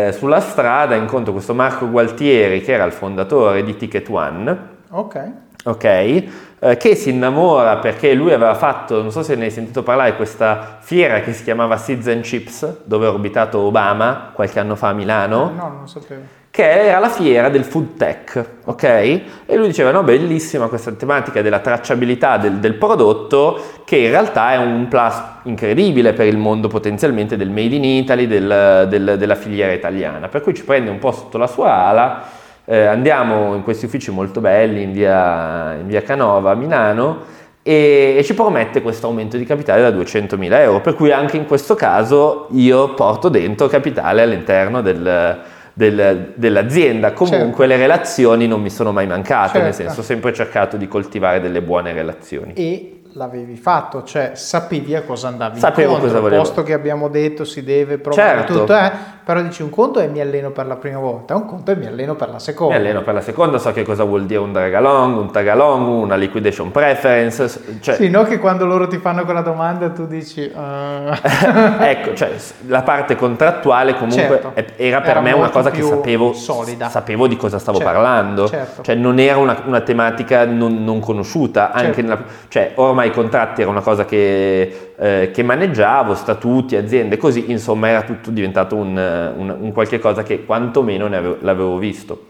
eh, 0.09 0.13
sulla 0.13 0.41
strada 0.41 0.95
incontro 0.95 1.33
questo 1.33 1.55
Marco 1.55 1.89
Gualtieri 1.89 2.61
che 2.61 2.73
era 2.73 2.85
il 2.85 2.93
fondatore 2.93 3.65
di 3.65 3.77
Ticket 3.77 4.07
One. 4.11 4.59
Ok. 4.91 5.33
Ok 5.65 6.25
eh, 6.63 6.77
che 6.77 6.95
si 6.95 7.11
innamora 7.11 7.79
perché 7.79 8.13
lui 8.13 8.33
aveva 8.33 8.55
fatto, 8.55 9.01
non 9.01 9.11
so 9.11 9.23
se 9.23 9.35
ne 9.35 9.45
hai 9.45 9.51
sentito 9.51 9.83
parlare, 9.83 10.15
questa 10.15 10.79
fiera 10.81 11.21
che 11.21 11.33
si 11.33 11.43
chiamava 11.43 11.77
Seeds 11.77 12.07
and 12.09 12.23
Chips, 12.23 12.83
dove 12.85 13.07
ha 13.07 13.11
orbitato 13.11 13.59
Obama 13.61 14.31
qualche 14.35 14.61
anno 14.61 14.77
fa 14.77 14.89
a 14.89 14.93
Milano. 14.93 15.53
No, 15.57 15.69
non 15.69 15.89
sapevo. 15.89 16.39
Che 16.51 16.69
era 16.69 16.99
la 16.99 17.09
fiera 17.09 17.49
del 17.49 17.65
food 17.65 17.97
tech, 17.97 18.45
ok? 18.65 18.83
E 18.83 19.57
lui 19.57 19.69
diceva: 19.69 19.93
No, 19.93 20.03
bellissima 20.03 20.67
questa 20.67 20.91
tematica 20.91 21.43
della 21.43 21.61
tracciabilità 21.61 22.39
del, 22.39 22.55
del 22.55 22.75
prodotto, 22.75 23.59
che 23.85 23.97
in 23.97 24.11
realtà 24.11 24.53
è 24.53 24.57
un 24.57 24.89
plus 24.89 25.15
incredibile 25.45 26.13
per 26.13 26.27
il 26.27 26.37
mondo 26.37 26.67
potenzialmente 26.67 27.37
del 27.37 27.51
made 27.51 27.77
in 27.77 27.85
Italy, 27.85 28.27
del, 28.27 28.87
del, 28.89 29.15
della 29.17 29.37
filiera 29.37 29.73
italiana. 29.73 30.27
Per 30.27 30.43
cui 30.43 30.53
ci 30.53 30.65
prende 30.65 30.91
un 30.91 30.99
po' 30.99 31.13
sotto 31.13 31.39
la 31.39 31.47
sua 31.47 31.73
ala 31.73 32.39
eh, 32.71 32.85
andiamo 32.87 33.57
in 33.57 33.65
questi 33.65 33.87
uffici 33.87 34.13
molto 34.13 34.41
belli 34.41 34.83
in 34.83 34.93
via, 34.93 35.75
in 35.75 35.89
via 35.89 36.03
Canova 36.03 36.53
a 36.53 36.55
Milano 36.55 37.19
e, 37.63 38.15
e, 38.17 38.23
ci 38.23 38.33
promette 38.33 38.81
questo 38.81 39.09
aumento 39.09 39.37
di 39.37 39.45
capitale 39.45 39.83
da 39.83 39.91
200.000 39.91 40.53
euro, 40.61 40.81
per 40.81 40.95
cui 40.95 41.11
anche 41.11 41.37
in 41.37 41.47
questo 41.47 41.75
caso 41.75 42.47
io 42.53 42.95
porto 42.95 43.29
dentro 43.29 43.67
capitale 43.67 44.23
all'interno 44.23 44.83
del, 44.83 45.41
del, 45.73 46.33
dell'azienda. 46.37 47.13
Comunque 47.13 47.67
certo. 47.67 47.67
le 47.67 47.77
relazioni 47.77 48.47
non 48.47 48.63
mi 48.63 48.71
sono 48.71 48.93
mai 48.93 49.09
mancate, 49.09 49.49
certo. 49.49 49.65
nel 49.65 49.75
senso 49.75 50.01
ho 50.01 50.05
sempre 50.05 50.33
cercato 50.33 50.77
di 50.77 50.87
coltivare 50.87 51.41
delle 51.41 51.63
buone 51.63 51.93
relazioni. 51.93 52.53
E 52.55 53.00
l'avevi 53.13 53.57
fatto, 53.57 54.03
cioè 54.05 54.33
sapevi 54.35 54.95
a 54.95 55.03
cosa 55.03 55.29
andavi 55.29 55.59
Sapevo 55.59 55.95
incontro, 55.95 56.09
cosa 56.09 56.21
volevo. 56.21 56.43
posto 56.43 56.63
che 56.63 56.73
abbiamo 56.73 57.09
detto 57.09 57.45
si 57.45 57.63
deve 57.63 57.99
provare 57.99 58.39
certo. 58.39 58.59
tutto, 58.61 58.77
eh? 58.77 58.91
però 59.25 59.43
dici 59.43 59.63
un 59.63 59.71
conto 59.71 60.01
e 60.01 60.09
mi 60.09 60.21
alleno 60.21 60.51
per 60.51 60.67
la 60.67 60.77
prima 60.77 60.99
volta, 60.99 61.37
un 61.37 61.47
conto 61.47 61.71
e 61.71 61.77
mi 61.77 61.87
alleno 61.87 62.17
per 62.17 62.31
la 62.31 62.39
seconda. 62.41 62.75
Mi 62.75 62.81
alleno 62.81 63.03
per 63.03 63.15
la 63.15 63.21
seconda, 63.21 63.59
so 63.59 63.71
che 63.73 63.85
cosa 63.85 64.03
vuol 64.03 64.27
dire 64.27 64.41
un 64.41 64.53
drag 64.53 64.75
along, 64.75 65.19
un 65.19 65.31
tag 65.31 65.47
along, 65.47 65.87
una 65.87 66.17
liquidation 66.17 66.71
preference. 66.71 67.79
Cioè... 67.81 67.95
Sì, 67.95 68.09
no 68.09 68.25
che 68.25 68.39
quando 68.39 68.67
loro 68.67 68.89
ti 68.89 68.99
fanno 68.99 69.25
quella 69.25 69.43
domanda 69.43 69.89
tu 69.91 70.07
dici... 70.07 70.51
Uh... 70.53 71.13
ecco, 71.81 72.15
cioè 72.15 72.33
la 72.67 72.83
parte 72.83 73.15
contrattuale 73.15 73.95
comunque 73.95 74.41
certo. 74.43 74.53
era 74.77 75.01
per 75.01 75.11
era 75.11 75.21
me 75.21 75.33
una 75.33 75.51
cosa 75.51 75.71
che 75.71 75.83
sapevo, 75.83 76.33
solida. 76.33 76.89
sapevo 76.89 77.27
di 77.27 77.37
cosa 77.37 77.59
stavo 77.59 77.79
certo. 77.79 77.93
parlando, 77.93 78.49
certo. 78.49 78.83
cioè 78.83 78.95
non 78.95 79.19
era 79.19 79.39
una, 79.39 79.63
una 79.65 79.81
tematica 79.81 80.45
non, 80.45 80.83
non 80.83 81.01
conosciuta, 81.01 81.73
anche 81.73 81.95
certo. 81.95 82.01
nella, 82.03 82.23
cioè 82.49 82.73
ormai 82.75 83.00
i 83.05 83.11
contratti 83.11 83.63
era 83.63 83.71
una 83.71 83.81
cosa 83.81 84.05
che, 84.05 84.93
eh, 84.97 85.31
che, 85.33 85.43
maneggiavo, 85.43 86.15
statuti, 86.15 86.77
aziende, 86.77 87.17
così, 87.17 87.51
insomma 87.51 87.89
era 87.89 88.03
tutto 88.03 88.31
diventato 88.31 88.77
un, 88.77 88.97
un, 89.37 89.57
un 89.59 89.73
qualche 89.73 89.99
cosa 89.99 90.23
che 90.23 90.45
quantomeno 90.45 91.07
avevo, 91.07 91.37
l'avevo 91.41 91.79
visto. 91.79 92.29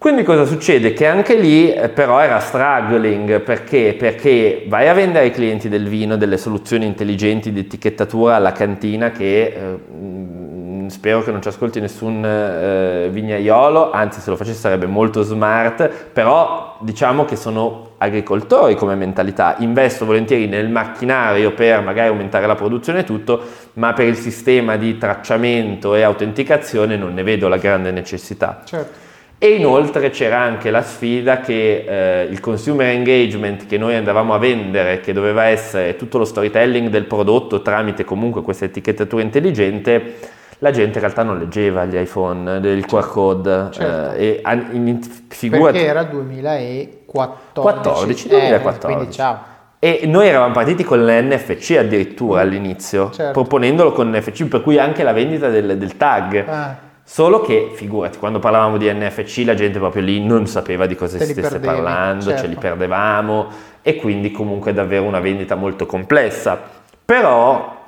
Quindi 0.00 0.22
cosa 0.22 0.46
succede? 0.46 0.94
Che 0.94 1.06
anche 1.06 1.34
lì 1.34 1.70
eh, 1.70 1.90
però 1.90 2.20
era 2.20 2.38
struggling 2.40 3.42
perché? 3.42 3.94
Perché 3.98 4.64
vai 4.66 4.88
a 4.88 4.94
vendere 4.94 5.26
ai 5.26 5.30
clienti 5.30 5.68
del 5.68 5.88
vino 5.88 6.16
delle 6.16 6.38
soluzioni 6.38 6.86
intelligenti 6.86 7.52
di 7.52 7.60
etichettatura 7.60 8.36
alla 8.36 8.52
cantina 8.52 9.10
che 9.10 9.42
eh, 9.44 10.88
spero 10.88 11.22
che 11.22 11.30
non 11.30 11.42
ci 11.42 11.48
ascolti 11.48 11.80
nessun 11.80 12.24
eh, 12.24 13.08
vignaiolo, 13.10 13.90
anzi 13.90 14.22
se 14.22 14.30
lo 14.30 14.36
facesse 14.36 14.60
sarebbe 14.60 14.86
molto 14.86 15.20
smart, 15.20 15.86
però 16.10 16.78
diciamo 16.80 17.26
che 17.26 17.36
sono 17.36 17.90
agricoltori 17.98 18.76
come 18.76 18.94
mentalità, 18.94 19.56
investo 19.58 20.06
volentieri 20.06 20.46
nel 20.46 20.70
macchinario 20.70 21.52
per 21.52 21.82
magari 21.82 22.08
aumentare 22.08 22.46
la 22.46 22.54
produzione 22.54 23.00
e 23.00 23.04
tutto, 23.04 23.38
ma 23.74 23.92
per 23.92 24.06
il 24.06 24.16
sistema 24.16 24.78
di 24.78 24.96
tracciamento 24.96 25.94
e 25.94 26.00
autenticazione 26.00 26.96
non 26.96 27.12
ne 27.12 27.22
vedo 27.22 27.48
la 27.48 27.58
grande 27.58 27.90
necessità. 27.90 28.62
Certo. 28.64 29.08
E 29.42 29.54
inoltre 29.54 30.10
c'era 30.10 30.38
anche 30.38 30.70
la 30.70 30.82
sfida 30.82 31.40
che 31.40 31.86
eh, 31.88 32.24
il 32.24 32.40
consumer 32.40 32.88
engagement 32.88 33.64
che 33.64 33.78
noi 33.78 33.94
andavamo 33.94 34.34
a 34.34 34.38
vendere, 34.38 35.00
che 35.00 35.14
doveva 35.14 35.44
essere 35.44 35.96
tutto 35.96 36.18
lo 36.18 36.26
storytelling 36.26 36.90
del 36.90 37.06
prodotto 37.06 37.62
tramite 37.62 38.04
comunque 38.04 38.42
questa 38.42 38.66
etichettatura 38.66 39.22
intelligente, 39.22 40.16
la 40.58 40.70
gente 40.72 40.98
in 40.98 41.04
realtà 41.04 41.22
non 41.22 41.38
leggeva 41.38 41.86
gli 41.86 41.96
iPhone, 41.96 42.58
il 42.58 42.84
QR 42.84 43.08
code. 43.08 43.68
Certo. 43.70 44.14
Eh, 44.18 44.42
e 44.44 44.66
in, 44.72 45.00
figura... 45.28 45.72
Perché 45.72 45.86
era 45.86 46.02
2014. 46.02 47.60
14, 47.60 48.28
2014. 48.28 48.92
Eh, 48.92 48.94
quindi 48.94 49.10
ciao. 49.10 49.38
E 49.78 50.02
noi 50.04 50.28
eravamo 50.28 50.52
partiti 50.52 50.84
con 50.84 51.02
l'NFC 51.02 51.78
addirittura 51.78 52.42
all'inizio, 52.42 53.10
certo. 53.10 53.32
proponendolo 53.32 53.92
con 53.92 54.10
NFC, 54.10 54.44
per 54.44 54.60
cui 54.60 54.78
anche 54.78 55.02
la 55.02 55.14
vendita 55.14 55.48
del, 55.48 55.78
del 55.78 55.96
tag. 55.96 56.44
Ah. 56.46 56.88
Solo 57.12 57.40
che, 57.40 57.72
figurati, 57.74 58.18
quando 58.18 58.38
parlavamo 58.38 58.76
di 58.76 58.88
NFC 58.88 59.42
la 59.44 59.54
gente 59.54 59.80
proprio 59.80 60.00
lì 60.00 60.24
non 60.24 60.46
sapeva 60.46 60.86
di 60.86 60.94
cosa 60.94 61.18
si 61.18 61.24
stesse 61.24 61.40
perdevi, 61.40 61.66
parlando, 61.66 62.26
certo. 62.26 62.42
ce 62.42 62.46
li 62.46 62.54
perdevamo 62.54 63.48
e 63.82 63.96
quindi 63.96 64.30
comunque 64.30 64.70
è 64.70 64.74
davvero 64.74 65.02
una 65.02 65.18
vendita 65.18 65.56
molto 65.56 65.86
complessa. 65.86 66.56
Però 67.04 67.78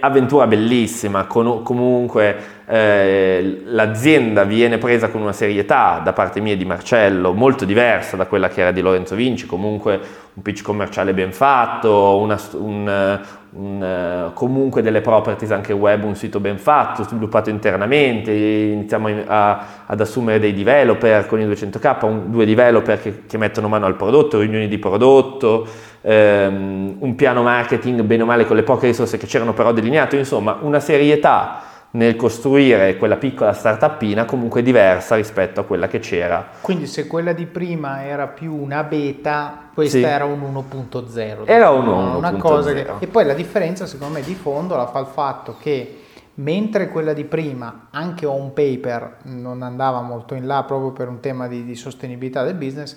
avventura 0.00 0.48
bellissima, 0.48 1.26
con, 1.26 1.62
comunque 1.62 2.36
eh, 2.66 3.62
l'azienda 3.66 4.44
viene 4.44 4.78
presa 4.78 5.08
con 5.08 5.20
una 5.20 5.32
serietà 5.32 6.00
da 6.02 6.12
parte 6.12 6.40
mia 6.40 6.52
e 6.52 6.56
di 6.56 6.64
Marcello 6.64 7.32
molto 7.32 7.64
diversa 7.64 8.16
da 8.16 8.26
quella 8.26 8.48
che 8.48 8.60
era 8.60 8.70
di 8.70 8.80
Lorenzo 8.80 9.14
Vinci, 9.14 9.46
comunque 9.46 10.00
un 10.34 10.42
pitch 10.42 10.62
commerciale 10.62 11.12
ben 11.12 11.32
fatto, 11.32 12.16
una, 12.18 12.38
un, 12.52 13.20
un, 13.50 14.30
comunque 14.32 14.80
delle 14.80 15.02
properties 15.02 15.50
anche 15.50 15.74
web, 15.74 16.04
un 16.04 16.14
sito 16.14 16.40
ben 16.40 16.58
fatto, 16.58 17.02
sviluppato 17.02 17.50
internamente, 17.50 18.32
iniziamo 18.32 19.10
a, 19.26 19.64
ad 19.84 20.00
assumere 20.00 20.38
dei 20.38 20.54
developer 20.54 21.26
con 21.26 21.40
i 21.40 21.46
200k, 21.46 22.06
un, 22.06 22.30
due 22.30 22.46
developer 22.46 23.00
che, 23.00 23.22
che 23.26 23.36
mettono 23.36 23.68
mano 23.68 23.84
al 23.84 23.96
prodotto, 23.96 24.38
riunioni 24.38 24.68
di 24.68 24.78
prodotto, 24.78 25.66
ehm, 26.00 26.96
un 26.98 27.14
piano 27.14 27.42
marketing 27.42 28.00
bene 28.02 28.22
o 28.22 28.26
male 28.26 28.46
con 28.46 28.56
le 28.56 28.62
poche 28.62 28.86
risorse 28.86 29.18
che 29.18 29.26
c'erano 29.26 29.52
però 29.52 29.72
delineato, 29.72 30.16
insomma 30.16 30.56
una 30.62 30.80
serietà 30.80 31.70
nel 31.92 32.16
costruire 32.16 32.96
quella 32.96 33.16
piccola 33.16 33.52
startupina 33.52 34.24
comunque 34.24 34.62
diversa 34.62 35.16
rispetto 35.16 35.60
a 35.60 35.64
quella 35.64 35.88
che 35.88 35.98
c'era. 35.98 36.46
Quindi 36.60 36.86
se 36.86 37.06
quella 37.06 37.32
di 37.32 37.46
prima 37.46 38.04
era 38.04 38.28
più 38.28 38.54
una 38.54 38.82
beta, 38.84 39.70
questa 39.74 39.98
sì. 39.98 40.04
era 40.04 40.24
un 40.24 40.40
1.0. 40.40 41.42
Era 41.44 41.70
un 41.70 41.86
1.0. 41.86 42.16
Una 42.16 42.32
cosa 42.34 42.72
che... 42.72 42.86
E 42.98 43.06
poi 43.06 43.24
la 43.24 43.34
differenza 43.34 43.86
secondo 43.86 44.14
me 44.14 44.22
di 44.22 44.34
fondo 44.34 44.76
la 44.76 44.86
fa 44.86 45.00
il 45.00 45.06
fatto 45.06 45.56
che 45.58 45.98
mentre 46.34 46.88
quella 46.88 47.12
di 47.12 47.24
prima, 47.24 47.88
anche 47.90 48.24
on 48.24 48.54
paper, 48.54 49.18
non 49.24 49.62
andava 49.62 50.00
molto 50.00 50.34
in 50.34 50.46
là 50.46 50.62
proprio 50.62 50.92
per 50.92 51.08
un 51.08 51.20
tema 51.20 51.46
di, 51.46 51.64
di 51.64 51.74
sostenibilità 51.74 52.42
del 52.42 52.54
business, 52.54 52.96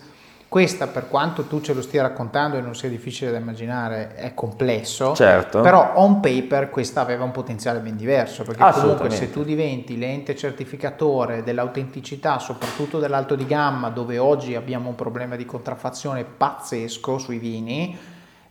questa, 0.56 0.88
per 0.88 1.10
quanto 1.10 1.48
tu 1.48 1.60
ce 1.60 1.74
lo 1.74 1.82
stia 1.82 2.02
raccontando 2.02 2.56
e 2.56 2.62
non 2.62 2.76
sia 2.76 2.88
difficile 2.88 3.30
da 3.30 3.40
immaginare, 3.40 4.16
è 4.16 4.34
complesso, 4.34 5.14
certo. 5.14 5.60
però 5.60 5.92
on 5.96 6.22
paper 6.22 6.70
questa 6.70 7.02
aveva 7.02 7.26
un 7.26 7.32
potenziale 7.32 7.80
ben 7.80 7.98
diverso, 7.98 8.44
perché 8.44 8.64
comunque 8.72 9.10
se 9.10 9.30
tu 9.30 9.44
diventi 9.44 9.98
l'ente 9.98 10.34
certificatore 10.34 11.44
dell'autenticità, 11.44 12.40
soprattutto 12.40 13.00
dell'alto 13.00 13.36
di 13.36 13.46
gamma, 13.46 13.90
dove 13.90 14.18
oggi 14.18 14.56
abbiamo 14.56 14.88
un 14.88 14.96
problema 14.96 15.36
di 15.36 15.44
contraffazione 15.44 16.24
pazzesco 16.24 17.18
sui 17.18 17.38
vini, 17.38 17.98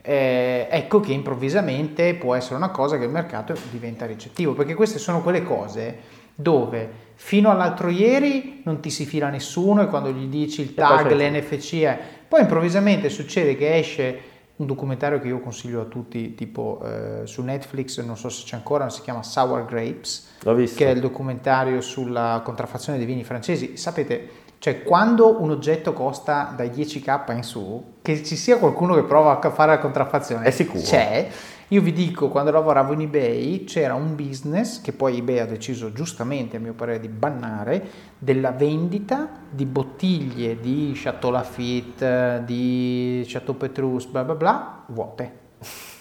eh, 0.03 0.69
ecco 0.71 1.01
che 1.01 1.15
improvvisamente 1.15 2.13
può 2.17 2.35
essere 2.35 2.57
una 2.57 2.69
cosa 2.69 2.99
che 2.99 3.05
il 3.05 3.11
mercato 3.11 3.55
diventa 3.71 4.05
ricettivo, 4.05 4.53
perché 4.53 4.75
queste 4.75 4.99
sono 4.99 5.23
quelle 5.23 5.43
cose 5.43 6.01
dove 6.35 7.04
fino 7.15 7.51
all'altro 7.51 7.89
ieri 7.89 8.61
non 8.65 8.81
ti 8.81 8.91
si 8.91 9.07
fila 9.07 9.29
nessuno 9.29 9.83
e 9.83 9.87
quando 9.87 10.11
gli 10.11 10.27
dici 10.27 10.61
il 10.61 10.75
tag, 10.75 11.11
l'NFC 11.13 11.81
è... 11.83 11.99
Poi 12.29 12.41
improvvisamente 12.41 13.09
succede 13.09 13.57
che 13.57 13.77
esce 13.77 14.33
un 14.57 14.67
documentario 14.67 15.19
che 15.19 15.29
io 15.29 15.41
consiglio 15.41 15.81
a 15.81 15.85
tutti, 15.85 16.35
tipo 16.35 16.81
eh, 16.85 17.27
su 17.27 17.43
Netflix, 17.43 18.01
non 18.03 18.17
so 18.17 18.29
se 18.29 18.45
c'è 18.45 18.55
ancora, 18.55 18.89
si 18.89 19.01
chiama 19.01 19.23
Sour 19.23 19.65
Grapes, 19.65 20.35
che 20.77 20.87
è 20.87 20.91
il 20.91 21.01
documentario 21.01 21.81
sulla 21.81 22.41
contraffazione 22.45 22.99
dei 22.99 23.07
vini 23.07 23.25
francesi. 23.25 23.77
Sapete, 23.77 24.29
cioè 24.59 24.83
quando 24.85 25.43
un 25.43 25.51
oggetto 25.51 25.93
costa 25.93 26.53
dai 26.57 26.71
10k 26.71 27.35
in 27.35 27.43
su, 27.43 27.95
che 28.01 28.23
ci 28.23 28.37
sia 28.37 28.59
qualcuno 28.59 28.95
che 28.95 29.03
prova 29.03 29.41
a 29.41 29.51
fare 29.51 29.73
la 29.73 29.79
contraffazione, 29.79 30.45
è 30.45 30.51
sicuro. 30.51 30.83
C'è 30.83 31.29
io 31.69 31.81
vi 31.81 31.93
dico, 31.93 32.29
quando 32.29 32.51
lavoravo 32.51 32.93
in 32.93 33.01
eBay 33.01 33.65
c'era 33.65 33.95
un 33.95 34.15
business 34.15 34.81
che 34.81 34.93
poi 34.93 35.19
eBay 35.19 35.39
ha 35.39 35.47
deciso 35.47 35.93
giustamente, 35.93 36.59
a 36.59 36.61
mio 36.61 36.75
parere, 36.75 37.01
di 37.01 37.09
bannare, 37.09 37.87
della 38.19 38.51
vendita 38.51 39.29
di 39.51 39.65
bottiglie 39.65 40.61
di 40.61 40.93
Chateau 40.95 41.31
Lafitte, 41.31 42.43
di 42.45 43.25
Chateau 43.27 43.57
Petrus, 43.57 44.07
bla 44.07 44.25
bla 44.25 44.35
bla, 44.35 44.83
vuote. 44.87 45.43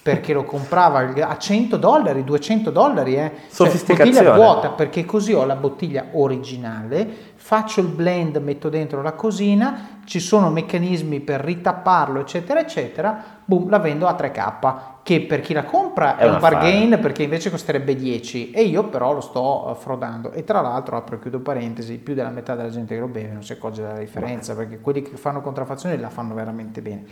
Perché 0.04 0.34
lo 0.34 0.44
comprava 0.44 1.00
a 1.00 1.38
100 1.38 1.78
dollari, 1.78 2.26
200 2.26 2.70
dollari, 2.72 3.16
eh. 3.16 3.32
Cioè, 3.50 3.70
bottiglia 3.70 4.34
vuota, 4.34 4.72
perché 4.72 5.06
così 5.06 5.32
ho 5.32 5.46
la 5.46 5.56
bottiglia 5.56 6.08
originale, 6.12 7.08
faccio 7.36 7.80
il 7.80 7.88
blend, 7.88 8.36
metto 8.38 8.68
dentro 8.68 9.02
la 9.02 9.14
cosina, 9.14 10.02
ci 10.04 10.20
sono 10.20 10.50
meccanismi 10.50 11.22
per 11.22 11.40
ritapparlo, 11.40 12.20
eccetera, 12.20 12.60
eccetera, 12.60 13.24
boom, 13.46 13.70
la 13.70 13.80
vendo 13.80 14.08
a 14.08 14.14
3K, 14.20 14.76
che 15.04 15.22
per 15.22 15.42
chi 15.42 15.54
la 15.54 15.66
compra 15.66 16.18
è, 16.18 16.24
è 16.24 16.30
un 16.30 16.40
bargain 16.40 16.84
affare. 16.88 17.02
perché 17.02 17.24
invece 17.24 17.50
costerebbe 17.50 17.96
10 17.96 18.52
e 18.52 18.64
io 18.64 18.88
però 18.88 19.14
lo 19.14 19.22
sto 19.22 19.70
eh, 19.70 19.76
frodando 19.80 20.32
e 20.32 20.44
tra 20.44 20.62
l'altro 20.62 20.98
apro 20.98 21.18
e 21.18 21.20
chiudo 21.20 21.42
parentesi, 21.42 21.98
più 22.00 22.14
della 22.14 22.30
metà 22.30 22.56
della 22.56 22.70
gente 22.70 22.96
che 22.96 23.00
lo 23.00 23.08
beve 23.08 23.34
non 23.34 23.44
si 23.44 23.52
accorge 23.52 23.82
della 23.82 24.00
differenza 24.00 24.56
perché 24.56 24.80
quelli 24.80 25.02
che 25.02 25.18
fanno 25.18 25.42
contraffazione 25.42 25.98
la 25.98 26.10
fanno 26.10 26.34
veramente 26.34 26.82
bene. 26.82 27.06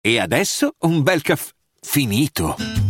E 0.00 0.18
adesso 0.18 0.72
un 0.80 1.02
bel 1.02 1.20
caffè 1.20 1.52
finito. 1.80 2.89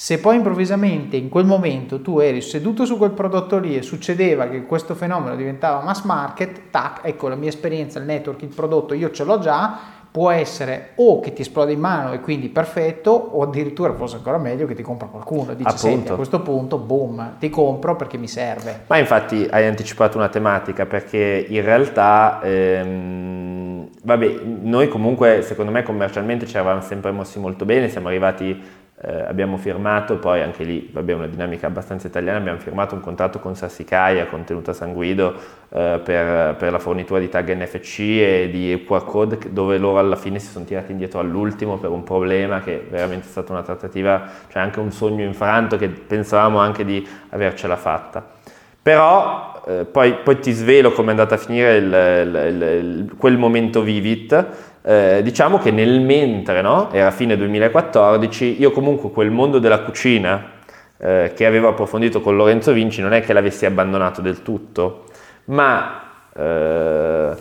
se 0.00 0.20
poi 0.20 0.36
improvvisamente 0.36 1.16
in 1.16 1.28
quel 1.28 1.44
momento 1.44 2.00
tu 2.00 2.20
eri 2.20 2.40
seduto 2.40 2.84
su 2.84 2.96
quel 2.96 3.10
prodotto 3.10 3.58
lì 3.58 3.76
e 3.76 3.82
succedeva 3.82 4.46
che 4.46 4.62
questo 4.62 4.94
fenomeno 4.94 5.34
diventava 5.34 5.82
mass 5.82 6.04
market, 6.04 6.70
tac, 6.70 7.00
ecco 7.02 7.26
la 7.26 7.34
mia 7.34 7.48
esperienza, 7.48 7.98
il 7.98 8.04
network, 8.04 8.42
il 8.42 8.54
prodotto, 8.54 8.94
io 8.94 9.10
ce 9.10 9.24
l'ho 9.24 9.40
già, 9.40 9.76
può 10.08 10.30
essere 10.30 10.90
o 10.94 11.18
che 11.18 11.32
ti 11.32 11.42
esplode 11.42 11.72
in 11.72 11.80
mano 11.80 12.12
e 12.12 12.20
quindi 12.20 12.48
perfetto, 12.48 13.10
o 13.10 13.42
addirittura 13.42 13.92
forse 13.92 14.14
ancora 14.14 14.38
meglio 14.38 14.68
che 14.68 14.74
ti 14.74 14.82
compra 14.82 15.08
qualcuno. 15.08 15.54
Dici, 15.54 15.76
senti, 15.76 16.12
a 16.12 16.14
questo 16.14 16.42
punto, 16.42 16.78
boom, 16.78 17.34
ti 17.40 17.50
compro 17.50 17.96
perché 17.96 18.18
mi 18.18 18.28
serve. 18.28 18.84
Ma 18.86 18.98
infatti 18.98 19.48
hai 19.50 19.66
anticipato 19.66 20.16
una 20.16 20.28
tematica 20.28 20.86
perché 20.86 21.44
in 21.48 21.62
realtà, 21.62 22.38
ehm, 22.44 23.88
vabbè, 24.04 24.40
noi 24.62 24.86
comunque 24.86 25.42
secondo 25.42 25.72
me 25.72 25.82
commercialmente 25.82 26.46
ci 26.46 26.54
eravamo 26.54 26.82
sempre 26.82 27.10
mossi 27.10 27.40
molto 27.40 27.64
bene, 27.64 27.88
siamo 27.88 28.06
arrivati 28.06 28.77
eh, 29.00 29.22
abbiamo 29.22 29.56
firmato, 29.56 30.16
poi 30.16 30.42
anche 30.42 30.64
lì, 30.64 30.90
vabbè, 30.92 31.12
una 31.12 31.26
dinamica 31.28 31.68
abbastanza 31.68 32.08
italiana, 32.08 32.38
abbiamo 32.38 32.58
firmato 32.58 32.96
un 32.96 33.00
contratto 33.00 33.38
con 33.38 33.54
Sassicaia, 33.54 34.26
contenuto 34.26 34.70
a 34.70 34.74
San 34.74 34.92
Guido, 34.92 35.34
eh, 35.68 36.00
per, 36.02 36.56
per, 36.56 36.72
la 36.72 36.80
fornitura 36.80 37.20
di 37.20 37.28
tag 37.28 37.54
NFC 37.54 37.98
e 38.00 38.48
di 38.50 38.84
QR 38.84 39.04
code, 39.04 39.38
dove 39.50 39.78
loro 39.78 39.98
alla 39.98 40.16
fine 40.16 40.40
si 40.40 40.50
sono 40.50 40.64
tirati 40.64 40.90
indietro 40.90 41.20
all'ultimo 41.20 41.76
per 41.76 41.90
un 41.90 42.02
problema 42.02 42.60
che 42.60 42.84
veramente 42.90 43.26
è 43.26 43.30
stata 43.30 43.52
una 43.52 43.62
trattativa, 43.62 44.28
cioè 44.48 44.62
anche 44.62 44.80
un 44.80 44.90
sogno 44.90 45.22
infranto 45.22 45.76
che 45.76 45.88
pensavamo 45.88 46.58
anche 46.58 46.84
di 46.84 47.06
avercela 47.28 47.76
fatta. 47.76 48.36
Però 48.82 49.62
eh, 49.66 49.84
poi, 49.84 50.14
poi, 50.24 50.38
ti 50.38 50.50
svelo 50.50 50.92
come 50.92 51.08
è 51.08 51.10
andata 51.10 51.34
a 51.34 51.38
finire 51.38 51.76
il, 51.76 51.84
il, 51.84 52.62
il, 52.62 53.14
quel 53.18 53.36
momento 53.36 53.82
Vivit, 53.82 54.46
eh, 54.88 55.20
diciamo 55.22 55.58
che 55.58 55.70
nel 55.70 56.00
mentre, 56.00 56.62
no? 56.62 56.90
era 56.92 57.10
fine 57.10 57.36
2014, 57.36 58.58
io 58.58 58.70
comunque 58.70 59.10
quel 59.10 59.30
mondo 59.30 59.58
della 59.58 59.80
cucina 59.80 60.52
eh, 60.96 61.32
che 61.34 61.44
avevo 61.44 61.68
approfondito 61.68 62.22
con 62.22 62.36
Lorenzo 62.36 62.72
Vinci 62.72 63.02
non 63.02 63.12
è 63.12 63.20
che 63.20 63.34
l'avessi 63.34 63.66
abbandonato 63.66 64.22
del 64.22 64.40
tutto, 64.40 65.04
ma 65.46 66.28
eh, 66.34 67.36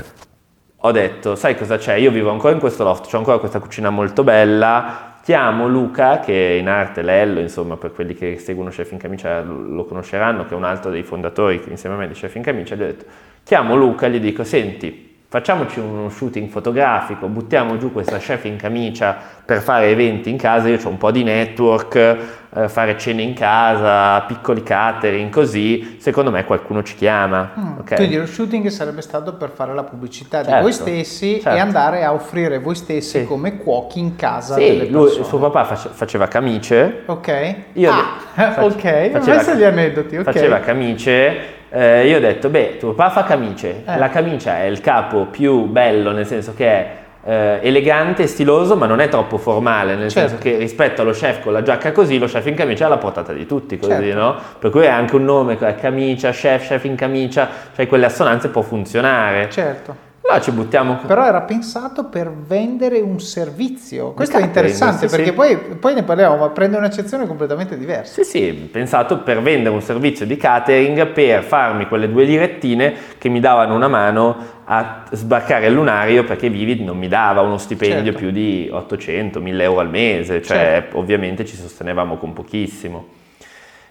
ho 0.76 0.92
detto, 0.92 1.36
sai 1.36 1.56
cosa 1.56 1.78
c'è? 1.78 1.94
Io 1.94 2.12
vivo 2.12 2.32
ancora 2.32 2.52
in 2.52 2.60
questo 2.60 2.84
loft, 2.84 3.14
ho 3.14 3.18
ancora 3.18 3.38
questa 3.38 3.60
cucina 3.60 3.90
molto 3.92 4.26
bella, 4.26 5.20
chiamo 5.24 5.70
Luca, 5.70 6.20
che 6.20 6.58
in 6.60 6.68
arte 6.68 7.02
Lello, 7.02 7.40
insomma 7.40 7.78
per 7.78 7.94
quelli 7.94 8.14
che 8.14 8.40
seguono 8.40 8.72
Chef 8.72 8.92
in 8.92 8.98
Camicia 8.98 9.40
lo 9.40 9.86
conosceranno, 9.86 10.44
che 10.44 10.54
è 10.54 10.58
un 10.58 10.66
altro 10.66 10.92
dei 10.92 11.04
fondatori 11.04 11.64
insieme 11.70 11.96
a 11.96 12.00
me 12.00 12.10
di 12.10 12.14
Chef 12.14 12.36
in 12.36 12.42
Camicia, 12.42 12.76
gli 12.76 12.82
ho 12.82 12.88
detto, 12.88 13.06
chiamo 13.46 13.78
Luca 13.78 14.10
gli 14.10 14.20
dico, 14.20 14.44
senti, 14.44 15.07
facciamoci 15.30 15.80
uno 15.80 16.08
shooting 16.08 16.48
fotografico, 16.48 17.28
buttiamo 17.28 17.78
giù 17.78 17.92
questa 17.92 18.18
chef 18.18 18.46
in 18.46 18.56
camicia 18.56 19.18
per 19.46 19.62
fare 19.62 19.90
eventi 19.90 20.30
in 20.30 20.38
casa, 20.38 20.70
io 20.70 20.80
ho 20.82 20.88
un 20.88 20.98
po' 20.98 21.12
di 21.12 21.24
network, 21.24 21.96
eh, 21.96 22.70
fare 22.70 22.98
cene 22.98 23.24
in 23.24 23.34
casa, 23.34 24.22
piccoli 24.22 24.64
catering, 24.64 25.30
così, 25.30 25.98
secondo 26.00 26.32
me 26.32 26.46
qualcuno 26.46 26.82
ci 26.82 26.96
chiama. 26.96 27.52
Mm, 27.60 27.78
okay? 27.80 27.98
Quindi 27.98 28.16
lo 28.16 28.26
shooting 28.26 28.68
sarebbe 28.68 29.02
stato 29.02 29.34
per 29.34 29.50
fare 29.50 29.74
la 29.74 29.84
pubblicità 29.84 30.38
certo, 30.38 30.56
di 30.56 30.62
voi 30.62 30.72
stessi 30.72 31.42
certo. 31.42 31.58
e 31.58 31.60
andare 31.60 32.06
a 32.06 32.14
offrire 32.14 32.60
voi 32.60 32.76
stessi 32.76 33.20
sì. 33.20 33.26
come 33.26 33.58
cuochi 33.58 34.00
in 34.00 34.16
casa. 34.16 34.56
Sì, 34.56 34.90
lui, 34.90 35.10
suo 35.10 35.40
papà 35.40 35.66
face, 35.66 35.90
faceva 35.92 36.28
camicie. 36.28 37.04
Ok. 37.06 37.56
Io 37.74 37.92
ah, 37.92 38.18
face, 38.34 38.60
ok, 38.62 39.12
faceva, 39.12 39.54
gli 39.56 39.64
aneddoti. 39.64 40.16
Okay. 40.16 40.34
Faceva 40.34 40.60
camicie 40.60 41.56
eh, 41.70 42.08
io 42.08 42.18
ho 42.18 42.20
detto, 42.20 42.50
beh, 42.50 42.78
tuo 42.78 42.94
papà 42.94 43.22
fa 43.22 43.24
camicie, 43.24 43.84
eh. 43.86 43.98
la 43.98 44.10
camicia 44.10 44.60
è 44.60 44.64
il 44.64 44.80
capo 44.80 45.26
più 45.26 45.66
bello, 45.66 46.12
nel 46.12 46.26
senso 46.26 46.54
che 46.54 46.66
è 46.66 46.96
eh, 47.26 47.60
elegante 47.62 48.26
stiloso, 48.26 48.78
ma 48.78 48.86
non 48.86 49.02
è 49.02 49.10
troppo 49.10 49.38
formale, 49.38 49.96
nel 49.96 50.10
certo. 50.10 50.30
senso 50.30 50.44
che 50.44 50.58
rispetto 50.58 51.02
allo 51.02 51.12
chef 51.12 51.42
con 51.42 51.52
la 51.52 51.62
giacca 51.62 51.92
così, 51.92 52.18
lo 52.18 52.28
chef 52.28 52.46
in 52.46 52.56
camicia 52.56 52.86
è 52.86 52.88
alla 52.88 52.98
portata 52.98 53.34
di 53.34 53.46
tutti, 53.46 53.78
così, 53.78 53.92
certo. 53.92 54.20
no? 54.20 54.36
Per 54.60 54.72
cui 54.72 54.84
è 54.84 54.88
anche 54.88 55.16
un 55.16 55.26
nome, 55.26 55.58
camicia, 55.58 56.32
chef, 56.32 56.68
chef 56.68 56.86
in 56.86 56.96
camicia, 56.96 57.50
cioè 57.76 57.86
quelle 57.88 58.06
assonanze 58.06 58.48
può 58.48 58.62
funzionare. 58.62 59.50
Certo. 59.50 60.07
Allora 60.30 60.44
ci 60.44 60.52
buttiamo. 60.52 61.00
Però 61.08 61.26
era 61.26 61.42
pensato 61.42 62.06
per 62.06 62.30
vendere 62.30 63.00
un 63.00 63.18
servizio. 63.22 64.12
Questo 64.12 64.36
è 64.36 64.42
interessante 64.42 65.08
sì, 65.08 65.16
perché 65.16 65.30
sì. 65.30 65.36
Poi, 65.36 65.58
poi, 65.80 65.94
ne 65.94 66.04
parliamo, 66.04 66.36
ma 66.36 66.50
prende 66.50 66.76
un'accezione 66.76 67.26
completamente 67.26 67.78
diversa. 67.78 68.22
Sì, 68.22 68.30
sì, 68.30 68.52
pensato 68.70 69.20
per 69.20 69.42
vendere 69.42 69.74
un 69.74 69.82
servizio 69.82 70.26
di 70.26 70.36
catering 70.36 71.08
per 71.08 71.44
farmi 71.44 71.88
quelle 71.88 72.12
due 72.12 72.26
lirettine 72.26 72.94
che 73.18 73.30
mi 73.30 73.40
davano 73.40 73.74
una 73.74 73.88
mano 73.88 74.56
a 74.66 75.06
sbarcare 75.12 75.68
il 75.68 75.74
lunario 75.74 76.26
perché 76.26 76.50
Vivid 76.50 76.82
non 76.82 76.98
mi 76.98 77.08
dava 77.08 77.40
uno 77.40 77.58
stipendio 77.58 78.12
certo. 78.12 78.20
più 78.20 78.32
di 78.32 78.68
800, 78.70 79.40
1000 79.40 79.64
euro 79.64 79.80
al 79.80 79.90
mese, 79.90 80.42
cioè 80.42 80.58
certo. 80.58 80.98
ovviamente 80.98 81.46
ci 81.46 81.56
sostenevamo 81.56 82.18
con 82.18 82.34
pochissimo. 82.34 83.17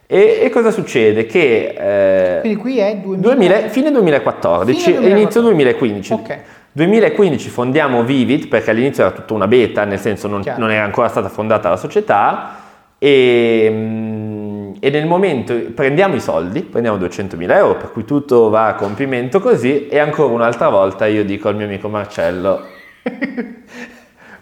E, 0.06 0.40
e, 0.42 0.50
cosa 0.50 0.70
succede? 0.70 1.26
Che 1.26 2.36
eh, 2.36 2.40
Quindi 2.40 2.58
qui 2.58 2.78
è 2.78 2.96
2000... 2.96 3.34
2000, 3.34 3.68
fine 3.68 3.90
2014 3.90 4.80
fine 4.80 4.96
2014. 4.98 5.04
e 5.04 5.10
inizio 5.10 5.40
2015. 5.40 6.12
Ok. 6.12 6.38
2015 6.72 7.48
fondiamo 7.48 8.04
Vivid 8.04 8.48
perché 8.48 8.70
all'inizio 8.70 9.04
era 9.04 9.12
tutta 9.12 9.32
una 9.32 9.48
beta, 9.48 9.84
nel 9.84 9.98
senso 9.98 10.28
non, 10.28 10.42
non 10.58 10.70
era 10.70 10.84
ancora 10.84 11.08
stata 11.08 11.28
fondata 11.28 11.70
la 11.70 11.76
società 11.76 12.56
e, 12.98 13.68
mm, 13.70 14.72
e, 14.78 14.90
nel 14.90 15.06
momento 15.06 15.54
prendiamo 15.74 16.14
i 16.14 16.20
soldi, 16.20 16.60
prendiamo 16.60 16.98
200.000 16.98 17.50
euro 17.52 17.76
per 17.76 17.92
cui 17.92 18.04
tutto 18.04 18.50
va 18.50 18.66
a 18.66 18.74
compimento 18.74 19.40
così 19.40 19.88
e 19.88 19.98
ancora 19.98 20.34
un'altra 20.34 20.68
volta 20.68 21.06
io 21.06 21.24
dico 21.24 21.48
al 21.48 21.56
mio 21.56 21.64
amico 21.64 21.88
Marcello 21.88 22.60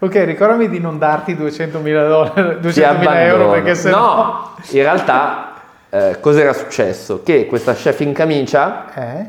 Ok, 0.01 0.23
ricordami 0.25 0.69
di 0.69 0.81
non 0.81 0.99
darti 0.99 1.35
200.000, 1.35 2.09
dollari, 2.09 2.59
200.000 2.61 3.17
euro 3.27 3.51
perché 3.53 3.75
se 3.75 3.91
no... 3.91 3.97
No, 3.97 4.57
in 4.71 4.83
realtà 4.83 5.54
eh, 5.95 6.19
cos'era 6.19 6.53
successo? 6.53 7.23
Che 7.23 7.47
questa 7.47 7.73
chef 7.73 8.01
in 8.01 8.13
camicia, 8.13 8.93
eh? 8.95 9.27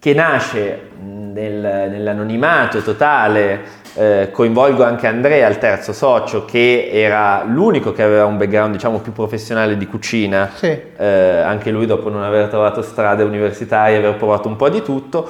che 0.00 0.12
nasce 0.12 0.88
nel, 1.00 1.88
nell'anonimato 1.88 2.80
totale, 2.80 3.60
eh, 3.94 4.30
coinvolgo 4.32 4.82
anche 4.82 5.06
Andrea, 5.06 5.46
il 5.46 5.58
terzo 5.58 5.92
socio, 5.92 6.44
che 6.44 6.88
era 6.92 7.44
l'unico 7.44 7.92
che 7.92 8.02
aveva 8.02 8.24
un 8.24 8.38
background 8.38 8.72
diciamo 8.72 8.98
più 8.98 9.12
professionale 9.12 9.76
di 9.76 9.86
cucina, 9.86 10.50
sì. 10.52 10.76
Eh, 10.96 11.06
anche 11.06 11.70
lui 11.70 11.86
dopo 11.86 12.08
non 12.08 12.24
aver 12.24 12.48
trovato 12.48 12.82
strade 12.82 13.22
universitarie, 13.22 13.98
aver 13.98 14.16
provato 14.16 14.48
un 14.48 14.56
po' 14.56 14.68
di 14.68 14.82
tutto, 14.82 15.28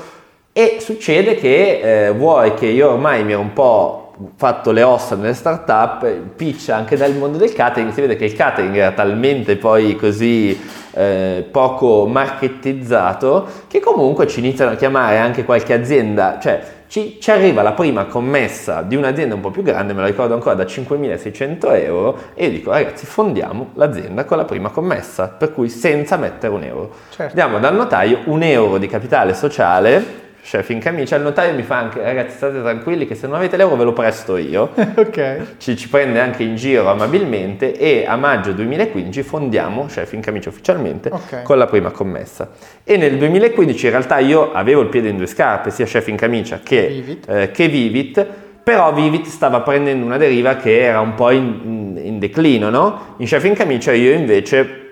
e 0.52 0.78
succede 0.80 1.34
che 1.34 2.06
eh, 2.06 2.10
vuoi 2.12 2.54
che 2.54 2.66
io 2.66 2.92
ormai 2.92 3.22
mi 3.22 3.32
ero 3.32 3.40
un 3.40 3.52
po' 3.52 3.99
fatto 4.36 4.70
le 4.72 4.82
ossa 4.82 5.14
nelle 5.16 5.34
start-up, 5.34 6.06
pitch 6.36 6.70
anche 6.70 6.96
dal 6.96 7.14
mondo 7.14 7.38
del 7.38 7.52
catering, 7.52 7.92
si 7.92 8.00
vede 8.00 8.16
che 8.16 8.26
il 8.26 8.34
catering 8.34 8.76
era 8.76 8.92
talmente 8.92 9.56
poi 9.56 9.96
così 9.96 10.58
eh, 10.92 11.46
poco 11.50 12.06
markettizzato 12.06 13.46
che 13.68 13.80
comunque 13.80 14.26
ci 14.26 14.40
iniziano 14.40 14.72
a 14.72 14.74
chiamare 14.74 15.18
anche 15.18 15.44
qualche 15.44 15.72
azienda, 15.72 16.38
cioè 16.40 16.78
ci, 16.88 17.18
ci, 17.20 17.30
arriva 17.30 17.62
la 17.62 17.72
prima 17.72 18.06
commessa 18.06 18.82
di 18.82 18.96
un'azienda 18.96 19.36
un 19.36 19.40
po' 19.40 19.50
più 19.50 19.62
grande, 19.62 19.92
me 19.92 20.00
lo 20.00 20.06
ricordo 20.06 20.34
ancora, 20.34 20.56
da 20.56 20.64
5.600 20.64 21.80
euro 21.84 22.18
e 22.34 22.46
io 22.46 22.50
dico 22.50 22.70
ragazzi 22.70 23.06
fondiamo 23.06 23.70
l'azienda 23.74 24.24
con 24.24 24.36
la 24.36 24.44
prima 24.44 24.70
commessa, 24.70 25.28
per 25.28 25.52
cui 25.52 25.68
senza 25.68 26.16
mettere 26.16 26.52
un 26.52 26.64
euro. 26.64 26.90
Certo. 27.10 27.34
Diamo 27.34 27.60
dal 27.60 27.76
notaio 27.76 28.22
un 28.24 28.42
euro 28.42 28.78
di 28.78 28.88
capitale 28.88 29.34
sociale 29.34 30.28
chef 30.50 30.70
in 30.70 30.80
camicia, 30.80 31.14
il 31.14 31.22
notaio 31.22 31.54
mi 31.54 31.62
fa 31.62 31.76
anche, 31.76 32.02
ragazzi 32.02 32.36
state 32.36 32.60
tranquilli 32.60 33.06
che 33.06 33.14
se 33.14 33.28
non 33.28 33.36
avete 33.36 33.56
l'euro 33.56 33.76
ve 33.76 33.84
lo 33.84 33.92
presto 33.92 34.36
io, 34.36 34.70
ok. 34.74 35.58
ci, 35.58 35.76
ci, 35.76 35.88
prende 35.88 36.18
anche 36.18 36.42
in 36.42 36.56
giro 36.56 36.88
amabilmente 36.88 37.78
e 37.78 38.04
a 38.04 38.16
maggio 38.16 38.52
2015 38.52 39.22
fondiamo 39.22 39.86
chef 39.86 40.12
in 40.12 40.20
camicia 40.20 40.48
ufficialmente 40.48 41.08
okay. 41.12 41.44
con 41.44 41.56
la 41.56 41.66
prima 41.66 41.92
commessa. 41.92 42.50
E 42.82 42.96
nel 42.96 43.16
2015 43.16 43.84
in 43.84 43.90
realtà 43.92 44.18
io 44.18 44.52
avevo 44.52 44.80
il 44.80 44.88
piede 44.88 45.08
in 45.08 45.18
due 45.18 45.26
scarpe, 45.26 45.70
sia 45.70 45.84
chef 45.84 46.08
in 46.08 46.16
camicia 46.16 46.58
che 46.64 46.88
Vivit, 46.88 47.28
eh, 47.28 47.50
che 47.52 47.68
Vivit 47.68 48.26
però 48.64 48.92
Vivit 48.92 49.26
stava 49.26 49.60
prendendo 49.60 50.04
una 50.04 50.16
deriva 50.16 50.56
che 50.56 50.80
era 50.80 50.98
un 50.98 51.14
po' 51.14 51.30
in, 51.30 51.60
in, 51.62 52.00
in 52.06 52.18
declino, 52.18 52.70
no? 52.70 53.14
In 53.18 53.26
chef 53.26 53.44
in 53.44 53.54
camicia 53.54 53.92
io 53.92 54.12
invece 54.12 54.88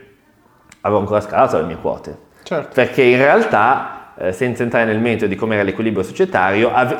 avevo 0.82 1.00
ancora 1.00 1.20
scalato 1.20 1.58
le 1.58 1.64
mie 1.64 1.76
quote. 1.80 2.16
Certo. 2.44 2.70
Perché 2.72 3.02
in 3.02 3.18
realtà 3.18 3.97
eh, 4.18 4.32
senza 4.32 4.62
entrare 4.62 4.84
nel 4.84 4.98
merito 4.98 5.26
di 5.26 5.36
come 5.36 5.54
era 5.54 5.64
l'equilibrio 5.64 6.02
societario, 6.02 6.72
ave- 6.72 6.98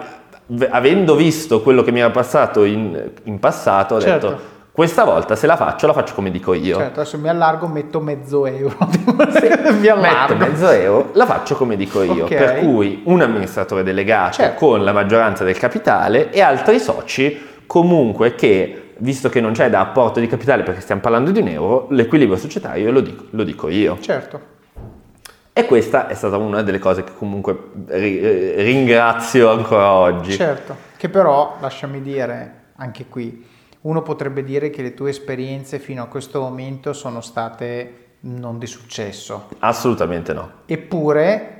avendo 0.70 1.14
visto 1.14 1.60
quello 1.60 1.82
che 1.82 1.92
mi 1.92 2.00
era 2.00 2.10
passato 2.10 2.64
in, 2.64 3.10
in 3.24 3.38
passato, 3.38 3.96
ho 3.96 4.00
certo. 4.00 4.28
detto 4.28 4.56
questa 4.78 5.02
volta 5.02 5.34
se 5.34 5.48
la 5.48 5.56
faccio 5.56 5.88
la 5.88 5.92
faccio 5.92 6.14
come 6.14 6.30
dico 6.30 6.54
io. 6.54 6.76
Certo, 6.76 7.00
adesso 7.00 7.18
mi 7.18 7.28
allargo, 7.28 7.66
metto 7.66 7.98
mezzo 7.98 8.46
euro. 8.46 8.76
mi 9.80 9.88
allargo. 9.88 10.36
Metto 10.36 10.50
mezzo 10.50 10.70
euro, 10.70 11.10
la 11.14 11.26
faccio 11.26 11.56
come 11.56 11.74
dico 11.74 12.00
io. 12.04 12.26
Okay. 12.26 12.38
Per 12.38 12.58
cui 12.60 13.02
un 13.06 13.20
amministratore 13.20 13.82
delegato 13.82 14.34
certo. 14.34 14.64
con 14.64 14.84
la 14.84 14.92
maggioranza 14.92 15.42
del 15.42 15.58
capitale 15.58 16.30
e 16.30 16.40
altri 16.40 16.78
soci 16.78 17.46
comunque 17.66 18.36
che, 18.36 18.92
visto 18.98 19.28
che 19.28 19.40
non 19.40 19.50
c'è 19.50 19.68
da 19.68 19.80
apporto 19.80 20.20
di 20.20 20.28
capitale 20.28 20.62
perché 20.62 20.80
stiamo 20.80 21.00
parlando 21.00 21.32
di 21.32 21.40
un 21.40 21.48
euro, 21.48 21.88
l'equilibrio 21.90 22.38
societario 22.38 22.92
lo 22.92 23.00
dico, 23.00 23.24
lo 23.30 23.42
dico 23.42 23.68
io. 23.68 23.98
Certo. 23.98 24.56
E 25.58 25.64
questa 25.66 26.06
è 26.06 26.14
stata 26.14 26.36
una 26.36 26.62
delle 26.62 26.78
cose 26.78 27.02
che 27.02 27.10
comunque 27.18 27.70
eh, 27.88 28.54
ringrazio 28.58 29.50
ancora 29.50 29.90
oggi. 29.90 30.30
Certo, 30.30 30.76
che 30.96 31.08
però, 31.08 31.56
lasciami 31.58 32.00
dire, 32.00 32.66
anche 32.76 33.06
qui, 33.08 33.44
uno 33.80 34.02
potrebbe 34.02 34.44
dire 34.44 34.70
che 34.70 34.82
le 34.82 34.94
tue 34.94 35.10
esperienze 35.10 35.80
fino 35.80 36.00
a 36.04 36.06
questo 36.06 36.40
momento 36.40 36.92
sono 36.92 37.20
state 37.20 38.06
non 38.20 38.60
di 38.60 38.66
successo. 38.66 39.48
Assolutamente 39.58 40.32
no. 40.32 40.50
Eppure 40.66 41.54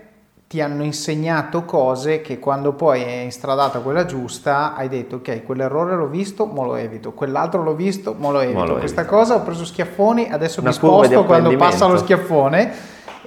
ti 0.47 0.61
hanno 0.61 0.85
insegnato 0.85 1.65
cose 1.65 2.21
che 2.21 2.39
quando 2.39 2.75
poi 2.75 3.03
è 3.03 3.21
instradata 3.23 3.81
quella 3.81 4.07
giusta 4.07 4.75
hai 4.75 4.89
detto 4.89 5.17
ok 5.17 5.43
quell'errore 5.45 5.95
l'ho 5.95 6.07
visto 6.07 6.47
mo 6.47 6.65
lo 6.65 6.77
evito 6.77 7.13
quell'altro 7.13 7.63
l'ho 7.63 7.75
visto 7.75 8.15
mo 8.17 8.31
lo 8.31 8.41
evito 8.41 8.59
mo 8.59 8.65
lo 8.65 8.77
questa 8.79 9.03
evito. 9.03 9.15
cosa 9.15 9.35
ho 9.35 9.43
preso 9.43 9.67
schiaffoni 9.67 10.31
adesso 10.31 10.61
Una 10.61 10.71
mi 10.71 10.75
sposto 10.75 11.25
quando 11.25 11.55
passa 11.57 11.87
lo 11.87 11.99
schiaffone 11.99 12.73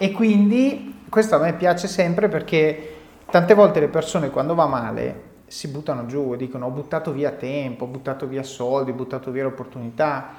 e 0.02 0.12
quindi 0.12 1.04
questo 1.10 1.36
a 1.36 1.38
me 1.38 1.54
piace 1.54 1.88
sempre 1.88 2.28
perché 2.28 2.96
tante 3.30 3.54
volte 3.54 3.80
le 3.80 3.88
persone 3.88 4.32
quando 4.32 4.56
va 4.56 4.66
male 4.66 5.30
si 5.46 5.68
buttano 5.68 6.08
giù 6.08 6.34
e 6.34 6.38
dicono 6.38 6.66
ho 6.66 6.70
buttato 6.72 7.12
via 7.12 7.30
tempo, 7.30 7.84
ho 7.84 7.88
buttato 7.88 8.26
via 8.26 8.42
soldi, 8.42 8.90
ho 8.90 8.96
buttato 8.96 9.30
via 9.30 9.44
l'opportunità. 9.44 10.30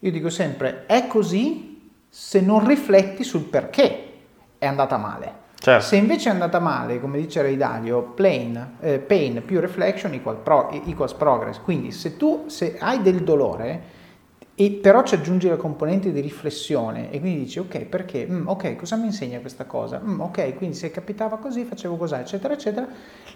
Io 0.00 0.10
dico 0.10 0.28
sempre 0.28 0.86
è 0.86 1.06
così 1.06 1.88
se 2.08 2.40
non 2.40 2.66
rifletti 2.66 3.22
sul 3.22 3.42
perché 3.42 4.06
è 4.58 4.66
andata 4.66 4.96
male. 4.96 5.34
Certo. 5.54 5.86
Se 5.86 5.94
invece 5.94 6.28
è 6.28 6.32
andata 6.32 6.58
male, 6.58 6.98
come 6.98 7.18
dice 7.18 7.42
Ray 7.42 7.56
Dalio, 7.56 8.02
plain, 8.02 8.78
eh, 8.80 8.98
pain 8.98 9.40
più 9.44 9.60
reflection 9.60 10.12
equal 10.14 10.38
pro, 10.38 10.68
equals 10.84 11.14
progress. 11.14 11.60
Quindi 11.60 11.92
se 11.92 12.16
tu 12.16 12.46
se 12.48 12.76
hai 12.80 13.00
del 13.02 13.22
dolore, 13.22 13.82
e 14.54 14.70
però 14.82 15.02
ci 15.02 15.14
aggiungi 15.14 15.48
la 15.48 15.56
componente 15.56 16.12
di 16.12 16.20
riflessione 16.20 17.10
e 17.10 17.20
quindi 17.20 17.40
dici 17.40 17.58
ok 17.58 17.84
perché, 17.84 18.26
mm, 18.28 18.48
ok 18.48 18.76
cosa 18.76 18.96
mi 18.96 19.06
insegna 19.06 19.40
questa 19.40 19.64
cosa, 19.64 20.00
mm, 20.04 20.20
ok 20.20 20.56
quindi 20.56 20.76
se 20.76 20.90
capitava 20.90 21.38
così 21.38 21.64
facevo 21.64 21.96
così 21.96 22.14
eccetera 22.14 22.54
eccetera, 22.54 22.86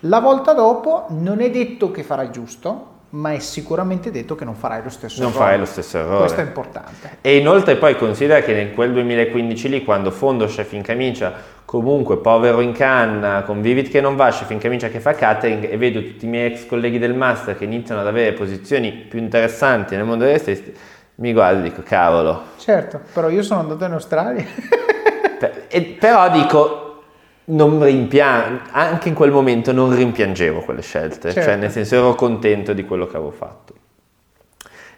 la 0.01 0.21
volta 0.21 0.53
dopo 0.53 1.07
non 1.11 1.41
è 1.41 1.51
detto 1.51 1.91
che 1.91 2.03
farai 2.03 2.31
giusto 2.31 2.95
ma 3.09 3.33
è 3.33 3.39
sicuramente 3.39 4.11
detto 4.11 4.35
che 4.35 4.45
non 4.45 4.55
farai 4.55 4.83
lo 4.83 4.91
stesso 4.91 5.21
non 5.21 5.31
errore. 5.31 5.45
farai 5.45 5.59
lo 5.61 5.65
stesso 5.65 5.97
errore. 5.97 6.19
Questo 6.19 6.41
è 6.41 6.45
importante. 6.45 7.19
E 7.21 7.37
inoltre 7.37 7.77
poi 7.77 7.97
considera 7.97 8.41
che 8.41 8.53
in 8.53 8.75
quel 8.75 8.93
2015 8.93 9.69
lì, 9.69 9.85
quando 9.85 10.11
fondo 10.11 10.47
Chef 10.47 10.73
in 10.73 10.83
camicia, 10.83 11.33
comunque 11.65 12.19
povero 12.19 12.61
in 12.61 12.73
canna, 12.73 13.43
con 13.45 13.63
Vivid 13.63 13.89
che 13.89 14.01
non 14.01 14.17
va, 14.17 14.31
Chef 14.31 14.51
in 14.51 14.59
camicia 14.59 14.89
che 14.89 15.01
fa 15.01 15.15
catering, 15.15 15.71
e 15.71 15.77
vedo 15.77 16.03
tutti 16.03 16.25
i 16.25 16.29
miei 16.29 16.53
ex 16.53 16.67
colleghi 16.67 16.99
del 16.99 17.15
master 17.15 17.57
che 17.57 17.65
iniziano 17.65 18.01
ad 18.01 18.07
avere 18.07 18.33
posizioni 18.33 18.91
più 18.93 19.21
interessanti 19.21 19.95
nel 19.95 20.05
mondo 20.05 20.25
delle 20.25 20.39
stesse, 20.39 20.75
mi 21.17 21.33
guardo 21.33 21.61
e 21.61 21.63
dico 21.63 21.83
cavolo. 21.83 22.43
Certo, 22.59 23.01
però 23.13 23.29
io 23.29 23.43
sono 23.43 23.61
andato 23.61 23.85
in 23.85 23.93
Australia. 23.93 24.45
e, 25.69 25.83
però 25.99 26.31
dico, 26.31 27.03
non 27.45 27.83
rimpiango, 27.83 28.61
anche 28.71 29.09
in 29.09 29.15
quel 29.15 29.31
momento 29.31 29.73
non 29.73 29.95
rimpiangevo 29.95 30.61
quelle 30.61 30.83
scelte, 30.83 31.33
cioè, 31.33 31.33
certo. 31.33 31.49
cioè 31.49 31.59
nel 31.59 31.71
senso 31.71 31.95
ero 31.95 32.15
contento 32.15 32.73
di 32.73 32.85
quello 32.85 33.07
che 33.07 33.17
avevo 33.17 33.31
fatto. 33.31 33.75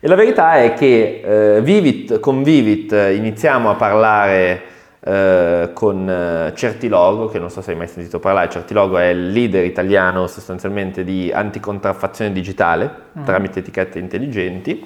E 0.01 0.07
la 0.07 0.15
verità 0.15 0.55
è 0.55 0.75
che 0.75 1.23
eh, 1.57 1.61
Vivit, 1.61 2.21
con 2.21 2.43
Vivit 2.43 2.93
iniziamo 2.93 3.69
a 3.71 3.75
parlare 3.75 4.63
eh, 5.01 5.71
con 5.73 6.09
eh, 6.09 6.53
Certilogo, 6.55 7.29
che 7.29 7.39
non 7.39 7.51
so 7.51 7.63
se 7.63 7.73
hai 7.73 7.77
mai 7.77 7.89
sentito 7.89 8.21
parlare, 8.21 8.49
Certilogo 8.49 8.97
è 8.99 9.07
il 9.07 9.31
leader 9.31 9.65
italiano 9.65 10.27
sostanzialmente 10.29 11.03
di 11.03 11.33
anticontraffazione 11.33 12.33
digitale 12.33 12.91
mm. 13.19 13.25
tramite 13.25 13.59
etichette 13.59 13.99
intelligenti 13.99 14.85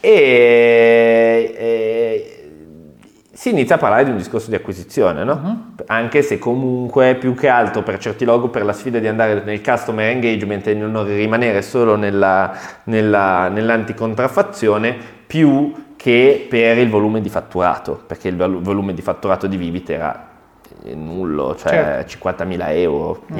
e, 0.00 1.54
e 1.56 2.40
si 3.32 3.50
inizia 3.50 3.76
a 3.76 3.78
parlare 3.78 4.04
di 4.04 4.10
un 4.10 4.18
discorso 4.18 4.50
di 4.50 4.56
acquisizione, 4.56 5.24
no? 5.24 5.40
uh-huh. 5.42 5.84
Anche 5.86 6.20
se 6.20 6.38
comunque 6.38 7.14
più 7.14 7.34
che 7.34 7.48
altro 7.48 7.82
per 7.82 7.98
certi 7.98 8.26
logo 8.26 8.48
per 8.48 8.64
la 8.64 8.74
sfida 8.74 8.98
di 8.98 9.06
andare 9.06 9.42
nel 9.44 9.62
customer 9.62 10.10
engagement 10.10 10.66
e 10.66 10.74
non 10.74 11.06
rimanere 11.06 11.62
solo 11.62 11.96
nella, 11.96 12.54
nella, 12.84 13.48
nell'anticontraffazione, 13.48 14.94
più 15.26 15.92
che 15.96 16.46
per 16.50 16.76
il 16.76 16.90
volume 16.90 17.20
di 17.20 17.28
fatturato, 17.28 18.02
perché 18.06 18.28
il 18.28 18.36
volume 18.36 18.92
di 18.92 19.00
fatturato 19.02 19.46
di 19.46 19.56
Vivit 19.56 19.88
era 19.88 20.28
nullo, 20.94 21.56
cioè 21.56 22.04
certo. 22.06 22.44
50.000 22.44 22.58
euro, 22.76 23.24
uh-huh. 23.26 23.36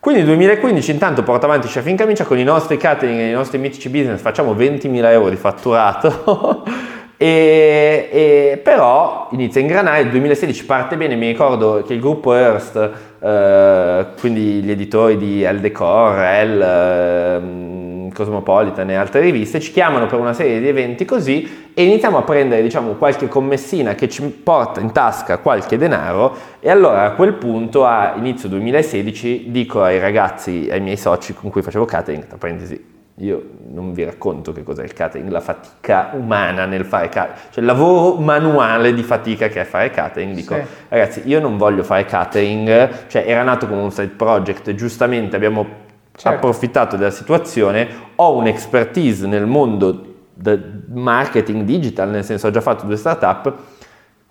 Quindi 0.00 0.22
nel 0.22 0.30
2015 0.30 0.90
intanto 0.92 1.22
porta 1.22 1.44
avanti 1.44 1.68
Chef 1.68 1.86
in 1.86 1.94
Camicia 1.94 2.24
con 2.24 2.38
i 2.38 2.42
nostri 2.42 2.78
catering 2.78 3.18
e 3.18 3.28
i 3.28 3.32
nostri 3.32 3.58
mitici 3.58 3.90
business, 3.90 4.22
facciamo 4.22 4.54
20.000 4.54 5.04
euro 5.10 5.28
di 5.28 5.36
fatturato. 5.36 6.64
E, 7.22 8.08
e, 8.10 8.60
però 8.64 9.28
inizia 9.32 9.60
a 9.60 9.64
ingranare, 9.64 10.00
il 10.00 10.08
2016 10.08 10.64
parte 10.64 10.96
bene, 10.96 11.16
mi 11.16 11.26
ricordo 11.26 11.84
che 11.86 11.92
il 11.92 12.00
gruppo 12.00 12.32
Hearst, 12.32 12.90
eh, 13.20 14.06
quindi 14.18 14.62
gli 14.62 14.70
editori 14.70 15.18
di 15.18 15.42
El 15.42 15.60
Decor, 15.60 16.18
El, 16.18 16.62
eh, 16.62 17.38
Cosmopolitan 18.20 18.90
e 18.90 18.94
altre 18.94 19.20
riviste, 19.20 19.60
ci 19.60 19.72
chiamano 19.72 20.06
per 20.06 20.18
una 20.18 20.34
serie 20.34 20.60
di 20.60 20.68
eventi 20.68 21.06
così 21.06 21.70
e 21.72 21.84
iniziamo 21.84 22.18
a 22.18 22.22
prendere 22.22 22.60
diciamo 22.60 22.92
qualche 22.92 23.28
commessina 23.28 23.94
che 23.94 24.08
ci 24.10 24.22
porta 24.22 24.80
in 24.80 24.92
tasca 24.92 25.38
qualche 25.38 25.78
denaro 25.78 26.36
e 26.60 26.68
allora 26.68 27.04
a 27.04 27.12
quel 27.12 27.32
punto 27.34 27.86
a 27.86 28.14
inizio 28.16 28.48
2016 28.50 29.46
dico 29.50 29.82
ai 29.82 29.98
ragazzi, 29.98 30.68
ai 30.70 30.80
miei 30.80 30.98
soci 30.98 31.32
con 31.32 31.50
cui 31.50 31.62
facevo 31.62 31.86
catering, 31.86 32.26
tra 32.26 32.36
parentesi 32.36 32.98
io 33.20 33.42
non 33.72 33.92
vi 33.92 34.04
racconto 34.04 34.52
che 34.52 34.62
cos'è 34.62 34.82
il 34.82 34.92
catering, 34.92 35.28
la 35.30 35.40
fatica 35.40 36.10
umana 36.12 36.64
nel 36.64 36.84
fare 36.84 37.08
catering, 37.08 37.38
cioè 37.50 37.60
il 37.60 37.66
lavoro 37.66 38.16
manuale 38.16 38.94
di 38.94 39.02
fatica 39.02 39.48
che 39.48 39.60
è 39.60 39.64
fare 39.64 39.90
catering. 39.90 40.34
Dico, 40.34 40.54
sì. 40.54 40.62
ragazzi, 40.88 41.22
io 41.26 41.38
non 41.38 41.58
voglio 41.58 41.82
fare 41.82 42.04
catering, 42.06 43.08
cioè 43.08 43.24
era 43.26 43.42
nato 43.42 43.66
come 43.66 43.82
un 43.82 43.90
side 43.90 44.14
project, 44.16 44.74
giustamente 44.74 45.36
abbiamo 45.36 45.88
certo. 46.20 46.36
approfittato 46.36 46.96
della 46.96 47.10
situazione, 47.10 47.88
ho 48.16 48.36
un'expertise 48.36 49.26
nel 49.26 49.46
mondo 49.46 50.04
del 50.34 50.84
marketing 50.88 51.62
digital, 51.62 52.10
nel 52.10 52.24
senso 52.24 52.46
ho 52.46 52.50
già 52.50 52.60
fatto 52.60 52.86
due 52.86 52.96
startup, 52.96 53.54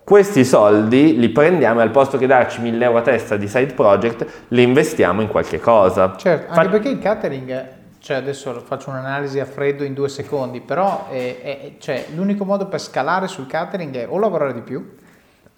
questi 0.02 0.44
soldi 0.44 1.18
li 1.18 1.28
prendiamo 1.28 1.80
e 1.80 1.82
al 1.82 1.90
posto 1.90 2.18
che 2.18 2.26
darci 2.26 2.60
1000 2.60 2.84
euro 2.84 2.98
a 2.98 3.02
testa 3.02 3.36
di 3.36 3.46
side 3.46 3.74
project, 3.74 4.44
li 4.48 4.62
investiamo 4.62 5.20
in 5.20 5.28
qualche 5.28 5.60
cosa. 5.60 6.14
Certo, 6.16 6.52
anche 6.52 6.62
Fa- 6.62 6.68
perché 6.68 6.88
il 6.88 6.98
catering 6.98 7.78
cioè 8.00 8.16
adesso 8.16 8.58
faccio 8.60 8.88
un'analisi 8.88 9.40
a 9.40 9.44
freddo 9.44 9.84
in 9.84 9.92
due 9.92 10.08
secondi, 10.08 10.60
però 10.62 11.08
è, 11.10 11.40
è, 11.42 11.72
cioè, 11.78 12.06
l'unico 12.14 12.46
modo 12.46 12.66
per 12.66 12.80
scalare 12.80 13.28
sul 13.28 13.46
catering 13.46 13.94
è 13.94 14.06
o 14.08 14.18
lavorare 14.18 14.54
di 14.54 14.62
più, 14.62 14.96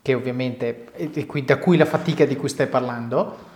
che 0.03 0.15
ovviamente 0.15 0.87
è 0.93 1.09
da 1.45 1.59
cui 1.59 1.77
la 1.77 1.85
fatica 1.85 2.25
di 2.25 2.35
cui 2.35 2.49
stai 2.49 2.67
parlando, 2.67 3.51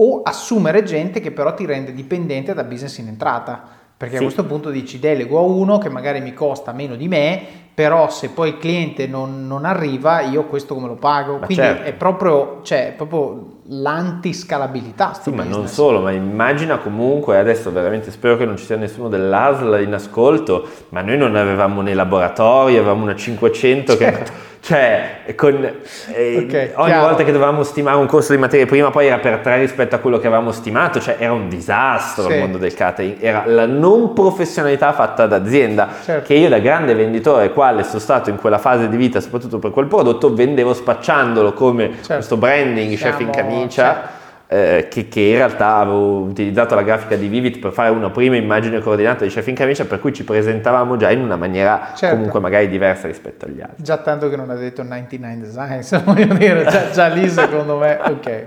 o 0.00 0.22
assumere 0.22 0.82
gente 0.84 1.20
che 1.20 1.30
però 1.30 1.54
ti 1.54 1.66
rende 1.66 1.92
dipendente 1.92 2.54
da 2.54 2.64
business 2.64 2.98
in 2.98 3.08
entrata. 3.08 3.76
Perché 3.98 4.14
sì. 4.14 4.20
a 4.20 4.24
questo 4.26 4.44
punto 4.44 4.70
dici 4.70 5.00
delego 5.00 5.38
a 5.40 5.42
uno 5.42 5.78
che 5.78 5.88
magari 5.88 6.20
mi 6.20 6.32
costa 6.32 6.70
meno 6.70 6.94
di 6.94 7.08
me, 7.08 7.42
però 7.74 8.08
se 8.10 8.30
poi 8.30 8.50
il 8.50 8.58
cliente 8.58 9.08
non, 9.08 9.48
non 9.48 9.64
arriva, 9.64 10.20
io 10.20 10.44
questo 10.44 10.74
come 10.74 10.86
lo 10.86 10.94
pago? 10.94 11.38
Ma 11.38 11.46
Quindi 11.46 11.64
certo. 11.64 11.82
è, 11.82 11.92
proprio, 11.94 12.60
cioè, 12.62 12.88
è 12.88 12.92
proprio 12.92 13.58
l'antiscalabilità. 13.66 15.14
Sì, 15.14 15.30
ma 15.30 15.42
non 15.42 15.66
solo, 15.66 16.00
ma 16.00 16.12
immagina 16.12 16.78
comunque, 16.78 17.38
adesso 17.38 17.72
veramente 17.72 18.12
spero 18.12 18.36
che 18.36 18.44
non 18.44 18.56
ci 18.56 18.66
sia 18.66 18.76
nessuno 18.76 19.08
dell'ASL 19.08 19.80
in 19.82 19.94
ascolto, 19.94 20.68
ma 20.90 21.02
noi 21.02 21.18
non 21.18 21.34
avevamo 21.34 21.80
nei 21.80 21.94
laboratori, 21.94 22.76
avevamo 22.76 23.02
una 23.02 23.16
500 23.16 23.96
certo. 23.96 24.24
che 24.24 24.30
cioè, 24.68 25.20
con, 25.34 25.64
eh, 26.12 26.44
okay, 26.44 26.72
ogni 26.74 26.88
chiaro. 26.88 27.06
volta 27.06 27.24
che 27.24 27.32
dovevamo 27.32 27.62
stimare 27.62 27.96
un 27.96 28.04
costo 28.04 28.34
di 28.34 28.38
materia 28.38 28.66
prima, 28.66 28.90
poi 28.90 29.06
era 29.06 29.16
per 29.16 29.38
tre 29.38 29.60
rispetto 29.60 29.94
a 29.94 29.98
quello 29.98 30.18
che 30.18 30.26
avevamo 30.26 30.52
stimato, 30.52 31.00
cioè 31.00 31.16
era 31.18 31.32
un 31.32 31.48
disastro 31.48 32.24
sì. 32.24 32.32
il 32.32 32.38
mondo 32.38 32.58
del 32.58 32.74
catering, 32.74 33.16
era 33.18 33.44
la 33.46 33.64
non 33.64 34.12
professionalità 34.12 34.92
fatta 34.92 35.26
d'azienda, 35.26 35.88
certo. 36.04 36.26
che 36.26 36.34
io 36.34 36.50
da 36.50 36.58
grande 36.58 36.92
venditore, 36.92 37.50
quale 37.54 37.82
sono 37.82 37.98
stato 37.98 38.28
in 38.28 38.36
quella 38.36 38.58
fase 38.58 38.90
di 38.90 38.98
vita, 38.98 39.20
soprattutto 39.20 39.58
per 39.58 39.70
quel 39.70 39.86
prodotto, 39.86 40.34
vendevo 40.34 40.74
spacciandolo 40.74 41.54
come 41.54 41.92
certo. 41.94 42.14
questo 42.16 42.36
branding, 42.36 42.94
Siamo, 42.94 43.16
chef 43.16 43.20
in 43.22 43.30
camicia. 43.30 43.94
Certo 43.94 44.17
eh, 44.50 44.86
che, 44.88 45.08
che, 45.08 45.20
in 45.20 45.36
realtà 45.36 45.76
avevo 45.76 46.20
utilizzato 46.20 46.74
la 46.74 46.80
grafica 46.80 47.16
di 47.16 47.28
Vivid 47.28 47.58
per 47.58 47.70
fare 47.70 47.90
una 47.90 48.08
prima 48.08 48.34
immagine 48.34 48.80
coordinata 48.80 49.24
di 49.24 49.30
Chef 49.30 49.46
in 49.46 49.54
Camicia 49.54 49.84
per 49.84 50.00
cui 50.00 50.14
ci 50.14 50.24
presentavamo 50.24 50.96
già 50.96 51.10
in 51.10 51.20
una 51.20 51.36
maniera 51.36 51.92
certo. 51.94 52.16
comunque 52.16 52.40
magari 52.40 52.66
diversa 52.68 53.06
rispetto 53.08 53.44
agli 53.44 53.60
altri. 53.60 53.84
Già 53.84 53.98
tanto 53.98 54.30
che 54.30 54.36
non 54.36 54.48
ha 54.48 54.54
detto 54.54 54.82
99 54.82 55.38
Designs, 55.40 56.00
voglio 56.02 56.32
dire, 56.32 56.64
già, 56.64 56.90
già 56.90 57.06
lì 57.08 57.28
secondo 57.28 57.76
me, 57.76 57.98
ok. 58.02 58.44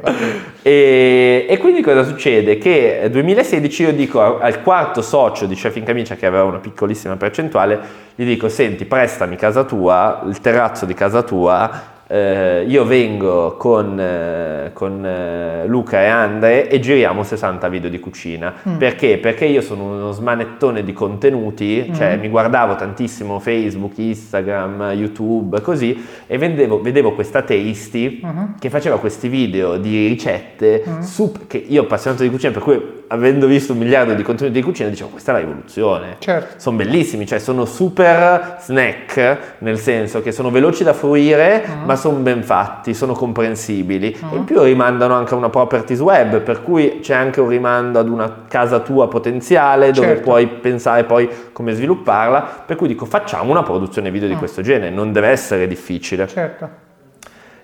E, 0.64 1.45
e, 1.47 1.58
quindi 1.60 1.82
cosa 1.82 2.04
succede? 2.04 2.58
Che 2.58 2.97
nel 3.02 3.12
2016 3.12 3.84
io 3.84 3.93
dico 3.93 4.39
al 4.39 4.64
quarto 4.64 5.04
socio 5.04 5.45
di 5.45 5.54
Chef 5.54 5.76
in 5.76 5.84
Camicia 5.84 6.16
che 6.16 6.26
aveva 6.26 6.45
una 6.45 6.58
piccolissima 6.58 7.16
percentuale, 7.16 7.80
gli 8.16 8.26
dico 8.26 8.49
senti 8.49 8.86
prestami 8.86 9.36
casa 9.36 9.64
tua, 9.66 10.24
il 10.26 10.41
terrazzo 10.41 10.88
di 10.88 10.95
casa 10.95 11.22
tua 11.22 11.91
eh, 12.12 12.66
io 12.68 12.84
vengo 12.84 13.55
con, 13.55 13.97
eh, 13.97 14.72
con 14.74 15.05
eh, 15.05 15.66
Luca 15.66 16.01
e 16.01 16.07
Andre 16.07 16.68
e 16.68 16.82
giriamo 16.82 17.24
60 17.24 17.70
video 17.70 17.89
di 17.89 18.01
cucina. 18.01 18.53
Mm. 18.68 18.76
Perché? 18.76 19.18
Perché 19.18 19.45
io 19.45 19.62
sono 19.62 19.93
uno 19.93 20.12
smanettone 20.12 20.84
di 20.84 20.91
contenuti, 20.91 21.88
mm. 21.89 21.93
cioè 21.93 22.18
mi 22.18 22.28
guardavo 22.28 22.76
tantissimo 22.76 23.39
Facebook, 23.39 23.97
Instagram, 23.97 24.91
YouTube, 24.91 25.62
così, 25.62 26.05
e 26.28 26.38
vedevo, 26.38 26.82
vedevo 26.82 27.14
questa 27.14 27.43
Tasty 27.43 28.20
mm-hmm. 28.26 28.45
che 28.59 28.70
faceva 28.70 28.99
questi 28.99 29.30
video 29.30 29.78
di 29.78 30.07
ricette, 30.07 30.84
mm. 30.86 30.99
super, 30.99 31.47
che 31.47 31.64
io 31.66 31.84
appassionato 31.84 32.24
di 32.24 32.30
cucina, 32.30 32.51
per 32.51 32.62
cui 32.62 32.99
avendo 33.07 33.45
visto 33.47 33.72
un 33.72 33.80
miliardo 33.80 34.14
di 34.14 34.24
contenuti 34.24 34.57
di 34.57 34.64
cucina, 34.64 34.89
dicevo 34.89 35.12
questa 35.12 35.32
è 35.32 35.36
la 35.36 35.39
rivoluzione. 35.39 36.16
Certo. 36.20 36.59
Sono 36.59 36.76
bellissimi, 36.76 37.26
cioè 37.26 37.39
sono 37.39 37.64
super 37.64 38.57
snack, 38.59 39.55
nel 39.59 39.78
senso 39.78 40.22
che 40.22 40.34
sono 40.34 40.49
veloci 40.49 40.84
da 40.84 40.93
fruire, 40.93 41.66
mm. 41.66 41.86
ma 41.86 41.95
sono 42.02 42.18
ben 42.18 42.43
fatti, 42.43 42.93
sono 42.93 43.14
comprensibili. 43.14 44.18
Mm. 44.24 44.36
In 44.36 44.43
più 44.43 44.62
rimandano 44.62 45.14
anche 45.14 45.34
a 45.34 45.38
una 45.38 45.49
properties 45.49 45.99
web, 45.99 46.41
per 46.41 46.64
cui 46.64 46.99
c'è 47.02 47.14
anche 47.14 47.39
un 47.39 47.47
rimando 47.47 47.99
ad 47.99 48.10
una 48.10 48.45
casa 48.47 48.80
tua 48.80 49.08
potenziale 49.08 49.91
dove 49.91 50.08
certo. 50.08 50.24
puoi 50.24 50.47
pensare 50.47 51.04
poi 51.06 51.30
come 51.54 51.74
svilupparla. 51.74 52.64
Per 52.66 52.76
cui 52.76 52.88
dico 52.88 53.06
facciamo 53.06 53.52
una 53.52 53.64
produzione 53.64 54.12
video 54.12 54.28
di 54.28 54.36
questo 54.36 54.62
genere, 54.62 54.89
non 54.89 55.12
deve 55.12 55.28
essere 55.28 55.68
difficile. 55.68 56.28
Certo. 56.28 56.70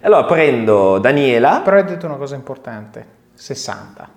Allora 0.02 0.24
prendo 0.26 1.00
Daniela. 1.00 1.62
Però 1.64 1.76
hai 1.76 1.84
detto 1.84 2.06
una 2.06 2.16
cosa 2.16 2.36
importante, 2.36 3.06
60 3.34 4.17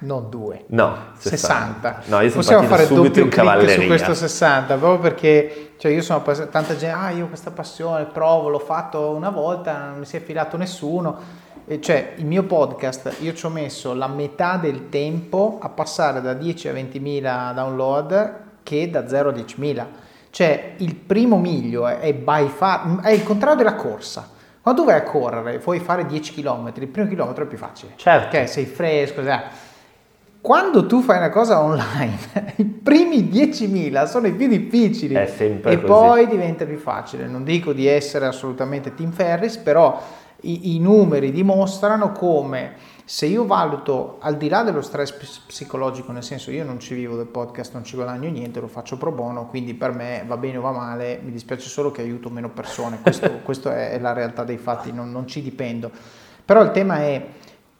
non 0.00 0.30
due, 0.30 0.64
no, 0.68 0.96
60. 1.16 2.00
60. 2.00 2.02
No, 2.06 2.20
io 2.20 2.30
Possiamo 2.30 2.66
fare 2.66 2.86
subito 2.86 3.20
in 3.20 3.28
cavalleria 3.28 3.80
su 3.80 3.86
questo 3.86 4.14
60, 4.14 4.76
proprio 4.76 4.98
perché 4.98 5.72
cioè 5.76 5.92
io 5.92 6.02
sono 6.02 6.22
tanta 6.22 6.76
gente, 6.76 6.90
ah 6.90 7.10
io 7.10 7.24
ho 7.24 7.28
questa 7.28 7.50
passione, 7.50 8.04
provo, 8.04 8.48
l'ho 8.48 8.58
fatto 8.58 9.10
una 9.10 9.30
volta, 9.30 9.88
non 9.88 9.98
mi 10.00 10.04
si 10.04 10.16
è 10.16 10.20
filato 10.20 10.56
nessuno. 10.56 11.48
E 11.66 11.80
cioè 11.80 12.14
il 12.16 12.26
mio 12.26 12.42
podcast, 12.42 13.16
io 13.20 13.32
ci 13.32 13.46
ho 13.46 13.48
messo 13.48 13.94
la 13.94 14.08
metà 14.08 14.56
del 14.56 14.88
tempo 14.88 15.58
a 15.60 15.68
passare 15.68 16.20
da 16.20 16.34
10 16.34 16.68
a 16.68 16.72
20.000 16.72 17.54
download 17.54 18.34
che 18.62 18.90
da 18.90 19.06
0 19.06 19.28
a 19.28 19.32
10.000. 19.32 19.86
Cioè 20.30 20.74
il 20.78 20.94
primo 20.94 21.38
miglio 21.38 21.86
è, 21.86 21.98
è 22.00 22.12
by 22.12 22.48
far, 22.48 23.00
è 23.02 23.10
il 23.10 23.22
contrario 23.22 23.56
della 23.56 23.74
corsa. 23.74 24.28
Quando 24.60 24.82
tu 24.82 24.86
vai 24.86 24.96
a 24.98 25.02
correre, 25.02 25.58
puoi 25.58 25.80
fare 25.80 26.04
10 26.04 26.34
km, 26.34 26.72
il 26.74 26.88
primo 26.88 27.08
chilometro 27.08 27.44
è 27.44 27.46
più 27.46 27.56
facile. 27.56 27.92
Certo. 27.96 28.36
Ok, 28.36 28.48
sei 28.48 28.66
fresco, 28.66 29.22
cioè, 29.22 29.42
quando 30.40 30.86
tu 30.86 31.02
fai 31.02 31.18
una 31.18 31.28
cosa 31.28 31.62
online, 31.62 32.18
i 32.56 32.64
primi 32.64 33.24
10.000 33.24 34.06
sono 34.06 34.26
i 34.26 34.32
più 34.32 34.48
difficili 34.48 35.14
È 35.14 35.34
e 35.38 35.60
così. 35.60 35.76
poi 35.76 36.26
diventa 36.26 36.64
più 36.64 36.78
facile. 36.78 37.26
Non 37.26 37.44
dico 37.44 37.72
di 37.72 37.86
essere 37.86 38.26
assolutamente 38.26 38.94
Tim 38.94 39.10
Ferris, 39.10 39.58
però 39.58 40.00
i, 40.42 40.74
i, 40.74 40.80
numeri 40.80 41.30
dimostrano 41.30 42.12
come 42.12 42.72
se 43.04 43.26
io 43.26 43.44
valuto 43.44 44.16
al 44.20 44.36
di 44.38 44.48
là 44.48 44.62
dello 44.62 44.80
stress 44.80 45.12
psicologico, 45.46 46.12
nel 46.12 46.22
senso 46.22 46.50
io 46.50 46.64
non 46.64 46.80
ci 46.80 46.94
vivo 46.94 47.16
del 47.16 47.26
podcast, 47.26 47.74
non 47.74 47.84
ci 47.84 47.96
guadagno 47.96 48.30
niente, 48.30 48.60
lo 48.60 48.68
faccio 48.68 48.96
pro 48.96 49.10
bono, 49.10 49.48
quindi 49.48 49.74
per 49.74 49.92
me 49.92 50.24
va 50.26 50.36
bene 50.36 50.56
o 50.56 50.62
va 50.62 50.70
male, 50.70 51.20
mi 51.22 51.32
dispiace 51.32 51.68
solo 51.68 51.90
che 51.90 52.02
aiuto 52.02 52.30
meno 52.30 52.48
persone, 52.50 53.00
questa 53.42 53.76
è 53.90 53.98
la 53.98 54.12
realtà 54.12 54.44
dei 54.44 54.58
fatti, 54.58 54.92
non, 54.92 55.10
non 55.10 55.26
ci 55.26 55.42
dipendo 55.42 55.90
Però 56.44 56.62
il 56.62 56.70
tema 56.70 56.98
è 56.98 57.26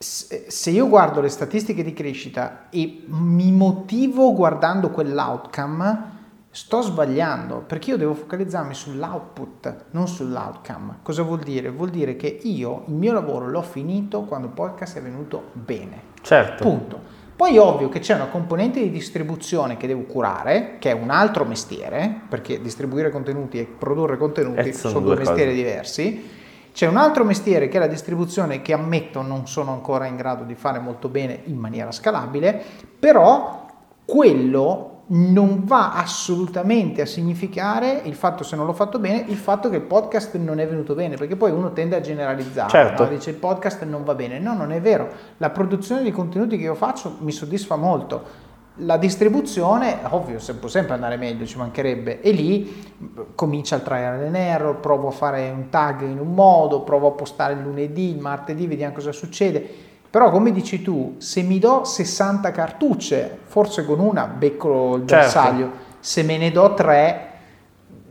se 0.03 0.71
io 0.71 0.89
guardo 0.89 1.21
le 1.21 1.29
statistiche 1.29 1.85
di 1.85 1.93
crescita 1.93 2.71
e 2.71 3.03
mi 3.05 3.53
motivo 3.53 4.33
guardando 4.33 4.89
quell'outcome, 4.89 6.19
sto 6.51 6.81
sbagliando 6.81 7.63
perché 7.67 7.91
io 7.91 7.99
devo 7.99 8.15
focalizzarmi 8.15 8.73
sull'output, 8.73 9.85
non 9.91 10.09
sull'outcome. 10.09 11.01
Cosa 11.03 11.23
vuol 11.23 11.41
dire? 11.41 11.69
Vuol 11.69 11.91
dire 11.91 12.17
che 12.17 12.41
io 12.45 12.85
il 12.87 12.95
mio 12.95 13.13
lavoro 13.13 13.47
l'ho 13.51 13.61
finito 13.61 14.23
quando 14.23 14.47
il 14.47 14.55
podcast 14.55 14.97
è 14.97 15.03
venuto 15.03 15.51
bene. 15.53 16.01
Certo. 16.23 16.63
Punto. 16.63 17.01
Poi 17.37 17.57
è 17.57 17.61
ovvio 17.61 17.91
che 17.91 17.99
c'è 17.99 18.15
una 18.15 18.29
componente 18.29 18.81
di 18.81 18.91
distribuzione 18.91 19.77
che 19.77 19.87
devo 19.87 20.05
curare, 20.05 20.77
che 20.79 20.93
è 20.93 20.95
un 20.95 21.11
altro 21.11 21.45
mestiere, 21.45 22.23
perché 22.27 22.63
distribuire 22.63 23.11
contenuti 23.11 23.59
e 23.59 23.67
produrre 23.67 24.17
contenuti 24.17 24.69
eh, 24.69 24.73
sono, 24.73 24.95
sono 24.95 25.05
due, 25.05 25.15
due 25.17 25.25
mestieri 25.25 25.55
diversi 25.55 26.39
c'è 26.81 26.87
un 26.87 26.97
altro 26.97 27.25
mestiere 27.25 27.69
che 27.69 27.77
è 27.77 27.79
la 27.79 27.87
distribuzione 27.87 28.63
che 28.63 28.73
ammetto 28.73 29.21
non 29.21 29.47
sono 29.47 29.71
ancora 29.71 30.07
in 30.07 30.17
grado 30.17 30.45
di 30.45 30.55
fare 30.55 30.79
molto 30.79 31.11
bene 31.11 31.43
in 31.45 31.59
maniera 31.59 31.93
scalabile, 31.93 32.59
però 32.99 33.67
quello 34.07 35.03
non 35.09 35.65
va 35.65 35.93
assolutamente 35.93 37.03
a 37.03 37.05
significare 37.05 38.01
il 38.05 38.15
fatto, 38.15 38.45
se 38.45 38.57
non 38.57 38.65
l'ho 38.65 38.73
fatto 38.73 38.99
bene, 38.99 39.27
il 39.29 39.37
fatto 39.37 39.69
che 39.69 39.77
il 39.77 39.83
podcast 39.83 40.37
non 40.37 40.59
è 40.59 40.67
venuto 40.67 40.95
bene, 40.95 41.17
perché 41.17 41.37
poi 41.37 41.51
uno 41.51 41.71
tende 41.75 41.97
a 41.97 42.01
generalizzare, 42.01 42.71
certo. 42.71 43.03
no? 43.03 43.11
dice 43.11 43.29
il 43.29 43.37
podcast 43.37 43.85
non 43.85 44.03
va 44.03 44.15
bene. 44.15 44.39
No, 44.39 44.55
non 44.55 44.73
è 44.73 44.81
vero. 44.81 45.11
La 45.37 45.51
produzione 45.51 46.03
di 46.03 46.11
contenuti 46.11 46.57
che 46.57 46.65
io 46.65 46.75
faccio 46.75 47.17
mi 47.19 47.31
soddisfa 47.31 47.77
molto 47.77 48.49
la 48.77 48.97
distribuzione, 48.97 49.99
ovvio, 50.09 50.39
può 50.59 50.69
sempre 50.69 50.95
andare 50.95 51.17
meglio, 51.17 51.45
ci 51.45 51.59
mancherebbe, 51.59 52.21
e 52.21 52.31
lì 52.31 52.93
comincia 53.35 53.77
il 53.77 53.83
trial 53.83 54.25
and 54.25 54.35
error, 54.35 54.77
provo 54.77 55.09
a 55.09 55.13
fare 55.13 55.51
un 55.51 55.69
tag 55.69 56.03
in 56.03 56.19
un 56.19 56.33
modo, 56.33 56.83
provo 56.83 57.09
a 57.09 57.13
postare 57.13 57.55
il 57.55 57.61
lunedì, 57.61 58.11
il 58.11 58.19
martedì, 58.19 58.67
vediamo 58.67 58.95
cosa 58.95 59.13
succede. 59.13 59.89
Però 60.11 60.31
come 60.31 60.51
dici 60.51 60.83
tu, 60.83 61.17
se 61.19 61.43
mi 61.43 61.59
do 61.59 61.85
60 61.85 62.51
cartucce, 62.51 63.39
forse 63.45 63.85
con 63.85 64.01
una 64.01 64.27
becco 64.27 64.97
il 64.97 65.07
certo. 65.07 65.15
bersaglio, 65.15 65.71
se 66.01 66.23
me 66.23 66.37
ne 66.37 66.51
do 66.51 66.75
3, 66.75 67.30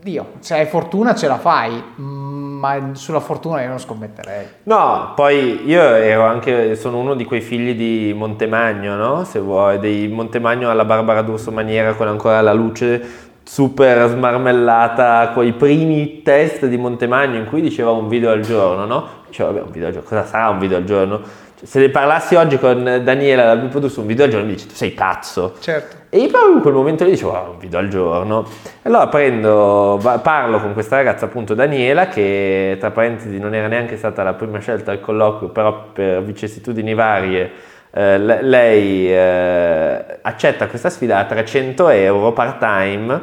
Dio, 0.02 0.28
se 0.40 0.54
hai 0.54 0.66
fortuna 0.66 1.14
ce 1.14 1.28
la 1.28 1.38
fai, 1.38 1.84
ma 1.98 2.92
sulla 2.94 3.20
fortuna 3.20 3.62
io 3.62 3.68
non 3.68 3.80
scommetterei. 3.80 4.46
No, 4.64 5.12
poi 5.14 5.68
io 5.68 5.82
ero 5.82 6.24
anche, 6.24 6.76
sono 6.76 7.00
uno 7.00 7.16
di 7.16 7.26
quei 7.26 7.42
figli 7.42 7.76
di 7.76 8.14
Montemagno, 8.14 8.96
no? 8.96 9.24
Se 9.26 9.40
vuoi, 9.40 9.78
dei 9.78 10.08
Montemagno 10.08 10.70
alla 10.70 10.86
Barbara 10.86 11.22
D'Urso 11.22 11.52
maniera 11.52 11.96
con 11.96 12.08
ancora 12.08 12.40
la 12.40 12.54
luce 12.54 13.28
super 13.44 14.08
smarmellata, 14.08 15.32
quei 15.34 15.52
primi 15.52 16.22
test 16.22 16.66
di 16.68 16.78
Montemagno 16.78 17.36
in 17.38 17.48
cui 17.48 17.60
diceva 17.60 17.92
un 17.92 18.08
video 18.08 18.32
al 18.32 18.42
giorno, 18.42 18.86
no? 18.86 19.08
Diceva, 19.28 19.52
vabbè, 19.52 19.66
un 19.66 19.72
video 19.72 19.88
al 19.88 19.94
giorno, 19.94 20.08
cosa 20.08 20.26
sarà 20.26 20.50
un 20.50 20.60
video 20.60 20.78
al 20.78 20.86
giorno? 20.86 21.22
Cioè, 21.60 21.68
se 21.68 21.80
ne 21.80 21.90
parlassi 21.90 22.36
oggi 22.36 22.58
con 22.58 23.02
Daniela 23.04 23.56
Bippo 23.56 23.88
su 23.90 24.02
un 24.02 24.08
video 24.08 24.26
al 24.26 24.32
giorno 24.32 24.46
mi 24.46 24.54
dice 24.54 24.68
tu 24.68 24.76
sei 24.76 24.92
pazzo. 24.92 25.56
Certo. 25.60 25.98
E 26.10 26.20
io 26.20 26.30
proprio 26.30 26.54
in 26.56 26.62
quel 26.62 26.74
momento 26.74 27.04
lì 27.04 27.12
dicevo 27.12 27.32
oh, 27.32 27.52
un 27.52 27.58
video 27.58 27.80
al 27.80 27.88
giorno. 27.90 28.48
Allora 28.84 29.08
prendo, 29.08 30.00
parlo 30.22 30.60
con 30.60 30.74
questa 30.74 30.96
ragazza 30.96 31.26
appunto 31.26 31.54
Daniela 31.54 32.08
che 32.08 32.78
tra 32.80 32.92
parentesi 32.92 33.38
non 33.40 33.54
era 33.54 33.68
neanche 33.68 33.98
stata 33.98 34.24
la 34.24 34.34
prima 34.34 34.60
scelta 34.60 34.92
al 34.92 35.02
colloquio 35.02 35.50
però 35.50 35.92
per 35.92 36.24
vicissitudini 36.24 36.94
varie 36.94 37.52
eh, 37.92 38.18
lei 38.18 39.12
eh, 39.12 40.20
accetta 40.22 40.68
questa 40.68 40.90
sfida 40.90 41.18
a 41.18 41.26
300 41.26 41.90
euro 41.90 42.32
part 42.34 42.60
time, 42.60 43.22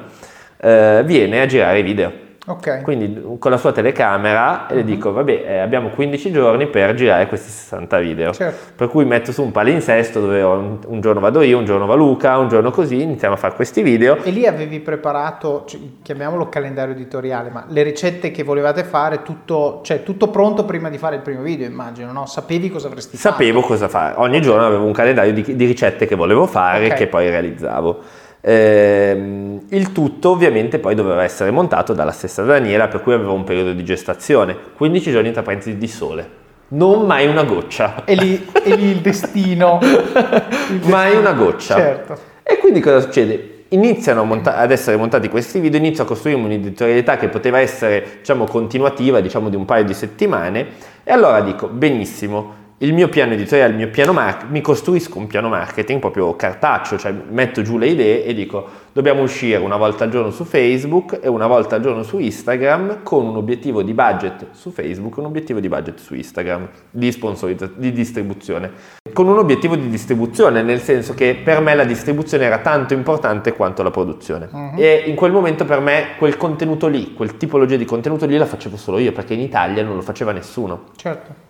eh, 0.59 1.03
viene 1.05 1.41
a 1.41 1.47
girare 1.47 1.78
i 1.78 1.82
video. 1.82 2.24
Okay. 2.49 2.83
Quindi 2.83 3.37
con 3.41 3.51
la 3.51 3.57
sua 3.57 3.73
telecamera 3.73 4.69
e 4.69 4.75
le 4.75 4.81
uh-huh. 4.81 4.87
dico, 4.87 5.13
vabbè, 5.13 5.45
eh, 5.47 5.59
abbiamo 5.59 5.89
15 5.89 6.31
giorni 6.31 6.69
per 6.69 6.95
girare 6.95 7.27
questi 7.27 7.51
60 7.51 7.99
video. 7.99 8.33
Certo. 8.33 8.73
Per 8.77 8.89
cui 8.89 9.05
metto 9.05 9.33
su 9.33 9.43
un 9.43 9.51
palinsesto 9.51 10.21
dove 10.21 10.43
un, 10.43 10.79
un, 10.87 11.01
giorno 11.01 11.19
vado 11.19 11.43
io, 11.43 11.59
un 11.59 11.65
giorno 11.65 11.87
va 11.87 11.95
Luca, 11.95 12.39
un 12.39 12.49
giorno 12.49 12.71
così, 12.71 13.03
iniziamo 13.03 13.35
a 13.35 13.37
fare 13.37 13.55
questi 13.55 13.83
video. 13.83 14.23
E 14.23 14.31
lì 14.31 14.47
avevi 14.47 14.79
preparato, 14.79 15.65
cioè, 15.67 15.81
chiamiamolo 16.03 16.49
calendario 16.49 16.95
editoriale, 16.95 17.51
ma 17.51 17.65
le 17.69 17.83
ricette 17.83 18.31
che 18.31 18.45
volevate 18.45 18.85
fare, 18.85 19.23
tutto, 19.23 19.81
cioè, 19.83 20.05
tutto 20.05 20.29
pronto 20.29 20.65
prima 20.65 20.89
di 20.89 20.99
fare 20.99 21.17
il 21.17 21.23
primo 21.23 21.43
video, 21.43 21.67
immagino, 21.67 22.13
no? 22.13 22.27
Sapevi 22.27 22.71
cosa 22.71 22.87
avresti 22.87 23.17
fatto? 23.17 23.35
Sapevo 23.35 23.61
cosa 23.63 23.89
fare. 23.89 24.15
Ogni 24.19 24.41
giorno 24.41 24.65
avevo 24.65 24.85
un 24.85 24.93
calendario 24.93 25.33
di, 25.33 25.57
di 25.57 25.65
ricette 25.65 26.07
che 26.07 26.15
volevo 26.15 26.47
fare 26.47 26.87
okay. 26.87 26.97
che 26.97 27.07
poi 27.09 27.29
realizzavo. 27.29 28.25
Eh, 28.49 29.59
il 29.71 29.91
tutto 29.91 30.31
ovviamente 30.31 30.79
poi 30.79 30.95
doveva 30.95 31.25
essere 31.25 31.51
montato 31.51 31.93
dalla 31.95 32.13
stessa 32.13 32.45
Daniela, 32.45 32.87
per 32.87 33.03
cui 33.03 33.13
aveva 33.13 33.33
un 33.33 33.43
periodo 33.43 33.73
di 33.73 33.83
gestazione, 33.83 34.57
15 34.77 35.11
giorni 35.11 35.33
tra 35.33 35.43
parentesi 35.43 35.77
di 35.77 35.89
sole. 35.89 36.29
Non 36.69 37.07
mai 37.07 37.27
una 37.27 37.43
goccia. 37.43 38.05
E 38.05 38.15
lì, 38.15 38.47
e 38.63 38.77
lì 38.77 38.91
il 38.91 38.99
destino. 38.99 39.81
Il 39.83 40.79
destino. 40.79 40.97
Mai 40.97 41.17
una 41.17 41.33
goccia. 41.33 41.75
Certo. 41.75 42.19
E 42.45 42.59
quindi 42.59 42.79
cosa 42.79 43.01
succede? 43.01 43.65
Iniziano 43.71 44.23
monta- 44.23 44.59
ad 44.59 44.71
essere 44.71 44.97
montati 44.97 45.29
questi 45.29 45.59
video, 45.59 45.81
inizio 45.81 46.05
a 46.05 46.07
costruire 46.07 46.39
un'editorialità 46.39 47.17
che 47.17 47.27
poteva 47.29 47.59
essere, 47.59 48.19
diciamo, 48.19 48.45
continuativa, 48.45 49.19
diciamo, 49.19 49.49
di 49.49 49.57
un 49.57 49.65
paio 49.65 49.83
di 49.83 49.95
settimane. 49.95 50.67
E 51.03 51.13
allora 51.13 51.41
dico, 51.41 51.67
benissimo, 51.67 52.66
il 52.79 52.93
mio 52.93 53.09
piano 53.09 53.33
editoriale, 53.33 53.70
il 53.70 53.77
mio 53.79 53.89
piano 53.89 54.12
marketing, 54.12 54.53
mi 54.53 54.61
costruisco 54.61 55.18
un 55.18 55.27
piano 55.27 55.49
marketing 55.49 55.99
proprio 55.99 56.37
cartaccio, 56.37 56.99
cioè 56.99 57.11
metto 57.31 57.62
giù 57.62 57.79
le 57.79 57.87
idee 57.87 58.24
e 58.24 58.35
dico 58.35 58.85
dobbiamo 58.93 59.22
uscire 59.22 59.57
una 59.57 59.77
volta 59.77 60.05
al 60.05 60.11
giorno 60.11 60.31
su 60.31 60.45
Facebook 60.45 61.20
e 61.22 61.29
una 61.29 61.47
volta 61.47 61.77
al 61.77 61.83
giorno 61.83 62.03
su 62.03 62.18
Instagram 62.18 63.03
con 63.03 63.27
un 63.27 63.37
obiettivo 63.37 63.83
di 63.83 63.95
budget 63.95 64.49
su 64.53 64.70
Facebook 64.70 65.16
e 65.16 65.20
un 65.20 65.27
obiettivo 65.27 65.61
di 65.61 65.68
budget 65.68 65.99
su 65.99 66.14
Instagram, 66.14 66.68
di 66.91 67.11
sponsorizzazione, 67.12 67.81
di 67.81 67.93
distribuzione. 67.93 68.70
Con 69.11 69.27
un 69.27 69.39
obiettivo 69.39 69.77
di 69.77 69.89
distribuzione, 69.89 70.62
nel 70.62 70.81
senso 70.81 71.14
che 71.14 71.35
per 71.43 71.61
me 71.61 71.74
la 71.74 71.85
distribuzione 71.85 72.45
era 72.45 72.59
tanto 72.59 72.93
importante 72.93 73.55
quanto 73.55 73.83
la 73.83 73.91
produzione. 73.91 74.49
Uh-huh. 74.51 74.72
E 74.77 75.05
in 75.07 75.14
quel 75.14 75.33
momento 75.33 75.64
per 75.64 75.81
me 75.81 76.09
quel 76.18 76.37
contenuto 76.37 76.89
lì, 76.89 77.14
quel 77.14 77.39
tipologia 77.39 77.77
di 77.77 77.87
contenuto 77.87 78.27
lì 78.27 78.37
la 78.37 78.47
facevo 78.47 78.77
solo 78.77 78.99
io, 78.99 79.12
perché 79.12 79.33
in 79.33 79.41
Italia 79.41 79.83
non 79.83 79.95
lo 79.95 80.03
faceva 80.03 80.33
nessuno. 80.33 80.85
Certo. 80.97 81.46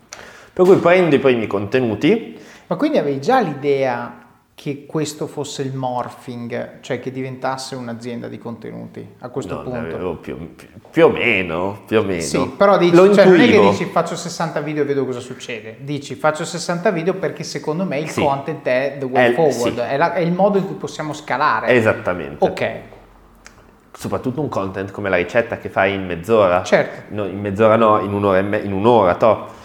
Per 0.57 0.65
cui 0.65 0.77
prendo 0.77 1.15
i 1.15 1.19
primi 1.19 1.47
contenuti. 1.47 2.35
Ma 2.69 2.77
quindi 2.77 2.97
avevi 2.97 3.21
già 3.21 3.41
l'idea 3.41 4.25
che 4.55 4.87
questo 4.87 5.27
fosse 5.27 5.61
il 5.61 5.75
morphing, 5.75 6.81
cioè 6.81 6.99
che 6.99 7.11
diventasse 7.11 7.75
un'azienda 7.75 8.27
di 8.27 8.39
contenuti 8.39 9.07
a 9.19 9.29
questo 9.29 9.57
non 9.57 9.65
punto? 9.65 10.17
Più, 10.17 10.39
più, 10.49 10.69
più, 10.91 11.05
o 11.05 11.11
meno, 11.11 11.83
più 11.87 11.99
o 11.99 12.03
meno. 12.03 12.23
Sì, 12.23 12.55
però 12.57 12.79
dici, 12.79 12.95
Lo 12.95 13.13
cioè, 13.13 13.27
non 13.27 13.39
è 13.39 13.47
che 13.51 13.61
dici 13.61 13.85
faccio 13.85 14.17
60 14.17 14.61
video 14.61 14.85
e 14.85 14.87
vedo 14.87 15.05
cosa 15.05 15.21
succede, 15.21 15.77
dici 15.81 16.15
faccio 16.15 16.47
60 16.47 16.91
video 16.91 17.13
perché 17.17 17.45
secondo 17.45 17.85
me 17.85 17.99
il 17.99 18.09
sì. 18.09 18.23
content 18.23 18.67
è 18.67 18.97
the 18.99 19.05
way 19.05 19.33
è, 19.33 19.35
forward, 19.35 19.75
sì. 19.75 19.79
è, 19.79 19.99
la, 19.99 20.15
è 20.15 20.21
il 20.21 20.33
modo 20.33 20.57
in 20.57 20.65
cui 20.65 20.77
possiamo 20.77 21.13
scalare. 21.13 21.67
Esattamente. 21.67 22.43
Ok 22.43 22.71
soprattutto 23.93 24.43
un 24.43 24.49
content 24.51 24.91
come 24.91 25.09
la 25.09 25.17
ricetta 25.17 25.57
che 25.59 25.71
fai 25.71 25.95
in 25.95 26.05
mezz'ora. 26.05 26.63
Certo. 26.63 27.15
No, 27.15 27.25
in 27.25 27.41
mezz'ora 27.41 27.77
no, 27.77 28.01
in 28.01 28.13
un'ora, 28.13 28.39
in 28.39 28.73
un'ora 28.73 29.15
to. 29.17 29.56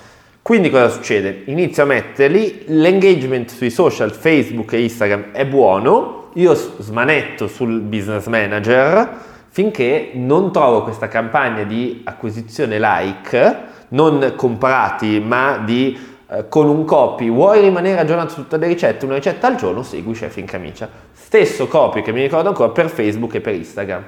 Quindi 0.42 0.72
cosa 0.72 0.90
succede? 0.90 1.44
Inizio 1.46 1.84
a 1.84 1.86
metterli, 1.86 2.64
l'engagement 2.68 3.50
sui 3.52 3.70
social, 3.70 4.12
Facebook 4.12 4.74
e 4.74 4.82
Instagram 4.82 5.32
è 5.32 5.46
buono, 5.46 6.30
io 6.34 6.56
smanetto 6.56 7.48
sul 7.48 7.80
business 7.82 8.26
manager 8.26 9.10
finché 9.50 10.12
non 10.14 10.52
trovo 10.52 10.82
questa 10.82 11.08
campagna 11.08 11.64
di 11.64 12.02
acquisizione 12.06 12.80
like, 12.80 13.58
non 13.90 14.34
comprati 14.36 15.20
ma 15.20 15.62
di 15.64 15.96
eh, 16.28 16.48
con 16.48 16.68
un 16.68 16.86
copy, 16.86 17.30
vuoi 17.30 17.62
rimanere 17.62 18.00
aggiornato 18.00 18.30
su 18.30 18.42
tutte 18.42 18.58
le 18.58 18.68
ricette, 18.68 19.06
una 19.06 19.16
ricetta 19.16 19.46
al 19.46 19.58
giorno, 19.58 19.84
segui 19.84 20.14
Chef 20.14 20.38
in 20.38 20.46
camicia. 20.46 20.90
Stesso 21.12 21.68
copy 21.68 22.02
che 22.02 22.12
mi 22.12 22.22
ricordo 22.22 22.48
ancora 22.48 22.70
per 22.70 22.90
Facebook 22.90 23.36
e 23.36 23.42
per 23.42 23.54
Instagram. 23.54 24.04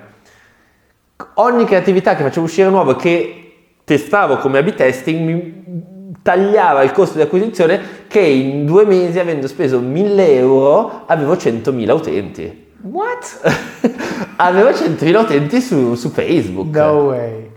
Ogni 1.35 1.65
creatività 1.65 2.15
che 2.15 2.23
facevo 2.23 2.45
uscire 2.45 2.69
nuovo 2.69 2.95
che 2.95 3.39
testavo 3.83 4.37
come 4.37 4.57
A-B 4.59 4.73
testing 4.73 5.19
mi 5.19 5.91
tagliava 6.21 6.83
il 6.83 6.91
costo 6.91 7.15
di 7.15 7.21
acquisizione 7.21 8.05
che 8.07 8.19
in 8.19 8.65
due 8.65 8.85
mesi, 8.85 9.19
avendo 9.19 9.47
speso 9.47 9.79
1000 9.79 10.35
euro, 10.35 11.05
avevo 11.05 11.33
100.000 11.33 11.91
utenti. 11.91 12.71
What? 12.81 13.41
avevo 14.37 14.69
100.000 14.69 15.15
utenti 15.15 15.61
su, 15.61 15.95
su 15.95 16.09
Facebook. 16.09 16.75
No 16.75 17.05
way. 17.05 17.51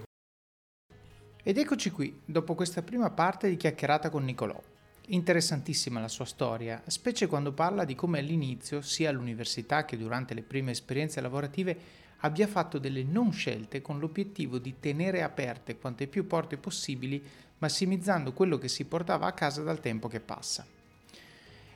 Ed 1.43 1.59
eccoci 1.59 1.91
qui, 1.91 2.21
dopo 2.25 2.55
questa 2.55 2.83
prima 2.83 3.11
parte 3.11 3.49
di 3.49 3.57
chiacchierata 3.57 4.11
con 4.11 4.25
Nicolò. 4.25 4.61
Interessantissima 5.09 6.01
la 6.01 6.09
sua 6.09 6.25
storia, 6.25 6.83
specie 6.87 7.29
quando 7.29 7.53
parla 7.53 7.85
di 7.85 7.95
come 7.95 8.19
all'inizio, 8.19 8.81
sia 8.81 9.11
all'università 9.11 9.85
che 9.85 9.97
durante 9.97 10.35
le 10.35 10.43
prime 10.43 10.73
esperienze 10.73 11.21
lavorative, 11.21 11.79
abbia 12.21 12.49
fatto 12.49 12.79
delle 12.79 13.05
non 13.05 13.33
scelte 13.33 13.83
con 13.83 14.01
l'obiettivo 14.01 14.59
di 14.59 14.81
tenere 14.81 15.23
aperte 15.23 15.77
quante 15.79 16.09
più 16.09 16.27
porte 16.27 16.57
possibili 16.57 17.23
massimizzando 17.59 18.33
quello 18.33 18.59
che 18.59 18.69
si 18.69 18.85
portava 18.85 19.27
a 19.27 19.33
casa 19.33 19.63
dal 19.63 19.81
tempo 19.81 20.09
che 20.09 20.21
passa. 20.21 20.67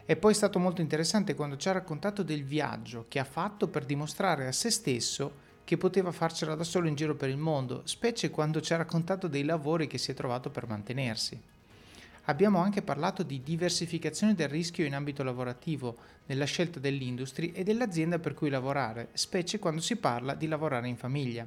È 0.05 0.17
poi 0.17 0.35
stato 0.35 0.59
molto 0.59 0.81
interessante 0.81 1.35
quando 1.35 1.57
ci 1.57 1.69
ha 1.69 1.73
raccontato 1.73 2.23
del 2.23 2.45
viaggio 2.45 3.07
che 3.09 3.19
ha 3.19 3.25
fatto 3.25 3.69
per 3.69 3.85
dimostrare 3.85 4.47
a 4.47 4.53
se 4.53 4.71
stesso 4.71 5.49
che 5.63 5.77
poteva 5.77 6.11
farcela 6.11 6.57
da 6.57 6.65
solo 6.65 6.89
in 6.89 6.97
giro 6.97 7.15
per 7.15 7.29
il 7.29 7.37
mondo, 7.37 7.83
specie 7.85 8.31
quando 8.31 8.61
ci 8.61 8.73
ha 8.73 8.77
raccontato 8.77 9.29
dei 9.29 9.45
lavori 9.45 9.87
che 9.87 9.99
si 9.99 10.11
è 10.11 10.15
trovato 10.15 10.51
per 10.51 10.67
mantenersi. 10.67 11.41
Abbiamo 12.25 12.59
anche 12.59 12.83
parlato 12.83 13.23
di 13.23 13.41
diversificazione 13.43 14.35
del 14.35 14.49
rischio 14.49 14.85
in 14.85 14.95
ambito 14.95 15.23
lavorativo, 15.23 15.97
nella 16.27 16.45
scelta 16.45 16.81
dell'industria 16.81 17.53
e 17.55 17.63
dell'azienda 17.63 18.19
per 18.19 18.35
cui 18.35 18.51
lavorare, 18.51 19.11
specie 19.13 19.59
quando 19.59 19.81
si 19.81 19.97
parla 19.97 20.35
di 20.35 20.49
lavorare 20.49 20.89
in 20.89 20.97
famiglia. 20.97 21.47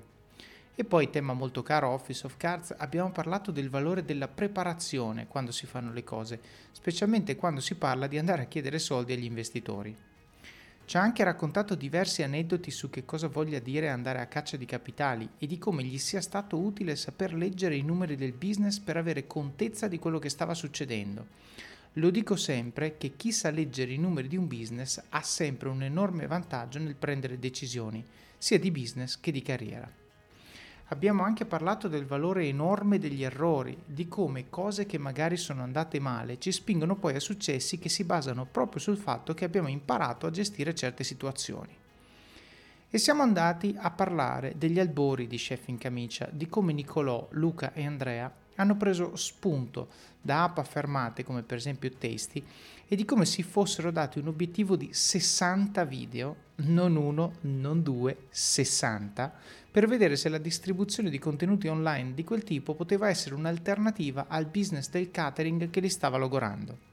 E 0.76 0.84
poi, 0.84 1.11
tema 1.11 1.34
molto 1.34 1.61
caro 1.61 1.89
Office 1.89 2.26
of 2.26 2.36
Cards, 2.36 2.74
abbiamo 2.76 3.11
parlato 3.11 3.51
del 3.51 3.69
valore 3.69 4.03
della 4.03 4.28
preparazione 4.28 5.28
quando 5.28 5.51
si 5.51 5.67
fanno 5.67 5.93
le 5.93 6.03
cose, 6.03 6.39
specialmente 6.71 7.36
quando 7.36 7.59
si 7.59 7.76
parla 7.76 8.07
di 8.07 8.17
andare 8.17 8.41
a 8.41 8.45
chiedere 8.45 8.80
soldi 8.80 9.13
agli 9.13 9.26
investitori. 9.26 9.95
Ci 10.86 10.97
ha 10.97 11.01
anche 11.01 11.24
raccontato 11.24 11.76
diversi 11.76 12.24
aneddoti 12.24 12.71
su 12.71 12.89
che 12.89 13.05
cosa 13.05 13.28
voglia 13.28 13.59
dire 13.59 13.89
andare 13.89 14.19
a 14.19 14.26
caccia 14.26 14.57
di 14.57 14.65
capitali 14.65 15.30
e 15.38 15.45
di 15.45 15.59
come 15.59 15.84
gli 15.84 15.99
sia 15.99 16.21
stato 16.21 16.57
utile 16.57 16.95
saper 16.95 17.36
leggere 17.36 17.76
i 17.76 17.84
numeri 17.84 18.15
del 18.15 18.34
business 18.34 18.80
per 18.80 18.97
avere 18.97 19.28
contezza 19.28 19.88
di 19.88 19.99
quello 19.99 20.17
che 20.17 20.30
stava 20.30 20.55
succedendo. 20.55 21.28
Lo 21.97 22.09
dico 22.09 22.36
sempre 22.36 22.97
che 22.97 23.15
chi 23.15 23.32
sa 23.32 23.51
leggere 23.51 23.93
i 23.93 23.97
numeri 23.97 24.28
di 24.28 24.38
un 24.38 24.47
business 24.47 24.99
ha 25.09 25.21
sempre 25.21 25.69
un 25.69 25.84
enorme 25.84 26.26
vantaggio 26.26 26.80
nel 26.80 26.95
prendere 26.95 27.38
decisioni, 27.38 28.03
sia 28.39 28.57
di 28.57 28.71
business 28.71 29.19
che 29.19 29.32
di 29.32 29.43
carriera. 29.43 30.01
Abbiamo 30.88 31.23
anche 31.23 31.45
parlato 31.45 31.88
del 31.88 32.05
valore 32.05 32.45
enorme 32.45 32.99
degli 32.99 33.23
errori, 33.23 33.81
di 33.86 34.07
come 34.07 34.49
cose 34.49 34.86
che 34.86 34.97
magari 34.97 35.38
sono 35.38 35.63
andate 35.63 35.99
male 35.99 36.39
ci 36.39 36.51
spingono 36.51 36.97
poi 36.97 37.15
a 37.15 37.19
successi 37.19 37.79
che 37.79 37.89
si 37.89 38.03
basano 38.03 38.45
proprio 38.45 38.81
sul 38.81 38.97
fatto 38.97 39.34
che 39.34 39.45
abbiamo 39.45 39.69
imparato 39.69 40.27
a 40.27 40.31
gestire 40.31 40.75
certe 40.75 41.03
situazioni. 41.03 41.75
E 42.89 42.97
siamo 42.99 43.23
andati 43.23 43.73
a 43.77 43.89
parlare 43.89 44.53
degli 44.57 44.79
albori 44.79 45.25
di 45.25 45.38
Chef 45.38 45.67
in 45.69 45.77
Camicia, 45.77 46.29
di 46.31 46.47
come 46.47 46.73
Nicolò, 46.73 47.27
Luca 47.31 47.73
e 47.73 47.86
Andrea 47.86 48.31
hanno 48.56 48.78
preso 48.78 49.16
spunto 49.16 49.88
da 50.22 50.43
app 50.43 50.58
affermate 50.58 51.24
come 51.24 51.43
per 51.43 51.58
esempio 51.58 51.91
Tasty 51.91 52.43
e 52.88 52.95
di 52.95 53.06
come 53.06 53.26
si 53.26 53.43
fossero 53.43 53.91
dati 53.91 54.20
un 54.20 54.28
obiettivo 54.28 54.76
di 54.76 54.89
60 54.91 55.84
video, 55.86 56.36
non 56.58 56.95
uno, 56.95 57.34
non 57.41 57.82
due, 57.82 58.28
60, 58.30 59.34
per 59.72 59.88
vedere 59.88 60.16
se 60.16 60.30
la 60.30 60.38
distribuzione 60.38 61.10
di 61.10 61.18
contenuti 61.18 61.68
online 61.68 62.14
di 62.14 62.24
quel 62.24 62.43
tipo 62.43 62.76
poteva 62.76 63.10
essere 63.10 63.36
un'alternativa 63.36 64.28
al 64.28 64.45
business 64.45 64.89
del 64.89 65.10
catering 65.10 65.70
che 65.70 65.80
li 65.80 65.89
stava 65.89 66.18
logorando. 66.18 66.91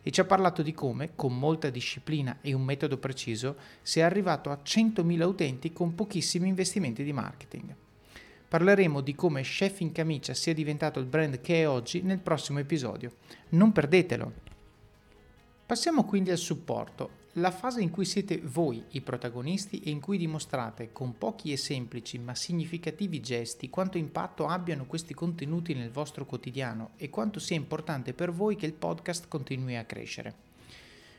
E 0.00 0.10
ci 0.10 0.20
ha 0.20 0.24
parlato 0.24 0.62
di 0.62 0.72
come, 0.72 1.10
con 1.14 1.36
molta 1.36 1.68
disciplina 1.68 2.38
e 2.40 2.54
un 2.54 2.62
metodo 2.62 2.96
preciso, 2.96 3.56
si 3.82 4.00
è 4.00 4.02
arrivato 4.02 4.50
a 4.50 4.60
100.000 4.64 5.22
utenti 5.22 5.72
con 5.72 5.94
pochissimi 5.94 6.48
investimenti 6.48 7.04
di 7.04 7.12
marketing. 7.12 7.74
Parleremo 8.48 9.02
di 9.02 9.14
come 9.14 9.42
Chef 9.42 9.80
in 9.80 9.92
Camicia 9.92 10.32
sia 10.32 10.54
diventato 10.54 10.98
il 10.98 11.04
brand 11.04 11.42
che 11.42 11.60
è 11.60 11.68
oggi 11.68 12.00
nel 12.00 12.18
prossimo 12.18 12.58
episodio. 12.58 13.12
Non 13.50 13.72
perdetelo! 13.72 14.32
Passiamo 15.66 16.04
quindi 16.04 16.30
al 16.30 16.38
supporto, 16.38 17.26
la 17.32 17.50
fase 17.50 17.82
in 17.82 17.90
cui 17.90 18.06
siete 18.06 18.40
voi 18.42 18.82
i 18.92 19.02
protagonisti 19.02 19.80
e 19.80 19.90
in 19.90 20.00
cui 20.00 20.16
dimostrate 20.16 20.92
con 20.92 21.18
pochi 21.18 21.52
e 21.52 21.58
semplici 21.58 22.18
ma 22.18 22.34
significativi 22.34 23.20
gesti 23.20 23.68
quanto 23.68 23.98
impatto 23.98 24.46
abbiano 24.46 24.86
questi 24.86 25.12
contenuti 25.12 25.74
nel 25.74 25.90
vostro 25.90 26.24
quotidiano 26.24 26.92
e 26.96 27.10
quanto 27.10 27.40
sia 27.40 27.56
importante 27.56 28.14
per 28.14 28.32
voi 28.32 28.56
che 28.56 28.64
il 28.64 28.72
podcast 28.72 29.28
continui 29.28 29.76
a 29.76 29.84
crescere. 29.84 30.47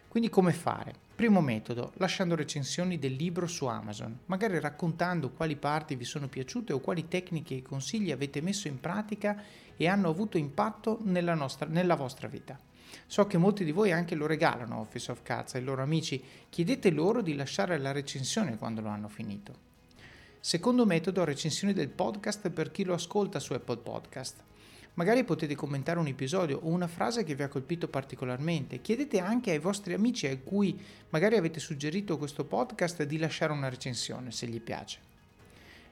Quindi 0.10 0.30
come 0.30 0.54
fare? 0.54 0.92
Primo 1.14 1.40
metodo, 1.40 1.92
lasciando 1.98 2.36
recensioni 2.36 2.98
del 2.98 3.14
libro 3.14 3.46
su 3.46 3.68
Amazon, 3.68 4.22
magari 4.26 4.60
raccontando 4.60 5.30
quali 5.30 5.56
parti 5.56 5.96
vi 5.96 6.04
sono 6.04 6.28
piaciute 6.28 6.74
o 6.74 6.80
quali 6.80 7.08
tecniche 7.08 7.58
e 7.58 7.62
consigli 7.62 8.10
avete 8.10 8.42
messo 8.42 8.68
in 8.68 8.80
pratica 8.80 9.40
e 9.78 9.88
hanno 9.88 10.10
avuto 10.10 10.40
impatto 10.40 10.98
nella, 11.04 11.36
nostra, 11.36 11.68
nella 11.68 11.94
vostra 11.94 12.28
vita. 12.28 12.60
So 13.06 13.28
che 13.28 13.38
molti 13.38 13.64
di 13.64 13.72
voi 13.72 13.92
anche 13.92 14.16
lo 14.16 14.26
regalano 14.26 14.80
Office 14.80 15.12
of 15.12 15.22
Cards 15.22 15.54
ai 15.54 15.64
loro 15.64 15.84
amici, 15.84 16.20
chiedete 16.50 16.90
loro 16.90 17.22
di 17.22 17.36
lasciare 17.36 17.78
la 17.78 17.92
recensione 17.92 18.58
quando 18.58 18.82
lo 18.82 18.90
hanno 18.90 19.10
finito. 19.10 19.68
Secondo 20.40 20.88
metodo, 20.88 21.24
recensioni 21.24 21.72
del 21.72 21.90
podcast 21.90 22.50
per 22.50 22.72
chi 22.72 22.84
lo 22.84 22.96
ascolta 22.96 23.40
su 23.40 23.54
Apple 23.54 23.78
Podcast. 23.78 24.48
Magari 25.00 25.24
potete 25.24 25.56
commentare 25.56 25.98
un 25.98 26.08
episodio 26.08 26.60
o 26.62 26.68
una 26.68 26.90
frase 26.90 27.24
che 27.24 27.34
vi 27.34 27.44
ha 27.44 27.48
colpito 27.48 27.88
particolarmente. 27.88 28.82
Chiedete 28.82 29.22
anche 29.22 29.52
ai 29.52 29.58
vostri 29.58 29.94
amici 29.94 30.28
a 30.28 30.38
cui 30.38 30.78
magari 31.12 31.38
avete 31.38 31.62
suggerito 31.62 32.18
questo 32.18 32.44
podcast 32.44 33.04
di 33.04 33.18
lasciare 33.18 33.54
una 33.54 33.70
recensione 33.70 34.34
se 34.34 34.46
gli 34.48 34.60
piace. 34.60 35.00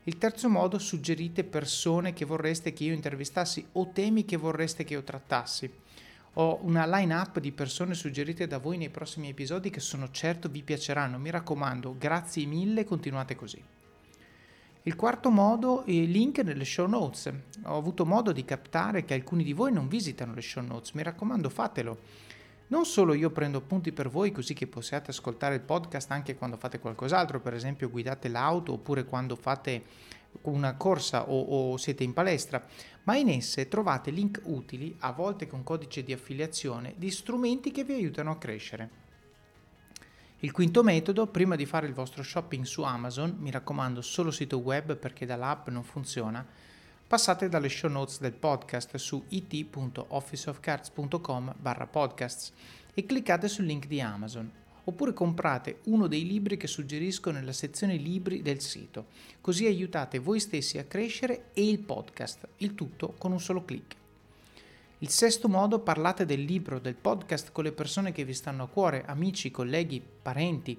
Il 0.04 0.18
terzo 0.18 0.50
modo, 0.50 0.78
suggerite 0.78 1.46
persone 1.46 2.12
che 2.12 2.26
vorreste 2.26 2.74
che 2.74 2.84
io 2.84 2.94
intervistassi 2.94 3.66
o 3.72 3.92
temi 3.94 4.26
che 4.26 4.36
vorreste 4.36 4.84
che 4.84 4.96
io 4.96 5.04
trattassi. 5.04 5.72
Ho 6.34 6.60
una 6.64 6.86
line 6.86 7.14
up 7.14 7.40
di 7.40 7.54
persone 7.54 7.94
suggerite 7.94 8.46
da 8.46 8.58
voi 8.58 8.76
nei 8.76 8.90
prossimi 8.90 9.30
episodi 9.30 9.70
che 9.70 9.80
sono 9.80 10.12
certo 10.12 10.50
vi 10.50 10.64
piaceranno. 10.64 11.18
Mi 11.18 11.30
raccomando, 11.30 11.96
grazie 11.98 12.46
mille, 12.46 12.84
continuate 12.84 13.38
così. 13.38 13.77
Il 14.88 14.96
quarto 14.96 15.30
modo 15.30 15.84
il 15.88 16.10
link 16.10 16.40
nelle 16.40 16.64
show 16.64 16.88
notes. 16.88 17.30
Ho 17.64 17.76
avuto 17.76 18.06
modo 18.06 18.32
di 18.32 18.46
captare 18.46 19.04
che 19.04 19.14
alcuni 19.14 19.44
di 19.44 19.52
voi 19.52 19.74
non 19.74 19.90
visitano 19.90 20.34
le 20.34 20.42
show 20.42 20.64
notes, 20.64 20.92
mi 20.92 21.04
raccomando 21.04 21.50
fatelo. 21.50 21.98
Non 22.68 22.86
solo 22.86 23.14
io 23.14 23.30
prendo 23.30 23.58
appunti 23.58 23.92
per 23.92 24.08
voi 24.08 24.32
così 24.32 24.54
che 24.54 24.66
possiate 24.66 25.12
ascoltare 25.12 25.56
il 25.56 25.62
podcast 25.62 26.10
anche 26.12 26.38
quando 26.38 26.56
fate 26.56 26.80
qualcos'altro, 26.80 27.42
per 27.42 27.54
esempio 27.54 27.90
guidate 27.90 28.30
l'auto 28.30 28.72
oppure 28.72 29.04
quando 29.04 29.36
fate 29.36 29.84
una 30.44 30.76
corsa 30.76 31.30
o, 31.30 31.74
o 31.74 31.76
siete 31.76 32.06
in 32.06 32.14
palestra, 32.14 32.66
ma 33.04 33.18
in 33.18 33.28
esse 33.28 33.68
trovate 33.68 34.10
link 34.10 34.40
utili, 34.46 34.96
a 35.00 35.12
volte 35.12 35.48
con 35.48 35.64
codice 35.64 36.02
di 36.02 36.14
affiliazione, 36.14 36.94
di 36.96 37.12
strumenti 37.12 37.72
che 37.72 37.84
vi 37.84 37.92
aiutano 37.92 38.32
a 38.32 38.38
crescere. 38.38 39.07
Il 40.42 40.52
quinto 40.52 40.84
metodo, 40.84 41.26
prima 41.26 41.56
di 41.56 41.66
fare 41.66 41.88
il 41.88 41.94
vostro 41.94 42.22
shopping 42.22 42.64
su 42.64 42.84
Amazon, 42.84 43.38
mi 43.40 43.50
raccomando 43.50 44.04
solo 44.04 44.30
sito 44.30 44.60
web 44.60 44.96
perché 44.96 45.26
dall'app 45.26 45.70
non 45.70 45.84
funziona, 45.84 46.46
passate 47.08 47.50
dalle 47.50 47.70
show 47.70 47.90
notes 47.90 48.20
del 48.20 48.34
podcast 48.34 48.98
su 48.98 49.24
it.officeofcards.com 49.30 51.56
barra 51.58 51.88
podcasts 51.88 52.54
e 52.94 53.08
cliccate 53.08 53.48
sul 53.48 53.66
link 53.66 53.88
di 53.88 54.00
Amazon 54.00 54.48
oppure 54.84 55.14
comprate 55.14 55.80
uno 55.86 56.06
dei 56.06 56.28
libri 56.28 56.56
che 56.56 56.68
suggerisco 56.68 57.32
nella 57.32 57.52
sezione 57.52 57.96
libri 57.96 58.44
del 58.44 58.62
sito, 58.62 59.08
così 59.42 59.66
aiutate 59.66 60.20
voi 60.20 60.40
stessi 60.40 60.78
a 60.78 60.84
crescere 60.84 61.46
e 61.54 61.68
il 61.68 61.80
podcast, 61.80 62.48
il 62.58 62.76
tutto 62.76 63.16
con 63.18 63.32
un 63.32 63.40
solo 63.40 63.66
clic. 63.66 63.96
Il 65.02 65.10
sesto 65.10 65.48
modo, 65.48 65.78
parlate 65.78 66.26
del 66.26 66.42
libro, 66.42 66.80
del 66.80 66.96
podcast 66.96 67.52
con 67.52 67.64
le 67.64 67.72
persone 67.72 68.12
che 68.12 68.26
vi 68.26 68.34
stanno 68.34 68.64
a 68.64 68.68
cuore, 68.68 69.04
amici, 69.06 69.52
colleghi, 69.52 70.02
parenti. 70.02 70.76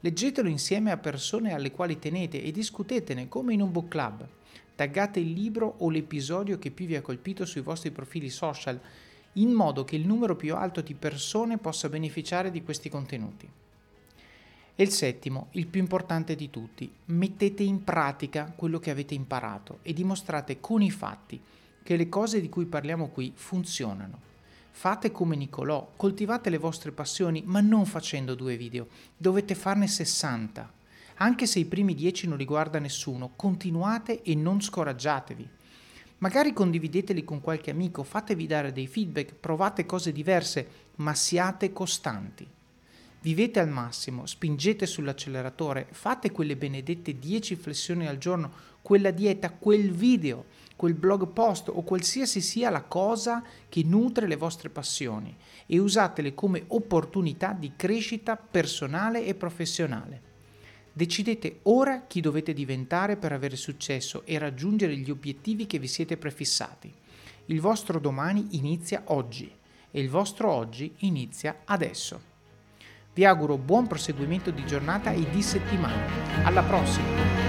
Leggetelo 0.00 0.46
insieme 0.46 0.90
a 0.90 0.98
persone 0.98 1.54
alle 1.54 1.70
quali 1.70 1.98
tenete 1.98 2.42
e 2.42 2.50
discutetene 2.50 3.28
come 3.28 3.54
in 3.54 3.62
un 3.62 3.72
book 3.72 3.88
club. 3.88 4.28
Taggate 4.74 5.20
il 5.20 5.32
libro 5.32 5.76
o 5.78 5.88
l'episodio 5.88 6.58
che 6.58 6.70
più 6.70 6.84
vi 6.84 6.96
ha 6.96 7.00
colpito 7.00 7.46
sui 7.46 7.62
vostri 7.62 7.90
profili 7.90 8.28
social, 8.28 8.78
in 9.34 9.52
modo 9.52 9.84
che 9.84 9.96
il 9.96 10.06
numero 10.06 10.36
più 10.36 10.54
alto 10.54 10.82
di 10.82 10.92
persone 10.92 11.56
possa 11.56 11.88
beneficiare 11.88 12.50
di 12.50 12.62
questi 12.62 12.90
contenuti. 12.90 13.48
E 14.74 14.82
il 14.82 14.90
settimo, 14.90 15.46
il 15.52 15.66
più 15.66 15.80
importante 15.80 16.34
di 16.34 16.50
tutti, 16.50 16.92
mettete 17.06 17.62
in 17.62 17.84
pratica 17.84 18.52
quello 18.54 18.78
che 18.78 18.90
avete 18.90 19.14
imparato 19.14 19.78
e 19.80 19.94
dimostrate 19.94 20.60
con 20.60 20.82
i 20.82 20.90
fatti 20.90 21.40
che 21.82 21.96
le 21.96 22.08
cose 22.08 22.40
di 22.40 22.48
cui 22.48 22.66
parliamo 22.66 23.08
qui 23.08 23.32
funzionano. 23.34 24.30
Fate 24.70 25.10
come 25.10 25.36
Nicolò, 25.36 25.92
coltivate 25.96 26.50
le 26.50 26.58
vostre 26.58 26.92
passioni, 26.92 27.42
ma 27.44 27.60
non 27.60 27.86
facendo 27.86 28.34
due 28.34 28.56
video, 28.56 28.88
dovete 29.16 29.54
farne 29.54 29.86
60. 29.86 30.72
Anche 31.16 31.46
se 31.46 31.58
i 31.58 31.66
primi 31.66 31.94
10 31.94 32.26
non 32.28 32.38
li 32.38 32.44
guarda 32.44 32.78
nessuno, 32.78 33.32
continuate 33.36 34.22
e 34.22 34.34
non 34.34 34.60
scoraggiatevi. 34.60 35.48
Magari 36.18 36.52
condivideteli 36.52 37.24
con 37.24 37.40
qualche 37.40 37.70
amico, 37.70 38.02
fatevi 38.02 38.46
dare 38.46 38.72
dei 38.72 38.86
feedback, 38.86 39.34
provate 39.34 39.84
cose 39.84 40.10
diverse, 40.10 40.66
ma 40.96 41.14
siate 41.14 41.72
costanti. 41.72 42.48
Vivete 43.20 43.60
al 43.60 43.68
massimo, 43.68 44.26
spingete 44.26 44.86
sull'acceleratore, 44.86 45.86
fate 45.92 46.32
quelle 46.32 46.56
benedette 46.56 47.18
10 47.18 47.54
flessioni 47.54 48.08
al 48.08 48.18
giorno, 48.18 48.50
quella 48.82 49.12
dieta, 49.12 49.50
quel 49.50 49.92
video 49.92 50.46
quel 50.82 50.94
blog 50.94 51.28
post 51.28 51.68
o 51.68 51.82
qualsiasi 51.82 52.40
sia 52.40 52.68
la 52.68 52.82
cosa 52.82 53.44
che 53.68 53.84
nutre 53.84 54.26
le 54.26 54.34
vostre 54.34 54.68
passioni 54.68 55.32
e 55.64 55.78
usatele 55.78 56.34
come 56.34 56.64
opportunità 56.66 57.52
di 57.52 57.74
crescita 57.76 58.34
personale 58.36 59.24
e 59.24 59.36
professionale. 59.36 60.20
Decidete 60.92 61.60
ora 61.62 62.02
chi 62.08 62.20
dovete 62.20 62.52
diventare 62.52 63.16
per 63.16 63.30
avere 63.30 63.54
successo 63.54 64.22
e 64.24 64.36
raggiungere 64.38 64.96
gli 64.96 65.12
obiettivi 65.12 65.66
che 65.66 65.78
vi 65.78 65.86
siete 65.86 66.16
prefissati. 66.16 66.92
Il 67.46 67.60
vostro 67.60 68.00
domani 68.00 68.48
inizia 68.56 69.04
oggi 69.04 69.48
e 69.88 70.00
il 70.00 70.10
vostro 70.10 70.50
oggi 70.50 70.92
inizia 70.98 71.60
adesso. 71.64 72.20
Vi 73.14 73.24
auguro 73.24 73.56
buon 73.56 73.86
proseguimento 73.86 74.50
di 74.50 74.66
giornata 74.66 75.12
e 75.12 75.30
di 75.30 75.42
settimana. 75.42 76.44
Alla 76.44 76.64
prossima! 76.64 77.41